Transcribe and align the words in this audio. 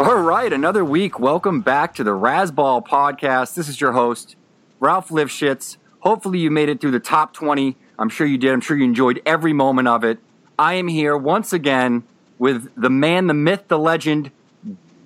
All 0.00 0.16
right, 0.16 0.52
another 0.52 0.84
week. 0.84 1.20
Welcome 1.20 1.60
back 1.60 1.94
to 1.94 2.02
the 2.02 2.10
Razzball 2.10 2.84
podcast. 2.84 3.54
This 3.54 3.68
is 3.68 3.80
your 3.80 3.92
host, 3.92 4.34
Ralph 4.80 5.10
Lifshitz. 5.10 5.76
Hopefully, 6.02 6.40
you 6.40 6.50
made 6.50 6.68
it 6.68 6.80
through 6.80 6.90
the 6.90 6.98
top 6.98 7.32
20. 7.32 7.76
I'm 7.96 8.08
sure 8.08 8.26
you 8.26 8.36
did. 8.36 8.52
I'm 8.52 8.60
sure 8.60 8.76
you 8.76 8.82
enjoyed 8.82 9.22
every 9.24 9.52
moment 9.52 9.86
of 9.86 10.02
it. 10.02 10.18
I 10.58 10.74
am 10.74 10.88
here 10.88 11.16
once 11.16 11.52
again 11.52 12.02
with 12.40 12.68
the 12.76 12.90
man, 12.90 13.28
the 13.28 13.34
myth, 13.34 13.68
the 13.68 13.78
legend, 13.78 14.32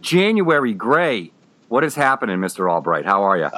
January 0.00 0.72
Grey. 0.72 1.32
What 1.68 1.84
is 1.84 1.94
happening, 1.94 2.38
Mr. 2.38 2.72
Albright? 2.72 3.04
How 3.04 3.24
are 3.24 3.36
you? 3.36 3.50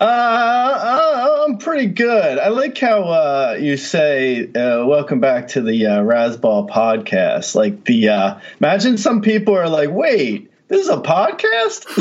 Uh, 0.00 0.04
uh, 0.04 1.44
I'm 1.46 1.58
pretty 1.58 1.86
good. 1.86 2.38
I 2.40 2.48
like 2.48 2.76
how 2.76 3.02
uh, 3.04 3.56
you 3.60 3.76
say, 3.76 4.46
uh, 4.46 4.84
"Welcome 4.84 5.20
back 5.20 5.46
to 5.48 5.60
the 5.60 5.86
uh, 5.86 6.02
Razzball 6.02 6.68
podcast." 6.68 7.54
Like 7.54 7.84
the 7.84 8.08
uh, 8.08 8.40
imagine 8.58 8.98
some 8.98 9.20
people 9.20 9.54
are 9.56 9.68
like, 9.68 9.90
"Wait, 9.90 10.50
this 10.66 10.80
is 10.80 10.88
a 10.88 10.96
podcast." 10.96 11.84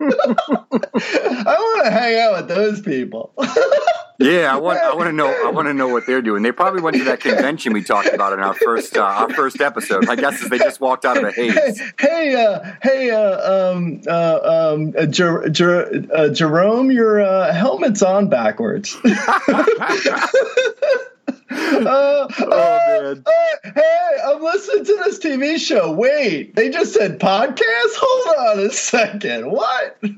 I 0.00 1.56
want 1.58 1.84
to 1.84 1.90
hang 1.90 2.18
out 2.20 2.36
with 2.36 2.48
those 2.48 2.80
people. 2.80 3.34
Yeah, 4.18 4.52
I 4.52 4.58
want. 4.58 4.80
I 4.80 4.94
want 4.94 5.08
to 5.08 5.12
know. 5.12 5.28
I 5.28 5.50
want 5.50 5.68
to 5.68 5.74
know 5.74 5.86
what 5.86 6.04
they're 6.04 6.22
doing. 6.22 6.42
They 6.42 6.50
probably 6.50 6.82
went 6.82 6.96
to 6.96 7.04
that 7.04 7.20
convention 7.20 7.72
we 7.72 7.84
talked 7.84 8.08
about 8.08 8.32
in 8.32 8.40
our 8.40 8.54
first 8.54 8.96
uh, 8.96 9.02
our 9.02 9.32
first 9.32 9.60
episode. 9.60 10.06
My 10.06 10.16
guess 10.16 10.42
is 10.42 10.48
they 10.48 10.58
just 10.58 10.80
walked 10.80 11.04
out 11.04 11.18
of 11.18 11.24
a 11.24 11.30
hey, 11.30 11.50
haze. 11.50 11.80
hey, 12.00 12.34
uh, 12.34 12.72
hey, 12.82 13.10
uh, 13.10 13.72
um, 13.72 14.00
uh, 14.08 14.72
um, 14.74 14.92
uh, 14.98 15.06
Jer- 15.06 15.48
Jer- 15.50 16.04
uh, 16.12 16.28
Jerome, 16.30 16.90
your 16.90 17.20
uh, 17.20 17.52
helmet's 17.52 18.02
on 18.02 18.28
backwards. 18.28 18.96
Uh, 21.50 22.26
Oh, 22.40 22.48
man. 22.48 23.24
uh, 23.26 23.70
hey, 23.74 24.16
I'm 24.26 24.42
listening 24.42 24.84
to 24.84 24.96
this 25.04 25.18
TV 25.18 25.58
show. 25.58 25.92
Wait, 25.92 26.54
they 26.54 26.70
just 26.70 26.92
said 26.94 27.18
podcast. 27.18 27.62
Hold 27.96 28.58
on 28.60 28.66
a 28.66 28.70
second. 28.70 29.50
What? 29.50 29.98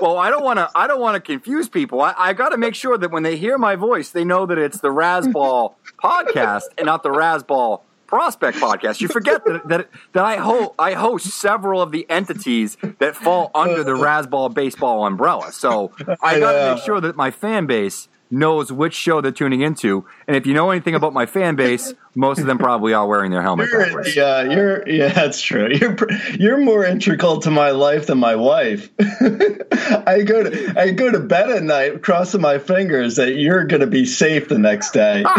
Well, 0.00 0.18
I 0.18 0.28
don't 0.28 0.42
want 0.44 0.58
to. 0.58 0.68
I 0.74 0.86
don't 0.86 1.00
want 1.00 1.14
to 1.14 1.20
confuse 1.20 1.68
people. 1.68 2.00
I, 2.02 2.14
I 2.18 2.32
got 2.34 2.50
to 2.50 2.58
make 2.58 2.74
sure 2.74 2.98
that 2.98 3.10
when 3.10 3.22
they 3.22 3.36
hear 3.36 3.56
my 3.56 3.76
voice, 3.76 4.10
they 4.10 4.24
know 4.24 4.44
that 4.44 4.58
it's 4.58 4.80
the 4.80 4.88
Razzball 4.88 5.74
podcast 6.02 6.64
and 6.76 6.86
not 6.86 7.02
the 7.04 7.08
Razzball 7.10 7.82
Prospect 8.06 8.58
podcast. 8.58 9.00
You 9.00 9.08
forget 9.08 9.44
that 9.46 9.66
that, 9.68 9.88
that 10.12 10.24
I 10.24 10.36
host 10.36 10.72
I 10.78 10.92
host 10.92 11.26
several 11.28 11.80
of 11.80 11.90
the 11.92 12.04
entities 12.10 12.76
that 12.98 13.16
fall 13.16 13.50
under 13.54 13.82
the 13.84 13.92
Razzball 13.92 14.52
baseball 14.52 15.06
umbrella. 15.06 15.52
So 15.52 15.92
I 16.20 16.38
got 16.40 16.52
to 16.52 16.58
Yeah. 16.58 16.74
make 16.74 16.82
sure 16.84 17.00
that 17.00 17.16
my 17.16 17.30
fan 17.30 17.64
base 17.66 18.08
knows 18.34 18.72
which 18.72 18.94
show 18.94 19.20
they're 19.20 19.32
tuning 19.32 19.60
into. 19.60 20.04
And 20.26 20.36
if 20.36 20.46
you 20.46 20.54
know 20.54 20.70
anything 20.70 20.94
about 20.94 21.12
my 21.12 21.26
fan 21.26 21.56
base, 21.56 21.94
most 22.14 22.40
of 22.40 22.46
them 22.46 22.58
probably 22.58 22.92
are 22.92 23.06
wearing 23.06 23.30
their 23.30 23.42
helmet 23.42 23.68
You're, 23.70 24.06
yeah, 24.08 24.22
uh, 24.22 24.42
you're. 24.42 24.88
Yeah, 24.88 25.08
that's 25.08 25.40
true. 25.40 25.68
You're 25.74 25.96
you're 26.38 26.58
more 26.58 26.84
integral 26.84 27.40
to 27.40 27.50
my 27.50 27.70
life 27.70 28.06
than 28.06 28.18
my 28.18 28.36
wife. 28.36 28.90
I 29.00 30.22
go 30.24 30.42
to 30.42 30.74
I 30.76 30.92
go 30.92 31.10
to 31.10 31.20
bed 31.20 31.50
at 31.50 31.62
night 31.62 32.02
crossing 32.02 32.40
my 32.40 32.58
fingers 32.58 33.16
that 33.16 33.34
you're 33.36 33.64
going 33.64 33.80
to 33.80 33.86
be 33.86 34.04
safe 34.04 34.48
the 34.48 34.58
next 34.58 34.92
day. 34.92 35.24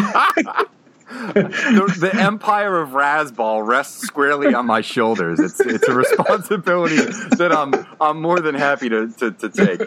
the, 1.33 1.97
the 1.99 2.15
empire 2.15 2.79
of 2.79 2.89
Razzball 2.89 3.65
rests 3.65 4.01
squarely 4.01 4.53
on 4.53 4.65
my 4.65 4.81
shoulders. 4.81 5.39
It's 5.39 5.59
it's 5.59 5.87
a 5.87 5.93
responsibility 5.93 6.97
that 6.97 7.51
I'm 7.51 7.73
I'm 8.01 8.21
more 8.21 8.39
than 8.39 8.55
happy 8.55 8.89
to 8.89 9.07
to, 9.07 9.31
to 9.31 9.49
take. 9.49 9.81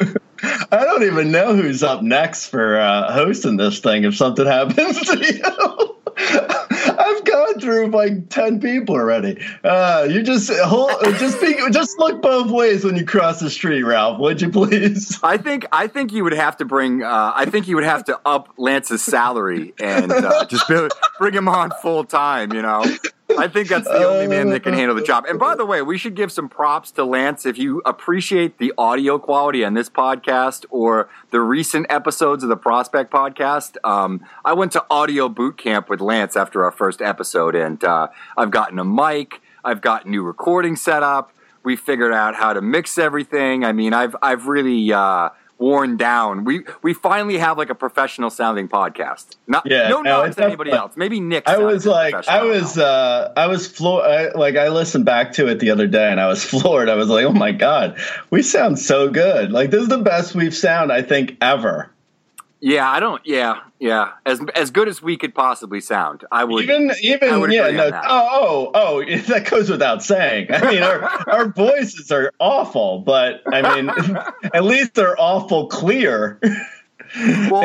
I 0.70 0.84
don't 0.84 1.02
even 1.02 1.30
know 1.30 1.54
who's 1.54 1.82
up 1.82 2.02
next 2.02 2.48
for 2.48 2.78
uh, 2.78 3.12
hosting 3.12 3.56
this 3.56 3.80
thing 3.80 4.04
if 4.04 4.16
something 4.16 4.46
happens 4.46 5.00
to 5.00 5.18
you. 5.18 5.97
I've 6.98 7.24
gone 7.24 7.60
through 7.60 7.88
like 7.88 8.28
ten 8.28 8.60
people 8.60 8.96
already. 8.96 9.38
Uh, 9.62 10.08
you 10.10 10.22
just 10.22 10.50
hold, 10.50 10.90
just 11.18 11.40
just 11.72 11.98
look 11.98 12.20
both 12.20 12.50
ways 12.50 12.84
when 12.84 12.96
you 12.96 13.04
cross 13.04 13.38
the 13.38 13.48
street, 13.50 13.84
Ralph. 13.84 14.18
Would 14.18 14.40
you 14.40 14.50
please? 14.50 15.18
I 15.22 15.36
think 15.36 15.66
I 15.70 15.86
think 15.86 16.12
you 16.12 16.24
would 16.24 16.32
have 16.32 16.56
to 16.56 16.64
bring. 16.64 17.04
Uh, 17.04 17.32
I 17.34 17.44
think 17.44 17.68
you 17.68 17.76
would 17.76 17.84
have 17.84 18.04
to 18.04 18.18
up 18.26 18.52
Lance's 18.56 19.02
salary 19.02 19.74
and 19.78 20.10
uh, 20.10 20.44
just 20.46 20.68
bring 21.18 21.34
him 21.34 21.48
on 21.48 21.70
full 21.82 22.04
time. 22.04 22.52
You 22.52 22.62
know. 22.62 22.84
I 23.36 23.46
think 23.48 23.68
that's 23.68 23.86
the 23.86 24.04
only 24.04 24.26
man 24.26 24.48
that 24.50 24.62
can 24.62 24.72
handle 24.72 24.96
the 24.96 25.02
job. 25.02 25.26
And 25.28 25.38
by 25.38 25.54
the 25.54 25.66
way, 25.66 25.82
we 25.82 25.98
should 25.98 26.14
give 26.14 26.32
some 26.32 26.48
props 26.48 26.90
to 26.92 27.04
Lance 27.04 27.44
if 27.44 27.58
you 27.58 27.82
appreciate 27.84 28.58
the 28.58 28.72
audio 28.78 29.18
quality 29.18 29.64
on 29.64 29.74
this 29.74 29.90
podcast 29.90 30.64
or 30.70 31.10
the 31.30 31.40
recent 31.40 31.86
episodes 31.90 32.42
of 32.42 32.48
the 32.48 32.56
Prospect 32.56 33.12
podcast. 33.12 33.76
Um, 33.84 34.24
I 34.44 34.54
went 34.54 34.72
to 34.72 34.84
audio 34.90 35.28
boot 35.28 35.58
camp 35.58 35.90
with 35.90 36.00
Lance 36.00 36.36
after 36.36 36.64
our 36.64 36.72
first 36.72 37.02
episode, 37.02 37.54
and 37.54 37.82
uh, 37.84 38.08
I've 38.36 38.50
gotten 38.50 38.78
a 38.78 38.84
mic, 38.84 39.42
I've 39.64 39.80
got 39.82 40.06
new 40.06 40.22
recording 40.22 40.76
set 40.76 41.02
up. 41.02 41.32
We 41.62 41.76
figured 41.76 42.14
out 42.14 42.34
how 42.34 42.54
to 42.54 42.62
mix 42.62 42.96
everything. 42.96 43.64
I 43.64 43.72
mean, 43.72 43.92
I've 43.92 44.16
I've 44.22 44.46
really 44.46 44.90
uh, 44.90 45.30
worn 45.58 45.96
down. 45.96 46.44
We 46.44 46.64
we 46.82 46.94
finally 46.94 47.38
have 47.38 47.58
like 47.58 47.70
a 47.70 47.74
professional 47.74 48.30
sounding 48.30 48.68
podcast. 48.68 49.36
Not 49.46 49.66
Yeah, 49.66 49.88
no 49.88 50.02
no, 50.02 50.22
it's 50.22 50.38
anybody 50.38 50.70
else. 50.70 50.96
Maybe 50.96 51.20
Nick. 51.20 51.48
I 51.48 51.58
was 51.58 51.84
like, 51.84 52.14
I 52.28 52.44
was, 52.44 52.76
now. 52.76 52.84
uh, 52.84 53.32
I 53.36 53.46
was 53.48 53.66
floored. 53.66 54.04
I, 54.04 54.30
like, 54.32 54.56
I 54.56 54.68
listened 54.68 55.04
back 55.04 55.32
to 55.34 55.48
it 55.48 55.58
the 55.60 55.70
other 55.70 55.86
day, 55.86 56.10
and 56.10 56.20
I 56.20 56.28
was 56.28 56.44
floored. 56.50 56.88
I 56.88 56.94
was 56.94 57.08
like, 57.08 57.24
oh 57.24 57.32
my 57.32 57.52
god, 57.52 57.98
we 58.30 58.42
sound 58.42 58.78
so 58.78 59.10
good. 59.10 59.52
Like 59.52 59.70
this 59.70 59.82
is 59.82 59.88
the 59.88 59.98
best 59.98 60.34
we've 60.34 60.56
sound 60.56 60.92
I 60.92 61.02
think 61.02 61.36
ever. 61.40 61.90
Yeah, 62.60 62.90
I 62.90 62.98
don't. 62.98 63.24
Yeah, 63.24 63.60
yeah. 63.78 64.12
As 64.26 64.40
as 64.54 64.70
good 64.70 64.88
as 64.88 65.00
we 65.00 65.16
could 65.16 65.34
possibly 65.34 65.80
sound, 65.80 66.24
I 66.32 66.42
would. 66.44 66.64
Even, 66.64 66.90
even, 67.00 67.40
would 67.40 67.52
yeah, 67.52 67.70
no, 67.70 67.90
oh, 67.94 68.70
oh, 68.74 69.00
oh, 69.04 69.16
that 69.28 69.48
goes 69.48 69.70
without 69.70 70.02
saying. 70.02 70.48
I 70.50 70.70
mean, 70.72 70.82
our 70.82 71.02
our 71.30 71.48
voices 71.48 72.10
are 72.10 72.32
awful, 72.40 73.00
but 73.00 73.42
I 73.46 73.62
mean, 73.76 73.90
at 74.54 74.64
least 74.64 74.94
they're 74.94 75.18
awful 75.20 75.68
clear. 75.68 76.40
Well- 77.50 77.62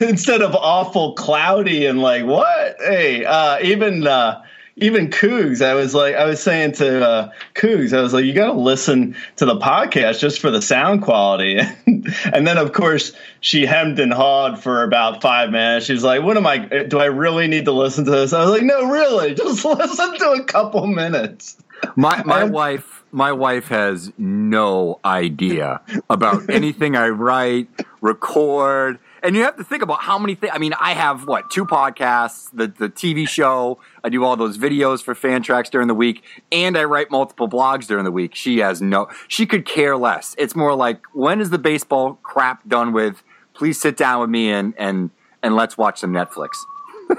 Instead 0.00 0.42
of 0.42 0.54
awful 0.56 1.12
cloudy 1.14 1.86
and 1.86 2.00
like 2.00 2.24
what? 2.24 2.76
Hey, 2.80 3.24
uh, 3.24 3.58
even 3.62 4.06
uh, 4.06 4.42
even 4.76 5.08
Cougs, 5.08 5.64
I 5.64 5.74
was 5.74 5.94
like, 5.94 6.14
I 6.14 6.24
was 6.24 6.42
saying 6.42 6.72
to 6.72 7.06
uh, 7.06 7.32
Cougs, 7.54 7.96
I 7.96 8.00
was 8.00 8.14
like, 8.14 8.24
you 8.24 8.32
got 8.32 8.52
to 8.52 8.58
listen 8.58 9.14
to 9.36 9.44
the 9.44 9.56
podcast 9.56 10.20
just 10.20 10.40
for 10.40 10.50
the 10.50 10.62
sound 10.62 11.02
quality. 11.02 11.58
and 11.86 12.46
then, 12.46 12.56
of 12.56 12.72
course, 12.72 13.12
she 13.40 13.66
hemmed 13.66 13.98
and 13.98 14.12
hawed 14.12 14.62
for 14.62 14.82
about 14.82 15.20
five 15.20 15.50
minutes. 15.50 15.86
She's 15.86 16.02
like, 16.02 16.22
what 16.22 16.36
am 16.36 16.46
I, 16.46 16.58
do 16.84 16.98
I 16.98 17.06
really 17.06 17.48
need 17.48 17.66
to 17.66 17.72
listen 17.72 18.04
to 18.06 18.10
this? 18.10 18.32
I 18.32 18.42
was 18.44 18.50
like, 18.50 18.62
no, 18.62 18.90
really, 18.90 19.34
just 19.34 19.64
listen 19.64 20.18
to 20.18 20.30
a 20.32 20.44
couple 20.44 20.86
minutes. 20.86 21.58
My 21.96 22.22
my 22.22 22.44
wife 22.44 23.02
my 23.10 23.32
wife 23.32 23.68
has 23.68 24.12
no 24.16 25.00
idea 25.04 25.80
about 26.08 26.48
anything 26.48 26.96
I 26.96 27.08
write, 27.08 27.68
record, 28.00 28.98
and 29.22 29.36
you 29.36 29.42
have 29.42 29.56
to 29.56 29.64
think 29.64 29.82
about 29.82 30.00
how 30.00 30.18
many 30.18 30.34
things. 30.34 30.52
I 30.54 30.58
mean, 30.58 30.74
I 30.78 30.92
have 30.94 31.26
what 31.26 31.50
two 31.50 31.64
podcasts, 31.64 32.50
the 32.52 32.66
the 32.66 32.88
TV 32.88 33.28
show. 33.28 33.78
I 34.02 34.08
do 34.08 34.24
all 34.24 34.36
those 34.36 34.58
videos 34.58 35.02
for 35.02 35.14
fan 35.14 35.42
tracks 35.42 35.70
during 35.70 35.88
the 35.88 35.94
week, 35.94 36.22
and 36.50 36.76
I 36.76 36.84
write 36.84 37.10
multiple 37.10 37.48
blogs 37.48 37.86
during 37.86 38.04
the 38.04 38.10
week. 38.10 38.34
She 38.34 38.58
has 38.58 38.82
no. 38.82 39.08
She 39.28 39.46
could 39.46 39.64
care 39.64 39.96
less. 39.96 40.34
It's 40.38 40.56
more 40.56 40.74
like 40.74 41.00
when 41.12 41.40
is 41.40 41.50
the 41.50 41.58
baseball 41.58 42.18
crap 42.22 42.66
done 42.68 42.92
with? 42.92 43.22
Please 43.54 43.80
sit 43.80 43.96
down 43.96 44.20
with 44.20 44.30
me 44.30 44.50
and 44.50 44.74
and 44.76 45.10
and 45.42 45.54
let's 45.54 45.78
watch 45.78 46.00
some 46.00 46.12
Netflix. 46.12 46.50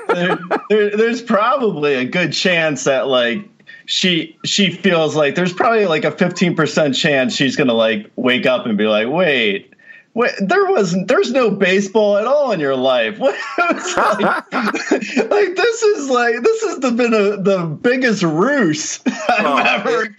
there, 0.08 0.38
there, 0.70 0.98
there's 0.98 1.22
probably 1.22 1.94
a 1.96 2.06
good 2.06 2.34
chance 2.34 2.84
that 2.86 3.08
like 3.08 3.48
she 3.86 4.38
she 4.46 4.72
feels 4.72 5.16
like 5.16 5.36
there's 5.36 5.54
probably 5.54 5.86
like 5.86 6.04
a 6.04 6.12
15% 6.12 6.96
chance 6.96 7.36
she's 7.36 7.56
gonna 7.56 7.74
like 7.74 8.10
wake 8.16 8.46
up 8.46 8.66
and 8.66 8.78
be 8.78 8.86
like 8.86 9.08
wait 9.08 9.73
Wait, 10.16 10.32
there 10.40 10.66
was 10.66 10.96
there's 11.08 11.32
no 11.32 11.50
baseball 11.50 12.18
at 12.18 12.28
all 12.28 12.52
in 12.52 12.60
your 12.60 12.76
life. 12.76 13.20
Like, 13.58 14.52
like, 14.54 15.56
this 15.56 15.84
is 15.84 16.10
like 16.10 16.42
this 16.42 16.64
has 16.64 16.80
been 16.94 17.14
a, 17.14 17.38
the 17.42 17.66
biggest 17.82 18.24
ruse 18.24 19.00
I've 19.06 19.46
Oh, 19.46 19.58
ever. 19.58 20.16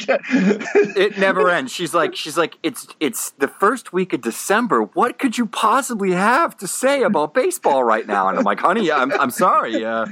it 0.96 1.18
never 1.18 1.50
ends. 1.50 1.72
She's 1.72 1.92
like, 1.94 2.14
she's 2.16 2.36
like, 2.36 2.56
it's 2.62 2.86
it's 3.00 3.30
the 3.38 3.48
first 3.48 3.92
week 3.92 4.12
of 4.12 4.20
December. 4.22 4.82
What 4.82 5.18
could 5.18 5.36
you 5.38 5.46
possibly 5.46 6.12
have 6.12 6.56
to 6.58 6.66
say 6.66 7.02
about 7.02 7.34
baseball 7.34 7.84
right 7.84 8.06
now? 8.06 8.28
And 8.28 8.38
I'm 8.38 8.44
like, 8.44 8.60
honey, 8.60 8.90
I'm 8.90 9.12
I'm 9.12 9.30
sorry. 9.30 9.84
Uh, 9.84 10.06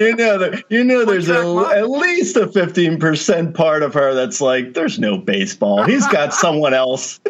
you 0.00 0.16
know, 0.16 0.52
you 0.68 0.84
know, 0.84 1.04
there's 1.04 1.28
a, 1.28 1.40
at 1.76 1.90
least 1.90 2.36
a 2.36 2.46
15 2.48 2.98
percent 2.98 3.54
part 3.54 3.82
of 3.82 3.94
her 3.94 4.14
that's 4.14 4.40
like, 4.40 4.74
there's 4.74 4.98
no 4.98 5.18
baseball. 5.18 5.84
He's 5.84 6.06
got 6.08 6.32
someone 6.34 6.74
else. 6.74 7.20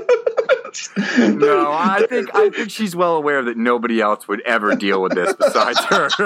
no, 1.38 1.72
I 1.72 2.06
think 2.08 2.34
I 2.34 2.50
think 2.50 2.70
she's 2.70 2.94
well 2.96 3.16
aware 3.16 3.42
that 3.42 3.56
nobody 3.56 4.00
else 4.00 4.28
would 4.28 4.40
ever 4.42 4.74
deal 4.74 5.02
with 5.02 5.14
this 5.14 5.34
besides 5.34 5.80
her. 5.84 6.08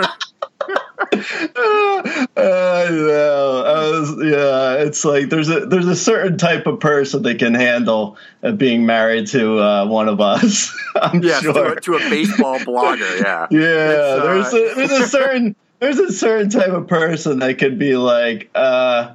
Know. 2.36 3.62
Was, 4.00 4.10
yeah, 4.22 4.84
it's 4.84 5.04
like 5.04 5.28
there's 5.28 5.48
a 5.48 5.66
there's 5.66 5.86
a 5.86 5.96
certain 5.96 6.38
type 6.38 6.66
of 6.66 6.80
person 6.80 7.22
that 7.22 7.38
can 7.38 7.54
handle 7.54 8.16
uh, 8.42 8.52
being 8.52 8.86
married 8.86 9.26
to 9.28 9.58
uh, 9.58 9.86
one 9.86 10.08
of 10.08 10.20
us. 10.20 10.74
I'm 10.96 11.22
yes, 11.22 11.42
sure. 11.42 11.52
to, 11.52 11.72
a, 11.72 11.80
to 11.80 11.94
a 11.94 11.98
baseball 12.10 12.58
blogger. 12.58 13.20
Yeah, 13.20 13.46
yeah, 13.50 13.58
uh, 13.60 14.22
there's 14.22 14.52
a 14.52 14.74
there's 14.74 14.92
a 14.92 15.08
certain 15.08 15.56
there's 15.80 15.98
a 15.98 16.12
certain 16.12 16.50
type 16.50 16.70
of 16.70 16.86
person 16.86 17.38
that 17.40 17.58
could 17.58 17.78
be 17.78 17.96
like, 17.96 18.50
uh, 18.54 19.14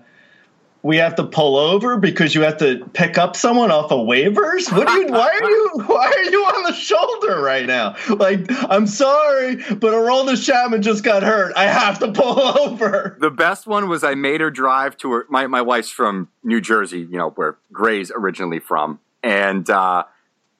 we 0.85 0.97
have 0.97 1.15
to 1.15 1.23
pull 1.23 1.57
over 1.57 1.97
because 1.97 2.35
you 2.35 2.41
have 2.41 2.57
to 2.57 2.85
pick 2.93 3.17
up 3.17 3.35
someone 3.35 3.71
off 3.71 3.91
of 3.91 4.05
waivers. 4.05 4.71
What 4.71 4.87
are 4.87 4.99
you? 4.99 5.07
Why 5.07 5.39
are 5.41 5.49
you? 5.49 5.71
Why 5.87 6.13
are 6.15 6.29
you 6.29 6.43
on 6.43 6.63
the 6.63 6.73
shoulder 6.73 7.41
right 7.41 7.65
now? 7.65 7.95
Like, 8.07 8.45
I'm 8.69 8.85
sorry, 8.85 9.55
but 9.55 9.95
Aroldis 9.95 10.45
Chapman 10.45 10.83
just 10.83 11.03
got 11.03 11.23
hurt. 11.23 11.53
I 11.55 11.63
have 11.63 11.97
to 11.99 12.11
pull 12.11 12.39
over. 12.59 13.17
The 13.19 13.31
best 13.31 13.65
one 13.65 13.89
was 13.89 14.03
I 14.03 14.13
made 14.13 14.41
her 14.41 14.51
drive 14.51 14.95
to 14.97 15.11
her. 15.13 15.25
My, 15.27 15.47
my 15.47 15.63
wife's 15.63 15.89
from 15.89 16.29
New 16.43 16.61
Jersey, 16.61 16.99
you 16.99 17.17
know, 17.17 17.31
where 17.31 17.57
Grey's 17.73 18.11
originally 18.15 18.59
from. 18.59 18.99
And 19.23 19.67
uh, 19.67 20.03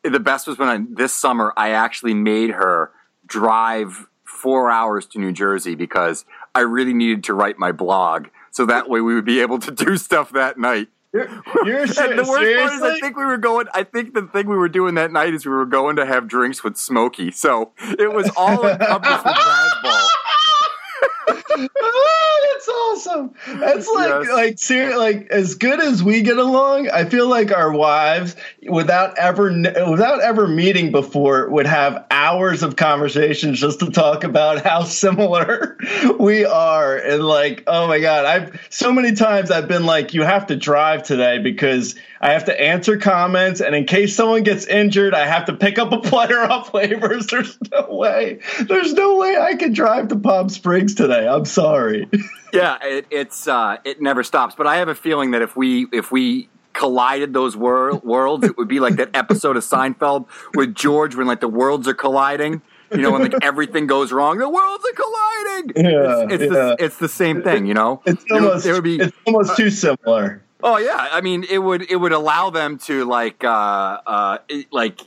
the 0.04 0.20
best 0.20 0.48
was 0.48 0.58
when 0.58 0.70
I, 0.70 0.80
this 0.90 1.14
summer 1.14 1.54
I 1.56 1.70
actually 1.70 2.16
made 2.16 2.50
her 2.50 2.90
drive 3.28 4.08
four 4.24 4.72
hours 4.72 5.06
to 5.06 5.20
New 5.20 5.34
Jersey 5.34 5.76
because 5.76 6.26
I 6.56 6.62
really 6.62 6.96
needed 6.96 7.26
to 7.26 7.36
write 7.36 7.60
my 7.60 7.72
blog. 7.72 8.30
So 8.56 8.66
that 8.68 8.88
way 8.88 9.02
we 9.02 9.14
would 9.14 9.26
be 9.26 9.42
able 9.42 9.60
to 9.60 9.70
do 9.70 9.98
stuff 9.98 10.32
that 10.32 10.58
night. 10.58 10.88
You're, 11.14 11.28
you're 11.66 11.88
ser- 11.88 12.16
the 12.16 12.24
worst 12.24 12.56
part 12.58 12.74
is, 12.74 12.82
I 12.82 12.98
think 13.02 13.18
we 13.18 13.26
were 13.26 13.36
going. 13.36 13.68
I 13.74 13.84
think 13.84 14.14
the 14.14 14.22
thing 14.22 14.48
we 14.48 14.56
were 14.56 14.70
doing 14.70 14.96
that 14.96 15.12
night 15.12 15.34
is 15.34 15.46
we 15.46 15.52
were 15.52 15.66
going 15.66 15.98
to 15.98 16.06
have 16.06 16.30
drinks 16.30 16.64
with 16.64 16.78
Smokey. 16.78 17.32
So 17.32 17.74
it 18.00 18.14
was 18.14 18.32
all 18.38 18.66
encompassed 18.66 19.26
with 19.26 19.36
Razzball. 19.36 20.08
oh, 21.28 22.52
that's 22.54 22.68
awesome. 22.70 23.34
That's 23.60 23.88
like 23.88 24.06
Yes. 24.26 24.30
like 24.34 24.60
ser- 24.60 24.98
like 24.98 25.28
as 25.32 25.56
good 25.56 25.80
as 25.82 26.04
we 26.04 26.22
get 26.22 26.38
along. 26.38 26.90
I 26.90 27.06
feel 27.06 27.28
like 27.28 27.52
our 27.52 27.72
wives, 27.72 28.36
without 28.70 29.18
ever 29.18 29.46
without 29.90 30.22
ever 30.22 30.48
meeting 30.48 30.92
before, 30.92 31.50
would 31.50 31.66
have 31.68 32.06
hours 32.12 32.64
of 32.64 32.76
conversations 32.76 33.60
just 33.60 33.80
to 33.80 33.92
talk 33.92 34.24
about 34.24 34.64
how 34.66 34.84
similar 34.84 35.78
we 36.20 36.46
are. 36.46 36.98
And 36.98 37.24
like, 37.24 37.64
oh 37.68 37.88
my 37.88 38.00
god, 38.00 38.26
I've 38.26 38.68
so 38.70 38.92
many 38.92 39.14
times 39.14 39.52
I've 39.52 39.68
been 39.68 39.86
like, 39.86 40.14
you 40.14 40.24
have 40.24 40.48
to 40.48 40.56
drive 40.56 41.04
today 41.04 41.40
because 41.40 41.96
I 42.22 42.32
have 42.32 42.46
to 42.46 42.60
answer 42.60 42.98
comments, 42.98 43.62
and 43.62 43.76
in 43.76 43.86
case 43.86 44.16
someone 44.16 44.42
gets 44.44 44.66
injured, 44.66 45.14
I 45.14 45.28
have 45.28 45.46
to 45.46 45.54
pick 45.54 45.78
up 45.78 45.92
a 45.92 46.00
player 46.00 46.40
off 46.42 46.72
waivers. 46.74 47.30
There's 47.30 47.58
no 47.72 47.88
way. 47.96 48.40
There's 48.68 48.94
no 48.94 49.18
way 49.18 49.38
I 49.38 49.56
can 49.56 49.74
drive 49.74 50.08
to 50.08 50.16
Palm 50.16 50.50
Springs 50.50 50.96
today. 50.96 51.15
I'm 51.20 51.46
sorry. 51.46 52.10
Yeah, 52.54 52.78
it, 52.82 53.08
it's 53.10 53.50
uh, 53.50 53.80
it 53.84 54.02
never 54.02 54.24
stops. 54.24 54.56
But 54.56 54.66
I 54.66 54.78
have 54.78 54.88
a 54.88 54.96
feeling 54.96 55.32
that 55.32 55.42
if 55.42 55.58
we 55.58 55.88
if 55.92 56.10
we 56.10 56.48
collided 56.72 57.34
those 57.34 57.58
wor- 57.58 57.98
worlds, 57.98 58.46
it 58.46 58.58
would 58.58 58.70
be 58.70 58.80
like 58.80 58.96
that 58.96 59.10
episode 59.14 59.58
of 59.58 59.64
Seinfeld 59.64 60.28
with 60.54 60.74
George 60.74 61.16
when 61.16 61.28
like 61.28 61.42
the 61.42 61.50
worlds 61.50 61.86
are 61.86 61.94
colliding. 61.94 62.62
You 62.92 63.02
know, 63.02 63.12
when 63.12 63.24
like 63.24 63.44
everything 63.44 63.88
goes 63.88 64.14
wrong, 64.14 64.38
the 64.38 64.48
worlds 64.48 64.86
are 64.86 64.94
colliding. 64.94 65.74
Yeah, 65.76 66.22
it's, 66.24 66.34
it's, 66.34 66.44
yeah. 66.44 66.50
the, 66.50 66.76
it's 66.80 66.98
the 66.98 67.10
same 67.10 67.42
thing. 67.42 67.66
You 67.66 67.74
know, 67.74 68.02
It's 68.06 68.24
almost 68.32 68.66
it 68.66 68.72
would 68.72 68.84
be 68.86 69.00
it's 69.02 69.18
almost 69.26 69.58
too 69.58 69.70
similar. 69.70 70.42
Oh 70.64 70.78
yeah, 70.78 71.10
I 71.12 71.20
mean 71.20 71.44
it 71.50 71.60
would 71.60 71.82
it 71.92 71.98
would 71.98 72.14
allow 72.14 72.52
them 72.52 72.78
to 72.80 73.04
like 73.04 73.44
uh 73.44 73.48
uh 74.06 74.38
like 74.72 75.02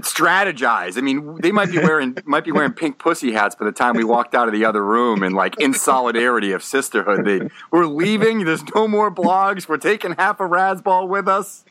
strategize. 0.00 0.96
I 0.96 1.00
mean 1.00 1.40
they 1.40 1.52
might 1.52 1.70
be 1.70 1.78
wearing 1.78 2.16
might 2.24 2.44
be 2.44 2.52
wearing 2.52 2.72
pink 2.72 2.98
pussy 2.98 3.32
hats 3.32 3.54
by 3.54 3.64
the 3.64 3.72
time 3.72 3.96
we 3.96 4.04
walked 4.04 4.34
out 4.34 4.48
of 4.48 4.54
the 4.54 4.64
other 4.64 4.84
room 4.84 5.22
and 5.22 5.34
like 5.34 5.58
in 5.60 5.74
solidarity 5.74 6.52
of 6.52 6.62
sisterhood. 6.62 7.24
They 7.24 7.48
we're 7.70 7.86
leaving. 7.86 8.44
There's 8.44 8.64
no 8.74 8.88
more 8.88 9.10
blogs. 9.10 9.68
We're 9.68 9.78
taking 9.78 10.12
half 10.12 10.40
a 10.40 10.44
Razzball 10.44 11.08
with 11.08 11.28
us. 11.28 11.64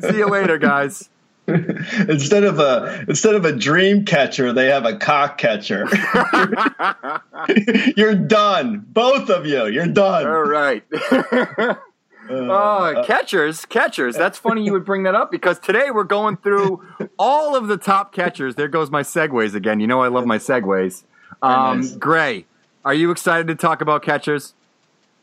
See 0.00 0.18
you 0.18 0.28
later, 0.28 0.58
guys. 0.58 1.08
Instead 1.46 2.44
of 2.44 2.58
a 2.58 3.04
instead 3.06 3.34
of 3.34 3.44
a 3.44 3.52
dream 3.52 4.04
catcher, 4.06 4.52
they 4.52 4.66
have 4.66 4.86
a 4.86 4.96
cock 4.96 5.36
catcher. 5.36 5.86
You're 7.96 8.14
done, 8.14 8.84
both 8.88 9.28
of 9.28 9.44
you. 9.44 9.66
You're 9.66 9.86
done. 9.86 10.26
All 10.26 10.42
right. 10.42 10.82
Oh, 12.30 13.02
catchers, 13.06 13.64
catchers. 13.66 14.16
That's 14.16 14.38
funny 14.38 14.64
you 14.64 14.72
would 14.72 14.84
bring 14.84 15.02
that 15.04 15.14
up 15.14 15.30
because 15.30 15.58
today 15.58 15.90
we're 15.90 16.04
going 16.04 16.36
through 16.36 16.82
all 17.18 17.54
of 17.56 17.68
the 17.68 17.76
top 17.76 18.12
catchers. 18.12 18.54
There 18.54 18.68
goes 18.68 18.90
my 18.90 19.02
segues 19.02 19.54
again. 19.54 19.80
You 19.80 19.86
know 19.86 20.00
I 20.02 20.08
love 20.08 20.26
my 20.26 20.38
segues. 20.38 21.02
Um, 21.42 21.80
nice. 21.80 21.92
Grey, 21.92 22.46
are 22.84 22.94
you 22.94 23.10
excited 23.10 23.48
to 23.48 23.54
talk 23.54 23.80
about 23.80 24.02
catchers? 24.02 24.54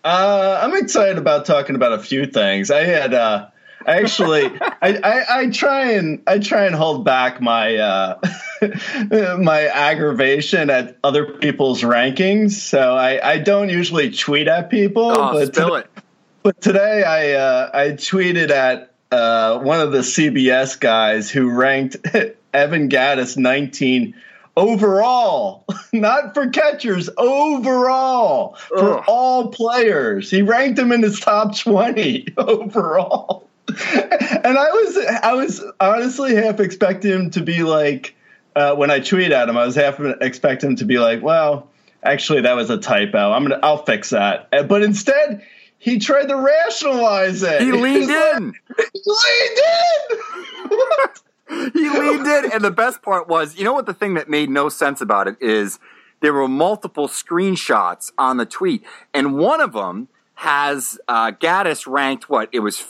Uh, 0.04 0.60
I'm 0.64 0.76
excited 0.76 1.18
about 1.18 1.46
talking 1.46 1.76
about 1.76 1.94
a 1.94 2.00
few 2.00 2.26
things. 2.26 2.72
I 2.72 2.84
had 2.84 3.14
uh, 3.14 3.48
I 3.86 4.00
actually 4.02 4.46
I, 4.62 5.00
I, 5.04 5.24
I 5.42 5.50
try 5.50 5.92
and 5.94 6.22
I 6.28 6.40
try 6.40 6.66
and 6.66 6.76
hold 6.76 7.06
back 7.06 7.42
my 7.42 7.78
uh, 7.78 8.20
my 9.40 9.68
aggravation 9.68 10.70
at 10.70 10.98
other 11.04 11.26
people's 11.34 11.82
rankings. 11.82 12.52
So 12.52 12.96
I, 12.96 13.34
I 13.34 13.38
don't 13.40 13.70
usually 13.70 14.12
tweet 14.12 14.48
at 14.48 14.70
people. 14.70 15.12
Oh, 15.12 15.34
but 15.34 15.54
spill 15.54 15.76
today- 15.76 15.88
it. 15.96 16.04
But 16.44 16.60
today 16.60 17.04
I 17.04 17.34
uh, 17.34 17.70
I 17.74 17.88
tweeted 17.90 18.50
at 18.50 18.92
uh, 19.12 19.60
one 19.60 19.80
of 19.80 19.92
the 19.92 20.00
CBS 20.00 20.80
guys 20.80 21.30
who 21.30 21.52
ranked 21.52 21.98
Evan 22.54 22.90
Gattis 22.90 23.38
19 23.38 24.16
overall, 24.58 25.66
not 25.94 26.34
for 26.34 26.50
catchers, 26.50 27.10
overall 27.18 28.56
for 28.70 28.98
Ugh. 29.00 29.04
all 29.08 29.48
players. 29.50 30.32
He 30.32 30.42
ranked 30.42 30.80
him 30.80 30.92
in 30.92 31.04
his 31.04 31.20
top 31.20 31.56
20 31.58 32.28
overall. 32.38 33.48
And 33.68 34.58
I 34.58 34.70
was 34.72 34.98
I 35.22 35.34
was 35.34 35.64
honestly 35.80 36.36
half 36.36 36.60
expecting 36.60 37.12
him 37.12 37.30
to 37.32 37.42
be 37.42 37.64
like 37.64 38.16
uh, 38.56 38.76
when 38.76 38.90
I 38.90 39.00
tweet 39.00 39.32
at 39.32 39.48
him, 39.48 39.58
I 39.58 39.66
was 39.66 39.76
half 39.76 40.00
expecting 40.00 40.72
him 40.72 40.76
to 40.78 40.86
be 40.86 40.98
like, 40.98 41.22
well, 41.22 41.70
actually 42.04 42.42
that 42.42 42.54
was 42.56 42.70
a 42.72 42.78
typo. 42.78 43.32
I'm 43.32 43.44
gonna 43.44 43.60
I'll 43.62 43.86
fix 43.86 44.10
that. 44.10 44.50
Uh, 44.52 44.64
But 44.64 44.82
instead, 44.82 45.44
he 45.82 45.98
tried 46.00 46.28
to 46.28 46.36
rationalize 46.36 47.42
it. 47.44 47.62
He 47.62 47.72
leaned 47.72 48.08
like- 48.08 48.36
in. 48.38 48.54
He 48.94 49.02
leaned 49.06 49.60
in. 49.60 51.08
He 51.74 51.90
leaned 51.90 52.26
in, 52.26 52.52
and 52.54 52.64
the 52.64 52.72
best 52.72 53.02
part 53.02 53.28
was, 53.28 53.58
you 53.58 53.66
know 53.66 53.74
what? 53.74 53.86
The 53.86 53.94
thing 53.94 54.14
that 54.14 54.30
made 54.30 54.50
no 54.50 54.70
sense 54.70 55.02
about 55.02 55.28
it 55.28 55.36
is 55.42 55.80
there 56.22 56.32
were 56.32 56.48
multiple 56.48 57.10
screenshots 57.10 58.10
on 58.18 58.38
the 58.38 58.46
tweet, 58.46 58.84
and 59.14 59.38
one 59.38 59.60
of 59.60 59.74
them 59.74 60.08
has 60.36 60.98
uh, 61.10 61.32
Gattis 61.32 61.86
ranked 61.86 62.30
what 62.30 62.48
it 62.54 62.60
was 62.60 62.80
f- 62.80 62.88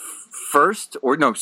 first 0.52 0.96
or 1.02 1.18
no 1.18 1.34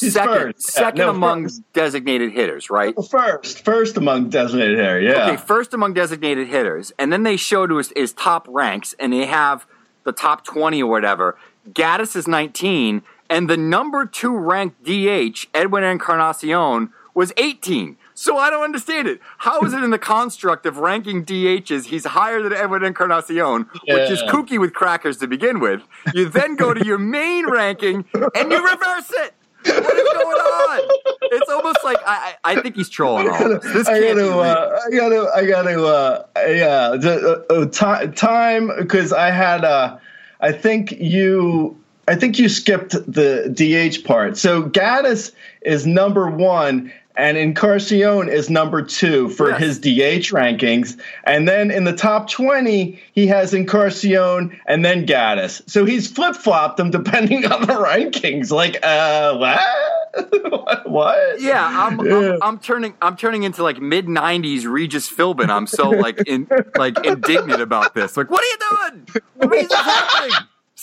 He's 0.00 0.14
second 0.14 0.34
first. 0.34 0.70
Yeah, 0.74 0.80
second 0.80 0.98
no, 0.98 1.10
among 1.10 1.44
first. 1.44 1.62
designated 1.74 2.32
hitters, 2.32 2.70
right? 2.70 2.94
First, 3.08 3.64
first 3.64 3.96
among 3.96 4.28
designated 4.30 4.78
hair. 4.78 5.00
Yeah. 5.00 5.26
Okay, 5.30 5.36
first 5.36 5.72
among 5.74 5.94
designated 5.94 6.48
hitters, 6.48 6.92
and 6.98 7.12
then 7.12 7.22
they 7.22 7.36
showed 7.36 7.70
his, 7.70 7.92
his 7.94 8.12
top 8.12 8.46
ranks, 8.50 8.96
and 8.98 9.12
they 9.12 9.26
have 9.26 9.64
the 10.04 10.12
top 10.12 10.44
twenty 10.44 10.82
or 10.82 10.90
whatever. 10.90 11.36
Gattis 11.70 12.16
is 12.16 12.26
nineteen, 12.26 13.02
and 13.28 13.48
the 13.48 13.56
number 13.56 14.06
two 14.06 14.36
ranked 14.36 14.84
DH 14.84 15.46
Edwin 15.54 15.84
Encarnacion 15.84 16.92
was 17.14 17.32
eighteen. 17.36 17.96
So 18.14 18.36
I 18.36 18.50
don't 18.50 18.64
understand 18.64 19.06
it. 19.06 19.20
How 19.38 19.60
is 19.60 19.72
it 19.72 19.84
in 19.84 19.90
the 19.90 19.98
construct 19.98 20.66
of 20.66 20.78
ranking 20.78 21.24
DHs? 21.24 21.84
He's 21.84 22.04
higher 22.04 22.42
than 22.42 22.52
Edwin 22.52 22.82
Encarnacion, 22.82 23.66
which 23.86 24.10
is 24.10 24.20
kooky 24.22 24.58
with 24.58 24.74
crackers 24.74 25.18
to 25.18 25.28
begin 25.28 25.60
with. 25.60 25.82
You 26.14 26.28
then 26.28 26.56
go 26.56 26.74
to 26.74 26.84
your 26.84 26.98
main 26.98 27.48
ranking 27.48 28.04
and 28.34 28.50
you 28.50 28.68
reverse 28.68 29.12
it. 29.12 29.34
What 29.68 29.96
is 29.96 30.08
going 30.12 30.40
on? 30.40 30.88
It's 31.30 31.50
almost 31.50 31.78
like 31.84 31.98
I, 32.06 32.34
I 32.44 32.52
I 32.52 32.60
think 32.62 32.76
he's 32.76 32.88
trolling 32.88 33.28
all 33.28 33.48
this. 33.48 33.64
This 33.72 33.88
I 33.88 34.00
gotta, 34.00 34.30
uh, 34.38 34.78
I 34.86 34.90
gotta, 34.90 35.30
I 35.34 35.46
gotta, 35.46 35.84
uh, 35.84 36.24
yeah, 36.36 36.96
the, 36.96 37.44
uh, 37.50 37.54
uh, 37.54 37.66
ti- 37.66 38.12
time 38.12 38.70
because 38.78 39.12
I 39.12 39.30
had, 39.30 39.64
uh, 39.64 39.98
I 40.40 40.52
think 40.52 40.92
you, 40.92 41.78
I 42.06 42.14
think 42.14 42.38
you 42.38 42.48
skipped 42.48 42.92
the 42.92 43.48
DH 43.52 44.06
part. 44.06 44.38
So 44.38 44.62
Gattis 44.62 45.32
is 45.62 45.86
number 45.86 46.30
one, 46.30 46.92
and 47.18 47.36
Encarnacion 47.36 48.28
is 48.28 48.48
number 48.48 48.80
two 48.82 49.28
for 49.30 49.50
Yes. 49.50 49.60
his 49.60 49.78
DH 49.80 50.32
rankings, 50.32 50.98
and 51.24 51.46
then 51.48 51.70
in 51.70 51.84
the 51.84 51.92
top 51.92 52.30
twenty 52.30 53.00
he 53.12 53.26
has 53.26 53.52
Encarnacion 53.52 54.58
and 54.66 54.84
then 54.84 55.06
Gattis. 55.06 55.60
So 55.68 55.84
he's 55.84 56.10
flip 56.10 56.36
flopped 56.36 56.76
them 56.78 56.90
depending 56.90 57.44
on 57.46 57.62
the 57.62 57.66
rankings. 57.74 58.50
Like, 58.50 58.78
uh, 58.82 59.36
what? 59.36 60.86
what? 60.86 61.40
Yeah, 61.40 61.66
I'm, 61.66 62.00
Yeah. 62.06 62.14
I'm 62.34 62.42
I'm 62.42 62.58
turning 62.58 62.94
I'm 63.02 63.16
turning 63.16 63.42
into 63.42 63.62
like 63.62 63.80
mid 63.80 64.06
'90s 64.06 64.64
Regis 64.66 65.10
Philbin. 65.10 65.50
I'm 65.50 65.66
so 65.66 65.90
like 65.90 66.18
in 66.26 66.48
like 66.76 66.96
indignant 67.04 67.60
about 67.60 67.94
this. 67.94 68.16
Like, 68.16 68.30
what 68.30 68.42
are 68.42 68.46
you 68.46 68.90
doing? 68.90 69.06
What 69.34 69.54
is 69.56 69.68
this 69.68 69.78
happening? 69.78 70.36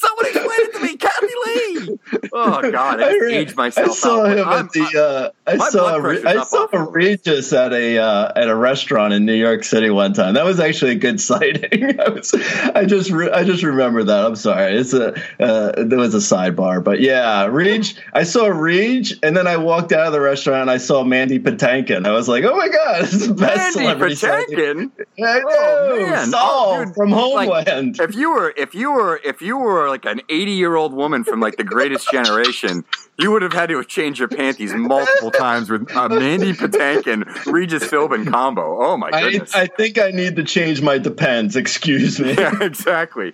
Someone 0.06 0.26
explain 0.26 0.50
it 0.62 0.74
to 0.74 0.80
me, 0.82 0.98
Kathie 0.98 1.28
Lee. 1.46 2.00
Oh 2.34 2.72
God, 2.72 3.02
I 3.02 3.12
just 3.12 3.22
re- 3.22 3.34
aged 3.36 3.56
myself 3.56 3.90
I 3.90 3.94
saw 3.94 4.26
out. 4.26 4.38
him 4.38 4.48
I'm- 4.48 4.66
at 4.66 4.72
the. 4.72 5.32
Uh, 5.48 5.52
I 5.52 5.70
saw. 5.70 5.96
Re- 5.98 6.24
I 6.24 6.44
saw 6.44 6.68
a. 6.74 6.84
Regis 6.90 7.54
at 7.54 7.74
a 7.74 7.98
uh, 7.98 8.32
at 8.36 8.48
a 8.50 8.56
restaurant 8.56 9.14
in 9.14 9.26
New 9.26 9.34
York 9.34 9.64
City 9.64 9.90
one 9.90 10.14
time. 10.14 10.34
That 10.34 10.46
was 10.46 10.60
actually 10.60 10.92
a 10.92 10.96
good 10.96 11.20
sighting. 11.30 12.00
I 12.00 12.10
was. 12.10 12.34
I 12.76 12.86
just. 12.86 13.10
Re- 13.12 13.32
I 13.32 13.44
just 13.44 13.64
remember 13.64 14.04
that. 14.04 14.26
I'm 14.26 14.36
sorry. 14.36 14.76
It's 14.78 14.94
a. 14.94 15.14
Uh, 15.42 15.84
there 15.84 16.00
was 16.00 16.14
a 16.14 16.20
sidebar, 16.20 16.84
but 16.84 17.00
yeah, 17.02 17.46
Reg. 17.46 17.86
I 18.14 18.24
saw 18.24 18.48
Reg, 18.48 19.08
and 19.24 19.36
then 19.36 19.48
I 19.48 19.58
walked 19.58 19.92
out 19.92 20.08
of 20.08 20.14
the 20.14 20.22
restaurant 20.22 20.62
and 20.64 20.72
I 20.72 20.78
saw 20.78 21.04
Mandy 21.04 21.40
Patinkin. 21.40 22.06
I 22.06 22.12
was 22.12 22.28
like, 22.28 22.44
oh 22.44 22.56
my 22.56 22.68
god, 22.70 23.02
this 23.04 23.14
is 23.14 23.28
the 23.28 23.34
best 23.34 23.58
Mandy 23.58 23.80
celebrity 23.80 24.16
sighting. 24.16 24.92
Patinkin. 24.92 24.92
I 25.26 25.40
know. 25.40 25.46
Oh, 25.48 25.96
man. 26.10 26.28
Saul 26.32 26.56
Oh, 26.76 26.86
dude. 26.86 26.96
from 26.96 27.10
Like, 27.12 27.50
Homeland. 27.50 28.00
If 28.00 28.16
you 28.16 28.32
were 28.34 28.54
if 28.58 28.74
you 28.76 28.92
were 28.92 29.20
if 29.24 29.42
you 29.42 29.58
were 29.58 29.90
like 29.96 30.06
an 30.06 30.22
80 30.28 30.52
year 30.52 30.76
old 30.76 30.94
woman 30.94 31.24
from 31.24 31.40
like 31.40 31.56
the 31.56 31.64
Greatest 31.64 32.12
Generation, 32.12 32.84
you 33.18 33.32
would 33.32 33.42
have 33.44 33.54
had 33.54 33.70
to 33.70 33.84
change 33.86 34.20
your 34.20 34.28
panties 34.28 34.74
multiple 34.74 35.32
times 35.32 35.70
with 35.70 35.90
uh, 35.96 36.10
Mandy 36.10 36.52
Patinkin 36.52 37.46
Regis 37.46 37.84
Philbin 37.86 38.30
combo. 38.30 38.86
Oh 38.86 38.98
my 38.98 39.10
I, 39.14 39.32
goodness. 39.32 39.56
I 39.56 39.68
think 39.68 39.98
I 39.98 40.12
need 40.12 40.36
to 40.36 40.44
change 40.44 40.82
my 40.82 40.98
depends. 40.98 41.56
Excuse 41.56 42.20
me. 42.20 42.34
yeah, 42.34 42.62
exactly. 42.62 43.34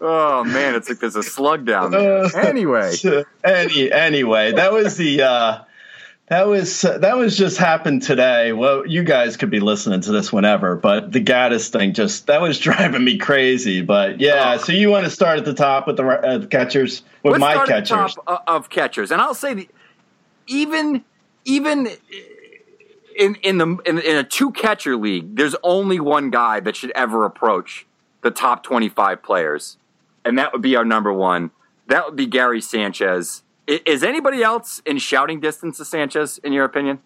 Oh 0.00 0.42
man, 0.44 0.74
it's 0.74 0.88
like 0.88 0.98
there's 0.98 1.16
a 1.16 1.22
slug 1.22 1.66
down 1.66 1.92
there. 1.92 2.24
Uh, 2.24 2.30
Anyway, 2.34 2.94
Any 3.44 3.92
anyway, 3.92 4.52
that 4.52 4.72
was 4.72 4.96
the 4.96 5.22
uh, 5.22 5.62
that 6.30 6.46
was 6.46 6.80
that 6.82 7.16
was 7.16 7.36
just 7.36 7.58
happened 7.58 8.02
today. 8.02 8.52
Well, 8.52 8.86
you 8.86 9.02
guys 9.02 9.36
could 9.36 9.50
be 9.50 9.58
listening 9.60 10.00
to 10.02 10.12
this 10.12 10.32
whenever, 10.32 10.76
but 10.76 11.10
the 11.12 11.20
Gattis 11.22 11.68
thing 11.70 11.92
just 11.92 12.28
that 12.28 12.40
was 12.40 12.58
driving 12.68 13.04
me 13.04 13.18
crazy. 13.18 13.82
But 13.82 14.20
yeah, 14.20 14.54
Oh. 14.54 14.58
so 14.58 14.72
you 14.72 14.90
want 14.90 15.04
to 15.04 15.10
start 15.10 15.38
at 15.38 15.44
the 15.44 15.54
top 15.54 15.86
with 15.88 15.96
the 15.96 16.06
uh, 16.06 16.46
catchers 16.46 17.02
with 17.22 17.32
let's 17.32 17.40
my 17.40 17.52
start 17.54 17.68
catchers? 17.68 17.90
at 17.90 18.14
the 18.14 18.22
top 18.22 18.44
of 18.46 18.70
catchers, 18.70 19.10
and 19.10 19.20
I'll 19.20 19.34
say 19.34 19.54
the, 19.54 19.68
even 20.46 21.04
even 21.44 21.88
in 23.18 23.34
in 23.42 23.58
the 23.58 23.66
in, 23.84 23.98
in 23.98 24.16
a 24.16 24.24
two 24.24 24.52
catcher 24.52 24.96
league, 24.96 25.36
there's 25.36 25.56
only 25.64 25.98
one 25.98 26.30
guy 26.30 26.60
that 26.60 26.76
should 26.76 26.92
ever 26.92 27.24
approach 27.24 27.86
the 28.22 28.30
top 28.30 28.62
25 28.62 29.22
players, 29.22 29.78
and 30.24 30.38
that 30.38 30.52
would 30.52 30.62
be 30.62 30.76
our 30.76 30.84
number 30.84 31.12
one. 31.12 31.50
That 31.88 32.06
would 32.06 32.14
be 32.14 32.26
Gary 32.26 32.60
Sanchez. 32.60 33.42
Is 33.70 34.02
anybody 34.02 34.42
else 34.42 34.82
in 34.84 34.98
shouting 34.98 35.38
distance 35.38 35.78
of 35.78 35.86
Sanchez, 35.86 36.38
in 36.38 36.52
your 36.52 36.64
opinion? 36.64 36.98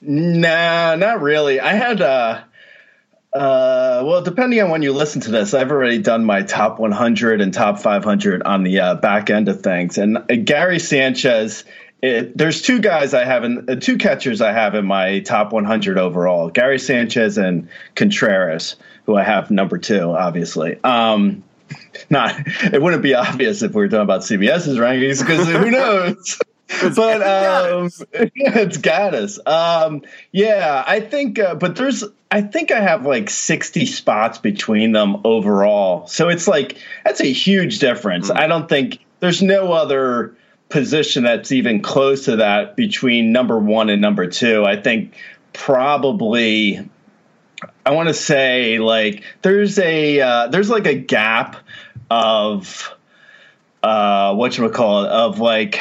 Nah, 0.00 0.96
not 0.96 1.20
really. 1.22 1.60
I 1.60 1.74
had 1.74 2.00
uh 2.02 2.42
uh 3.32 4.02
well, 4.04 4.22
depending 4.22 4.60
on 4.62 4.70
when 4.70 4.82
you 4.82 4.92
listen 4.92 5.20
to 5.22 5.30
this, 5.30 5.54
I've 5.54 5.70
already 5.70 5.98
done 5.98 6.24
my 6.24 6.42
top 6.42 6.80
100 6.80 7.40
and 7.40 7.54
top 7.54 7.78
500 7.78 8.42
on 8.42 8.64
the 8.64 8.80
uh, 8.80 8.94
back 8.96 9.30
end 9.30 9.48
of 9.48 9.62
things. 9.62 9.96
And 9.96 10.18
uh, 10.18 10.34
Gary 10.42 10.80
Sanchez, 10.80 11.64
it, 12.02 12.36
there's 12.36 12.62
two 12.62 12.80
guys 12.80 13.14
I 13.14 13.24
have 13.24 13.44
in 13.44 13.70
uh, 13.70 13.76
two 13.76 13.96
catchers 13.96 14.40
I 14.40 14.52
have 14.52 14.74
in 14.74 14.86
my 14.86 15.20
top 15.20 15.52
100 15.52 15.98
overall. 15.98 16.50
Gary 16.50 16.80
Sanchez 16.80 17.38
and 17.38 17.68
Contreras, 17.94 18.74
who 19.06 19.14
I 19.14 19.22
have 19.22 19.52
number 19.52 19.78
2, 19.78 20.00
obviously. 20.10 20.82
Um 20.82 21.44
not 22.10 22.34
it 22.72 22.80
wouldn't 22.80 23.02
be 23.02 23.14
obvious 23.14 23.62
if 23.62 23.72
we 23.72 23.82
were 23.82 23.88
talking 23.88 24.02
about 24.02 24.22
CBS's 24.22 24.78
rankings 24.78 25.20
because 25.20 25.46
who 25.48 25.70
knows 25.70 26.38
but 26.94 27.22
um, 27.22 27.90
it's 28.12 28.78
Gattis. 28.78 29.38
Um, 29.46 30.02
yeah, 30.32 30.84
I 30.86 31.00
think, 31.00 31.38
uh, 31.38 31.54
but 31.54 31.76
there's, 31.76 32.04
I 32.30 32.42
think 32.42 32.70
I 32.70 32.80
have 32.80 33.04
like 33.04 33.28
60 33.28 33.86
spots 33.86 34.38
between 34.38 34.92
them 34.92 35.20
overall. 35.24 36.06
So 36.06 36.28
it's 36.28 36.46
like 36.46 36.78
that's 37.04 37.20
a 37.20 37.32
huge 37.32 37.80
difference. 37.80 38.30
I 38.30 38.46
don't 38.46 38.68
think 38.68 38.98
there's 39.20 39.42
no 39.42 39.72
other 39.72 40.36
position 40.68 41.24
that's 41.24 41.50
even 41.50 41.82
close 41.82 42.26
to 42.26 42.36
that 42.36 42.76
between 42.76 43.32
number 43.32 43.58
one 43.58 43.90
and 43.90 44.00
number 44.00 44.26
two. 44.26 44.64
I 44.64 44.80
think 44.80 45.16
probably. 45.52 46.88
I 47.86 47.92
want 47.92 48.08
to 48.08 48.14
say 48.14 48.78
like 48.78 49.24
there's 49.42 49.78
a 49.78 50.20
uh, 50.20 50.46
there's 50.48 50.70
like 50.70 50.86
a 50.86 50.94
gap 50.94 51.56
of 52.10 52.94
uh 53.82 54.34
what 54.34 54.56
you 54.58 54.64
would 54.64 54.74
call 54.74 55.04
it 55.04 55.08
of 55.10 55.38
like 55.40 55.80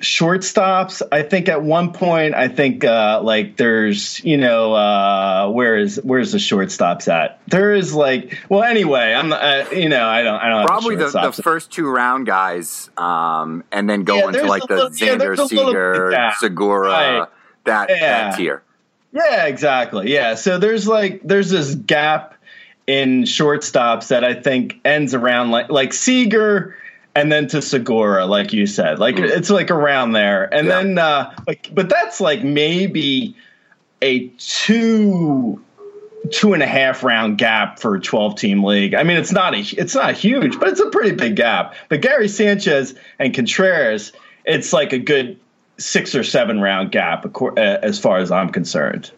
shortstops. 0.00 1.02
I 1.12 1.22
think 1.22 1.48
at 1.48 1.62
one 1.62 1.92
point, 1.92 2.34
I 2.34 2.48
think 2.48 2.84
uh, 2.84 3.20
like 3.22 3.56
there's 3.56 4.22
you 4.24 4.36
know 4.36 4.74
uh, 4.74 5.48
where 5.50 5.76
is 5.76 6.00
where's 6.02 6.32
the 6.32 6.38
shortstops 6.38 7.06
at? 7.06 7.40
There 7.46 7.72
is 7.72 7.94
like 7.94 8.38
well 8.48 8.62
anyway, 8.64 9.14
I'm 9.14 9.32
uh, 9.32 9.64
you 9.72 9.88
know 9.88 10.04
I 10.04 10.22
don't 10.22 10.40
I 10.40 10.48
don't 10.48 10.58
have 10.60 10.66
Probably 10.66 10.96
the, 10.96 11.08
the 11.34 11.42
first 11.42 11.70
two 11.70 11.86
round 11.88 12.26
guys, 12.26 12.90
um, 12.96 13.62
and 13.70 13.88
then 13.88 14.02
go 14.04 14.16
Yeah, 14.16 14.26
into 14.28 14.44
like 14.46 14.66
the 14.66 14.74
little- 14.74 14.90
Xander, 14.90 15.28
little 15.36 15.48
Seager. 15.48 16.32
Segura, 16.38 16.88
Right. 16.90 17.28
that 17.64 17.90
Yeah. 17.90 17.98
that 18.30 18.36
tier. 18.36 18.62
Yeah, 19.12 19.46
exactly. 19.46 20.12
Yeah. 20.12 20.34
So 20.34 20.58
there's 20.58 20.88
like 20.88 21.20
there's 21.22 21.50
this 21.50 21.74
gap 21.74 22.34
in 22.86 23.22
shortstops 23.22 24.08
that 24.08 24.24
I 24.24 24.34
think 24.34 24.80
ends 24.84 25.14
around 25.14 25.50
like 25.50 25.70
like 25.70 25.92
Seager 25.92 26.76
and 27.14 27.30
then 27.30 27.46
to 27.48 27.60
Segura, 27.60 28.24
like 28.26 28.52
you 28.52 28.66
said. 28.66 28.98
Like 28.98 29.18
it's 29.18 29.50
like 29.50 29.70
around 29.70 30.12
there. 30.12 30.52
And 30.52 30.66
Yeah. 30.66 30.82
then 30.82 30.98
uh 30.98 31.34
like 31.46 31.70
but 31.74 31.88
that's 31.88 32.20
like 32.20 32.42
maybe 32.42 33.36
a 34.00 34.28
two 34.38 35.62
two 36.30 36.54
and 36.54 36.62
a 36.62 36.66
half 36.66 37.02
round 37.02 37.36
gap 37.36 37.78
for 37.80 37.96
a 37.96 38.00
12 38.00 38.36
team 38.36 38.64
league. 38.64 38.94
I 38.94 39.02
mean, 39.02 39.16
it's 39.16 39.32
not 39.32 39.54
a, 39.54 39.58
it's 39.76 39.94
not 39.94 40.14
huge, 40.14 40.58
but 40.60 40.68
it's 40.68 40.80
a 40.80 40.88
pretty 40.90 41.16
big 41.16 41.34
gap. 41.36 41.74
But 41.88 42.00
Gary 42.00 42.28
Sanchez 42.28 42.94
and 43.18 43.34
Contreras, 43.34 44.12
it's 44.44 44.72
like 44.72 44.92
a 44.92 44.98
good 45.00 45.38
six 45.78 46.14
or 46.14 46.22
seven 46.22 46.60
round 46.60 46.92
gap 46.92 47.24
uh, 47.40 47.54
as 47.56 47.98
far 47.98 48.18
as 48.18 48.30
I'm 48.30 48.50
concerned. 48.50 49.10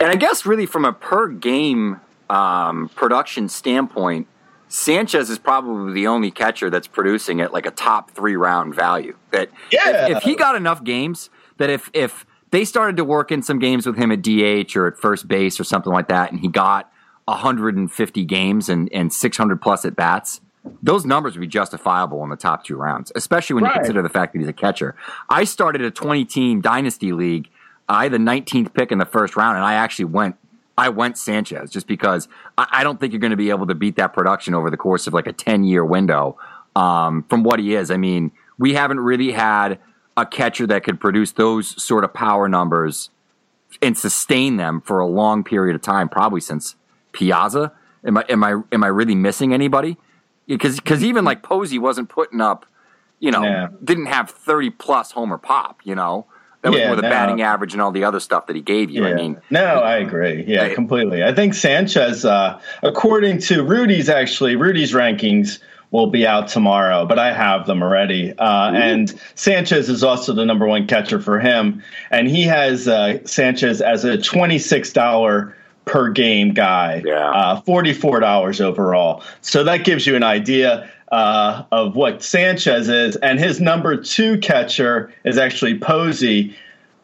And 0.00 0.10
I 0.10 0.16
guess 0.16 0.44
really 0.44 0.66
from 0.66 0.84
a 0.84 0.92
per 0.92 1.28
game 1.28 2.00
um, 2.28 2.88
production 2.94 3.48
standpoint, 3.48 4.26
Sanchez 4.68 5.30
is 5.30 5.38
probably 5.38 5.92
the 5.92 6.06
only 6.06 6.30
catcher 6.30 6.70
that's 6.70 6.88
producing 6.88 7.40
at 7.40 7.52
like 7.52 7.66
a 7.66 7.70
top 7.70 8.10
three 8.10 8.36
round 8.36 8.74
value. 8.74 9.16
That 9.30 9.50
Yeah. 9.70 10.06
if, 10.06 10.16
if 10.18 10.22
he 10.24 10.34
got 10.34 10.56
enough 10.56 10.82
games, 10.82 11.30
that 11.58 11.70
if 11.70 11.90
if 11.92 12.26
they 12.50 12.64
started 12.64 12.96
to 12.98 13.04
work 13.04 13.30
in 13.32 13.42
some 13.42 13.58
games 13.58 13.86
with 13.86 13.96
him 13.96 14.12
at 14.12 14.22
DH 14.22 14.76
or 14.76 14.86
at 14.86 14.98
first 14.98 15.26
base 15.28 15.58
or 15.58 15.64
something 15.64 15.92
like 15.92 16.08
that, 16.08 16.30
and 16.32 16.40
he 16.40 16.48
got 16.48 16.90
150 17.26 18.24
games 18.24 18.68
and, 18.68 18.92
and 18.92 19.12
600 19.12 19.60
plus 19.62 19.84
at 19.84 19.96
bats, 19.96 20.40
those 20.82 21.04
numbers 21.04 21.34
would 21.34 21.40
be 21.40 21.46
justifiable 21.46 22.22
in 22.22 22.30
the 22.30 22.36
top 22.36 22.64
two 22.64 22.76
rounds, 22.76 23.10
especially 23.14 23.54
when 23.54 23.64
Right. 23.64 23.74
you 23.74 23.80
consider 23.80 24.02
the 24.02 24.08
fact 24.08 24.32
that 24.32 24.38
he's 24.38 24.48
a 24.48 24.52
catcher. 24.52 24.94
I 25.28 25.44
started 25.44 25.82
a 25.82 25.90
20 25.90 26.24
team 26.24 26.60
dynasty 26.60 27.12
league. 27.12 27.48
I 27.88 28.04
had 28.04 28.12
the 28.12 28.18
19th 28.18 28.72
pick 28.72 28.92
in 28.92 28.98
the 28.98 29.04
first 29.04 29.36
round, 29.36 29.56
and 29.56 29.64
I 29.64 29.74
actually 29.74 30.06
went 30.06 30.36
I 30.78 30.88
went 30.88 31.18
Sanchez 31.18 31.70
just 31.70 31.86
because 31.86 32.28
I, 32.56 32.66
I 32.70 32.84
don't 32.84 32.98
think 32.98 33.12
you're 33.12 33.20
going 33.20 33.32
to 33.32 33.36
be 33.36 33.50
able 33.50 33.66
to 33.66 33.74
beat 33.74 33.96
that 33.96 34.14
production 34.14 34.54
over 34.54 34.70
the 34.70 34.78
course 34.78 35.06
of 35.06 35.12
like 35.12 35.26
a 35.26 35.32
10 35.32 35.64
year 35.64 35.84
window 35.84 36.38
um, 36.74 37.24
from 37.28 37.42
what 37.42 37.58
he 37.60 37.74
is. 37.74 37.90
I 37.90 37.98
mean, 37.98 38.32
we 38.58 38.72
haven't 38.72 39.00
really 39.00 39.32
had 39.32 39.78
a 40.16 40.24
catcher 40.24 40.66
that 40.68 40.82
could 40.82 40.98
produce 40.98 41.32
those 41.32 41.80
sort 41.82 42.04
of 42.04 42.14
power 42.14 42.48
numbers 42.48 43.10
and 43.82 43.98
sustain 43.98 44.56
them 44.56 44.80
for 44.80 44.98
a 44.98 45.06
long 45.06 45.44
period 45.44 45.74
of 45.76 45.82
time, 45.82 46.08
probably 46.08 46.40
since 46.40 46.74
Piazza. 47.12 47.72
Am 48.04 48.16
I 48.16 48.24
am 48.30 48.42
I 48.42 48.62
am 48.72 48.82
I 48.82 48.88
really 48.88 49.14
missing 49.14 49.52
anybody? 49.52 49.98
Because 50.56 50.76
because 50.76 51.02
even 51.04 51.24
like 51.24 51.42
Posey 51.42 51.78
wasn't 51.78 52.08
putting 52.08 52.40
up, 52.40 52.66
you 53.18 53.30
know, 53.30 53.42
Yeah. 53.42 53.68
didn't 53.82 54.06
have 54.06 54.30
thirty 54.30 54.70
plus 54.70 55.12
homer 55.12 55.38
pop. 55.38 55.80
You 55.84 55.94
know, 55.94 56.26
that 56.62 56.70
was 56.70 56.80
Yeah, 56.80 56.86
more 56.88 56.96
the 56.96 57.02
no. 57.02 57.10
batting 57.10 57.42
average 57.42 57.72
and 57.72 57.82
all 57.82 57.90
the 57.92 58.04
other 58.04 58.20
stuff 58.20 58.46
that 58.46 58.56
he 58.56 58.62
gave 58.62 58.90
you. 58.90 59.06
I 59.06 59.14
mean, 59.14 59.38
no, 59.50 59.64
I 59.64 59.96
agree. 59.96 60.44
Yeah, 60.46 60.64
I- 60.64 60.74
completely. 60.74 61.22
I 61.24 61.32
think 61.34 61.54
Sanchez, 61.54 62.24
uh, 62.24 62.58
according 62.82 63.38
to 63.40 63.62
Rudy's, 63.62 64.08
actually 64.08 64.56
Rudy's 64.56 64.92
rankings 64.92 65.58
will 65.90 66.06
be 66.06 66.26
out 66.26 66.48
tomorrow, 66.48 67.04
but 67.04 67.18
I 67.18 67.32
have 67.34 67.66
them 67.66 67.82
already. 67.82 68.32
Uh, 68.38 68.70
and 68.72 69.12
Sanchez 69.34 69.90
is 69.90 70.02
also 70.02 70.32
the 70.32 70.46
number 70.46 70.66
one 70.66 70.86
catcher 70.86 71.20
for 71.20 71.38
him, 71.38 71.82
and 72.10 72.28
he 72.28 72.44
has 72.44 72.88
uh, 72.88 73.18
Sanchez 73.26 73.80
as 73.82 74.04
a 74.04 74.16
twenty 74.16 74.58
six 74.58 74.92
dollar 74.92 75.54
per 75.84 76.10
game 76.10 76.52
guy. 76.54 77.02
Yeah. 77.04 77.30
uh, 77.30 77.60
forty 77.62 77.92
four 77.92 78.20
dollars 78.20 78.60
overall. 78.60 79.22
So 79.40 79.64
that 79.64 79.84
gives 79.84 80.06
you 80.06 80.16
an 80.16 80.22
idea. 80.22 80.90
Uh, 81.10 81.66
of 81.72 81.94
what 81.94 82.22
Sanchez 82.22 82.88
is, 82.88 83.16
and 83.16 83.38
his 83.38 83.60
number 83.60 83.98
two 83.98 84.38
catcher 84.38 85.12
is 85.24 85.36
actually 85.36 85.78
Posey, 85.78 86.56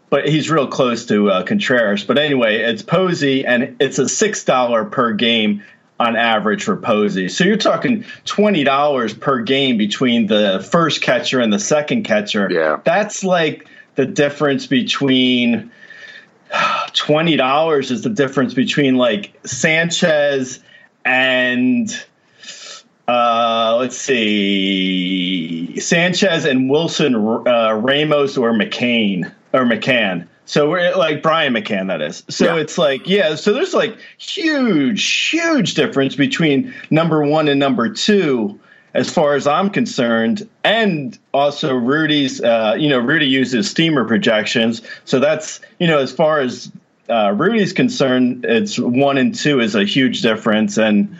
but 0.08 0.26
he's 0.26 0.49
real 0.49 0.66
close 0.66 1.04
to 1.04 1.30
uh, 1.30 1.42
Contreras. 1.42 2.04
But 2.04 2.16
anyway, 2.16 2.56
it's 2.56 2.80
Posey, 2.80 3.44
and 3.44 3.76
it's 3.80 3.99
a 3.99 4.08
six 4.08 4.42
dollar 4.44 4.87
per 4.87 5.12
game 5.12 5.62
on 6.00 6.16
average 6.16 6.64
for 6.64 6.75
Posey. 6.75 7.28
So 7.28 7.44
you're 7.44 7.58
talking 7.58 8.02
twenty 8.25 8.64
dollars 8.64 9.12
per 9.12 9.42
game 9.42 9.76
between 9.76 10.26
the 10.28 10.66
first 10.70 11.02
catcher 11.02 11.40
and 11.40 11.52
the 11.52 11.58
second 11.58 12.04
catcher. 12.04 12.49
Yeah. 12.50 12.80
that's 12.85 13.23
like 13.23 13.68
the 13.97 14.06
difference 14.06 14.66
between 14.66 15.70
twenty 16.95 17.37
dollars 17.37 17.90
is 17.90 18.02
the 18.02 18.11
difference 18.11 18.55
between 18.55 18.97
like 18.97 19.33
Sanchez 19.45 20.61
and 21.05 21.90
uh, 23.09 23.76
let's 23.81 23.97
see, 23.97 25.78
Sanchez 25.81 26.45
and 26.45 26.69
Wilson, 26.69 27.14
uh, 27.14 27.73
Ramos 27.75 28.37
or 28.37 28.52
McCain 28.52 29.33
or 29.55 29.61
McCann. 29.61 30.26
So 30.45 30.69
we're 30.71 30.95
like 30.97 31.23
Brian 31.23 31.55
McCann, 31.55 31.88
that 31.88 32.00
is. 32.02 32.23
So 32.28 32.45
Yeah. 32.55 32.61
it's 32.61 32.76
like, 32.78 33.07
yeah. 33.07 33.35
So 33.35 33.52
there's 33.52 33.75
like 33.75 33.97
huge, 34.19 35.28
huge 35.31 35.75
difference 35.75 36.17
between 36.17 36.73
number 36.90 37.23
one 37.23 37.49
and 37.49 37.59
number 37.61 37.88
two, 37.90 38.59
as 38.95 39.11
far 39.12 39.35
as 39.35 39.47
I'm 39.47 39.71
concerned. 39.71 40.49
And 40.64 41.18
also 41.33 41.75
Rudy's, 41.75 42.40
uh, 42.40 42.76
you 42.78 42.88
know, 42.88 42.99
Rudy 42.99 43.26
uses 43.26 43.71
steamer 43.71 44.04
projections. 44.04 44.83
So 45.04 45.21
that's, 45.21 45.61
you 45.78 45.87
know, 45.87 45.99
as 45.99 46.12
far 46.12 46.40
as 46.40 46.73
uh, 47.09 47.33
Rudy's 47.37 47.73
concerned, 47.73 48.45
it's 48.45 48.78
one 48.78 49.18
and 49.18 49.35
two 49.35 49.61
is 49.61 49.75
a 49.75 49.85
huge 49.85 50.23
difference. 50.23 50.78
And, 50.78 51.16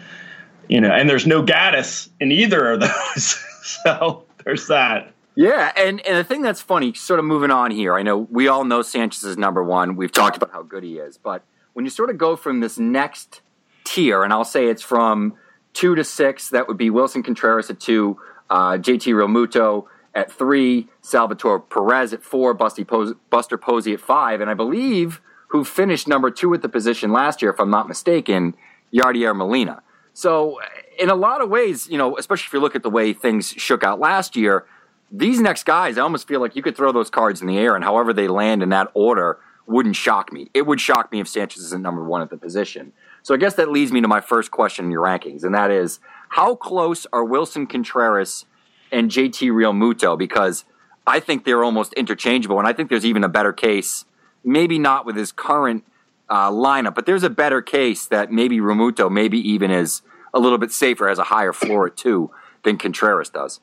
you 0.69 0.81
know, 0.81 0.91
and 0.91 1.09
there's 1.09 1.27
no 1.27 1.43
Gattis 1.43 2.09
in 2.21 2.33
either 2.33 2.73
of 2.73 2.81
those. 2.81 3.45
so 3.63 4.25
there's 4.45 4.67
that. 4.69 5.13
Yeah, 5.35 5.71
and, 5.77 6.05
and 6.05 6.17
the 6.17 6.25
thing 6.25 6.43
that's 6.43 6.61
funny, 6.61 6.93
sort 6.95 7.21
of 7.21 7.25
moving 7.25 7.53
on 7.53 7.71
here, 7.71 7.95
I 7.95 8.03
know 8.03 8.19
we 8.19 8.49
all 8.49 8.65
know 8.65 8.83
Sanchez 8.83 9.23
is 9.23 9.39
number 9.39 9.63
one. 9.63 9.95
We've 9.95 10.11
talked 10.11 10.37
about 10.37 10.51
how 10.51 10.63
good 10.63 10.83
he 10.83 10.99
is, 10.99 11.17
but 11.17 11.45
when 11.75 11.85
you 11.85 11.93
sort 11.93 12.11
of 12.11 12.19
go 12.19 12.35
from 12.35 12.59
this 12.59 12.77
next 12.77 13.41
tier, 13.85 14.25
and 14.25 14.33
I'll 14.33 14.45
say 14.45 14.67
it's 14.67 14.83
from 14.83 15.35
two 15.73 15.95
to 15.95 16.05
six, 16.05 16.49
that 16.51 16.69
would 16.69 16.77
be 16.77 16.91
Willson 16.91 17.25
Contreras 17.25 17.71
at 17.71 17.81
two, 17.81 18.19
uh, 18.51 18.73
JT 18.73 19.13
Realmuto 19.15 19.87
at 20.15 20.33
three, 20.33 20.89
Salvatore 21.01 21.61
Perez 21.61 22.13
at 22.13 22.23
four, 22.23 22.57
Busty 22.57 22.87
Pos- 22.87 23.15
Buster 23.31 23.59
Posey 23.59 23.93
at 23.93 24.01
five, 24.01 24.41
and 24.41 24.51
I 24.51 24.55
believe 24.55 25.21
who 25.49 25.65
finished 25.65 26.09
number 26.09 26.31
two 26.31 26.53
at 26.55 26.63
the 26.63 26.69
position 26.69 27.13
last 27.13 27.41
year, 27.41 27.51
if 27.51 27.61
I'm 27.61 27.71
not 27.71 27.89
mistaken, 27.89 28.55
Yadier 28.93 29.37
Molina. 29.37 29.83
So, 30.13 30.59
in 30.99 31.11
a 31.11 31.15
lot 31.15 31.41
of 31.41 31.49
ways, 31.49 31.89
you 31.89 31.97
know, 31.97 32.19
especially 32.19 32.47
if 32.47 32.53
you 32.53 32.61
look 32.61 32.75
at 32.75 32.83
the 32.83 32.91
way 32.91 33.13
things 33.13 33.51
shook 33.51 33.85
out 33.85 34.01
last 34.01 34.37
year, 34.37 34.67
these 35.11 35.41
next 35.41 35.65
guys, 35.65 35.97
I 35.97 36.03
almost 36.03 36.27
feel 36.27 36.41
like 36.41 36.57
you 36.57 36.63
could 36.63 36.77
throw 36.77 36.93
those 36.93 37.09
cards 37.09 37.41
in 37.41 37.47
the 37.47 37.59
air, 37.59 37.75
and 37.75 37.85
however 37.85 38.13
they 38.13 38.29
land 38.29 38.63
in 38.63 38.71
that 38.71 38.89
order 38.95 39.39
wouldn't 39.67 39.97
shock 39.97 40.33
me. 40.33 40.51
It 40.55 40.67
would 40.67 40.81
shock 40.81 41.13
me 41.13 41.21
if 41.21 41.29
Sanchez 41.29 41.63
isn't 41.63 41.83
number 41.83 42.03
one 42.03 42.23
at 42.23 42.31
the 42.31 42.37
position. 42.37 42.93
So 43.29 43.35
I 43.35 43.37
guess 43.37 43.57
that 43.57 43.71
leads 43.71 43.93
me 43.93 44.01
to 44.01 44.09
my 44.09 44.23
first 44.23 44.51
question 44.51 44.87
in 44.87 44.91
your 44.91 45.05
rankings, 45.05 45.45
and 45.45 45.55
that 45.55 45.71
is 45.71 46.01
how 46.31 46.55
close 46.55 47.07
are 47.13 47.23
Willson 47.23 47.69
Contreras 47.69 48.47
and 48.91 49.11
JT 49.11 49.51
Realmuto? 49.51 50.17
Because 50.17 50.65
I 51.07 51.21
think 51.21 51.45
they're 51.45 51.63
almost 51.63 51.93
interchangeable, 51.93 52.59
and 52.59 52.67
I 52.67 52.73
think 52.73 52.89
there's 52.89 53.05
even 53.05 53.25
a 53.25 53.29
better 53.29 53.53
case, 53.53 54.07
maybe 54.43 54.79
not 54.79 55.05
with 55.05 55.15
his 55.15 55.31
current 55.31 55.85
uh, 56.31 56.51
lineup, 56.51 56.95
but 56.95 57.05
there's 57.05 57.23
a 57.23 57.29
better 57.29 57.61
case 57.61 58.07
that 58.07 58.33
maybe 58.33 58.61
Remuto 58.61 59.13
maybe 59.13 59.39
even 59.39 59.71
is 59.71 60.01
a 60.33 60.39
little 60.39 60.57
bit 60.57 60.73
safer, 60.73 61.07
has 61.07 61.19
a 61.19 61.25
higher 61.25 61.53
floor 61.53 61.89
at 61.89 61.99
two 61.99 62.31
than 62.63 62.79
Contreras 62.79 63.29
does. 63.29 63.61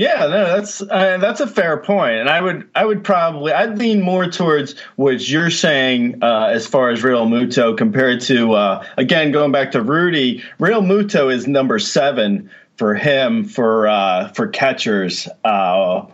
Yeah, 0.00 0.20
no, 0.20 0.56
that's 0.56 0.80
uh, 0.80 1.18
that's 1.20 1.40
a 1.40 1.46
fair 1.46 1.76
point, 1.76 2.20
and 2.20 2.30
I 2.30 2.40
would 2.40 2.66
I 2.74 2.86
would 2.86 3.04
probably 3.04 3.52
I'd 3.52 3.76
lean 3.76 4.00
more 4.00 4.26
towards 4.28 4.80
what 4.96 5.28
you're 5.28 5.50
saying 5.50 6.22
uh, 6.22 6.46
as 6.50 6.66
far 6.66 6.88
as 6.88 7.02
Realmuto 7.02 7.76
compared 7.76 8.22
to 8.22 8.54
uh, 8.54 8.86
again 8.96 9.30
going 9.30 9.52
back 9.52 9.72
to 9.72 9.82
Rudy. 9.82 10.42
Realmuto 10.58 11.30
is 11.30 11.46
number 11.46 11.78
seven 11.78 12.50
for 12.76 12.94
him 12.94 13.44
for 13.44 13.88
uh, 13.88 14.28
for 14.28 14.48
catchers, 14.48 15.28
uh, 15.44 16.06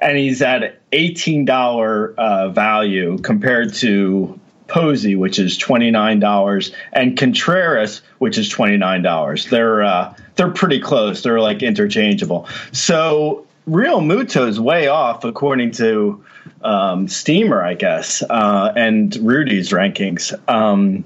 and 0.00 0.18
he's 0.18 0.42
at 0.42 0.80
eighteen 0.90 1.44
dollar 1.44 2.12
uh, 2.18 2.48
value 2.48 3.16
compared 3.18 3.72
to 3.74 4.40
Posey, 4.70 5.16
which 5.16 5.38
is 5.38 5.58
twenty 5.58 5.90
nine 5.90 6.20
dollars, 6.20 6.72
and 6.92 7.18
Contreras, 7.18 8.02
which 8.18 8.38
is 8.38 8.48
twenty 8.48 8.76
nine 8.76 9.02
dollars. 9.02 9.46
They're 9.46 9.82
uh, 9.82 10.14
they're 10.36 10.50
pretty 10.50 10.80
close. 10.80 11.22
They're 11.22 11.40
like 11.40 11.62
interchangeable. 11.62 12.48
So 12.72 13.46
Realmuto 13.68 14.48
is 14.48 14.58
way 14.58 14.86
off 14.86 15.24
according 15.24 15.72
to 15.72 16.24
um, 16.62 17.08
Steamer, 17.08 17.62
I 17.62 17.74
guess, 17.74 18.22
uh, 18.22 18.72
and 18.76 19.14
Rudy's 19.16 19.70
rankings. 19.70 20.32
Um, 20.48 21.04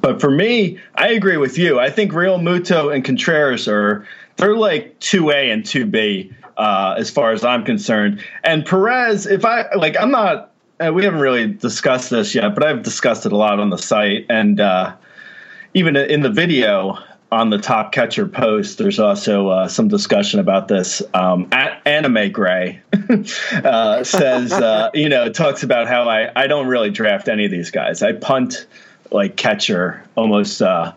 but 0.00 0.20
for 0.20 0.30
me, 0.30 0.78
I 0.94 1.08
agree 1.08 1.36
with 1.36 1.58
you. 1.58 1.78
I 1.78 1.90
think 1.90 2.12
Realmuto 2.12 2.92
and 2.92 3.04
Contreras 3.04 3.68
are 3.68 4.06
they're 4.36 4.56
like 4.56 4.98
two 4.98 5.30
A 5.30 5.50
and 5.50 5.64
two 5.64 5.86
B 5.86 6.32
uh, 6.56 6.94
as 6.98 7.10
far 7.10 7.32
as 7.32 7.44
I'm 7.44 7.64
concerned. 7.64 8.24
And 8.42 8.64
Perez, 8.64 9.26
if 9.26 9.44
I 9.44 9.72
like, 9.74 9.96
I'm 10.00 10.10
not. 10.10 10.53
Uh, 10.80 10.92
we 10.92 11.04
haven't 11.04 11.20
really 11.20 11.46
discussed 11.46 12.10
this 12.10 12.34
yet, 12.34 12.54
but 12.54 12.64
I've 12.64 12.82
discussed 12.82 13.26
it 13.26 13.32
a 13.32 13.36
lot 13.36 13.60
on 13.60 13.70
the 13.70 13.78
site 13.78 14.26
and 14.28 14.58
uh, 14.58 14.94
even 15.72 15.96
in 15.96 16.20
the 16.20 16.30
video 16.30 16.98
on 17.30 17.50
the 17.50 17.58
top 17.58 17.92
catcher 17.92 18.26
post. 18.26 18.78
There's 18.78 18.98
also 18.98 19.48
uh, 19.48 19.68
some 19.68 19.88
discussion 19.88 20.40
about 20.40 20.68
this. 20.68 21.02
Um, 21.12 21.48
Anime 21.52 22.32
Grey 22.32 22.80
uh, 23.52 24.04
says, 24.04 24.52
uh, 24.52 24.90
you 24.94 25.08
know, 25.08 25.30
talks 25.30 25.62
about 25.62 25.88
how 25.88 26.08
I 26.08 26.30
I 26.34 26.46
don't 26.46 26.66
really 26.66 26.90
draft 26.90 27.28
any 27.28 27.44
of 27.44 27.50
these 27.50 27.70
guys. 27.70 28.02
I 28.02 28.12
punt 28.12 28.66
like 29.10 29.36
catcher 29.36 30.04
almost. 30.16 30.62
Uh, 30.62 30.92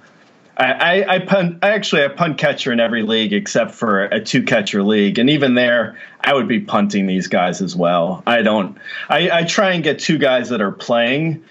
I, 0.58 0.72
I, 0.72 1.16
I 1.16 1.20
punt. 1.20 1.60
I 1.62 1.70
actually 1.70 2.04
I 2.04 2.08
punt 2.08 2.38
catcher 2.38 2.72
in 2.72 2.80
every 2.80 3.04
league 3.04 3.32
except 3.32 3.72
for 3.72 4.06
a 4.06 4.20
two 4.20 4.44
catcher 4.44 4.84
league, 4.84 5.20
and 5.20 5.30
even 5.30 5.54
there, 5.54 5.98
I 6.22 6.34
would 6.34 6.48
be 6.48 6.60
punting 6.60 7.06
these 7.06 7.28
guys 7.28 7.62
as 7.62 7.76
well. 7.76 8.24
I 8.26 8.42
don't. 8.42 8.78
I, 9.08 9.30
I 9.30 9.44
try 9.44 9.74
and 9.74 9.84
get 9.84 10.00
two 10.00 10.18
guys 10.18 10.50
that 10.50 10.62
are 10.62 10.72
playing 10.72 11.44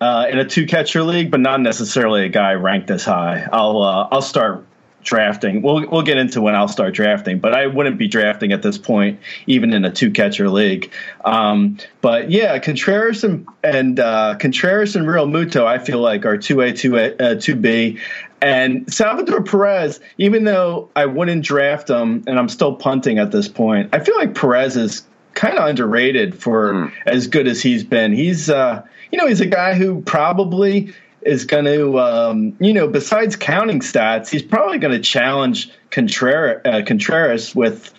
uh, 0.00 0.26
in 0.30 0.38
a 0.38 0.44
two 0.44 0.66
catcher 0.66 1.02
league, 1.02 1.30
but 1.30 1.40
not 1.40 1.60
necessarily 1.60 2.24
a 2.24 2.28
guy 2.28 2.54
ranked 2.54 2.90
as 2.90 3.04
high. 3.04 3.48
I'll 3.52 3.82
uh, 3.82 4.08
I'll 4.12 4.22
start 4.22 4.64
drafting. 5.02 5.62
We'll 5.62 5.88
we'll 5.88 6.02
get 6.02 6.16
into 6.16 6.40
when 6.40 6.54
I'll 6.54 6.68
start 6.68 6.94
drafting, 6.94 7.38
but 7.40 7.54
I 7.54 7.66
wouldn't 7.66 7.98
be 7.98 8.08
drafting 8.08 8.52
at 8.52 8.62
this 8.62 8.78
point, 8.78 9.20
even 9.46 9.72
in 9.72 9.84
a 9.84 9.90
two 9.90 10.10
catcher 10.10 10.48
league. 10.48 10.90
Um, 11.24 11.78
but 12.00 12.30
yeah, 12.30 12.58
Contreras 12.58 13.24
and 13.24 13.46
and 13.62 13.98
uh, 14.00 14.36
Contreras 14.38 14.96
and 14.96 15.06
Realmuto, 15.06 15.64
I 15.66 15.78
feel 15.78 15.98
like 15.98 16.24
are 16.24 16.38
two 16.38 16.60
A, 16.60 16.72
two 16.72 16.96
A, 16.96 17.16
uh, 17.16 17.34
two 17.34 17.56
B. 17.56 17.98
And 18.42 18.92
Salvador 18.92 19.42
Perez, 19.42 20.00
even 20.18 20.44
though 20.44 20.90
I 20.96 21.06
wouldn't 21.06 21.44
draft 21.44 21.88
him, 21.88 22.24
and 22.26 22.40
I'm 22.40 22.48
still 22.48 22.74
punting 22.74 23.18
at 23.18 23.30
this 23.30 23.48
point, 23.48 23.88
I 23.92 24.00
feel 24.00 24.16
like 24.16 24.34
Perez 24.34 24.76
is 24.76 25.02
kind 25.34 25.56
of 25.56 25.68
underrated 25.68 26.34
for 26.34 26.92
as 27.06 27.28
good 27.28 27.46
as 27.46 27.62
he's 27.62 27.84
been. 27.84 28.12
He's, 28.12 28.50
uh, 28.50 28.82
you 29.12 29.18
know, 29.18 29.28
he's 29.28 29.40
a 29.40 29.46
guy 29.46 29.74
who 29.74 30.02
probably 30.02 30.92
is 31.22 31.44
going 31.44 31.66
to, 31.66 32.00
um, 32.00 32.56
you 32.58 32.72
know, 32.72 32.88
besides 32.88 33.36
counting 33.36 33.78
stats, 33.78 34.28
he's 34.28 34.42
probably 34.42 34.78
going 34.78 34.92
to 34.92 35.00
challenge 35.00 35.70
Contreras, 35.90 36.60
uh, 36.64 36.82
Contreras 36.84 37.54
with 37.54 37.94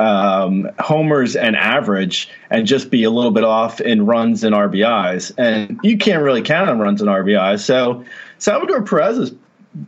um, 0.00 0.70
homers 0.78 1.36
and 1.36 1.54
average 1.54 2.30
and 2.50 2.66
just 2.66 2.90
be 2.90 3.04
a 3.04 3.10
little 3.10 3.30
bit 3.30 3.44
off 3.44 3.78
in 3.80 4.06
runs 4.06 4.42
and 4.42 4.54
RBIs. 4.54 5.32
And 5.36 5.78
you 5.82 5.98
can't 5.98 6.22
really 6.22 6.42
count 6.42 6.70
on 6.70 6.78
runs 6.78 7.02
and 7.02 7.10
RBIs. 7.10 7.60
So 7.60 8.04
Salvador 8.38 8.82
Perez 8.82 9.18
is 9.18 9.32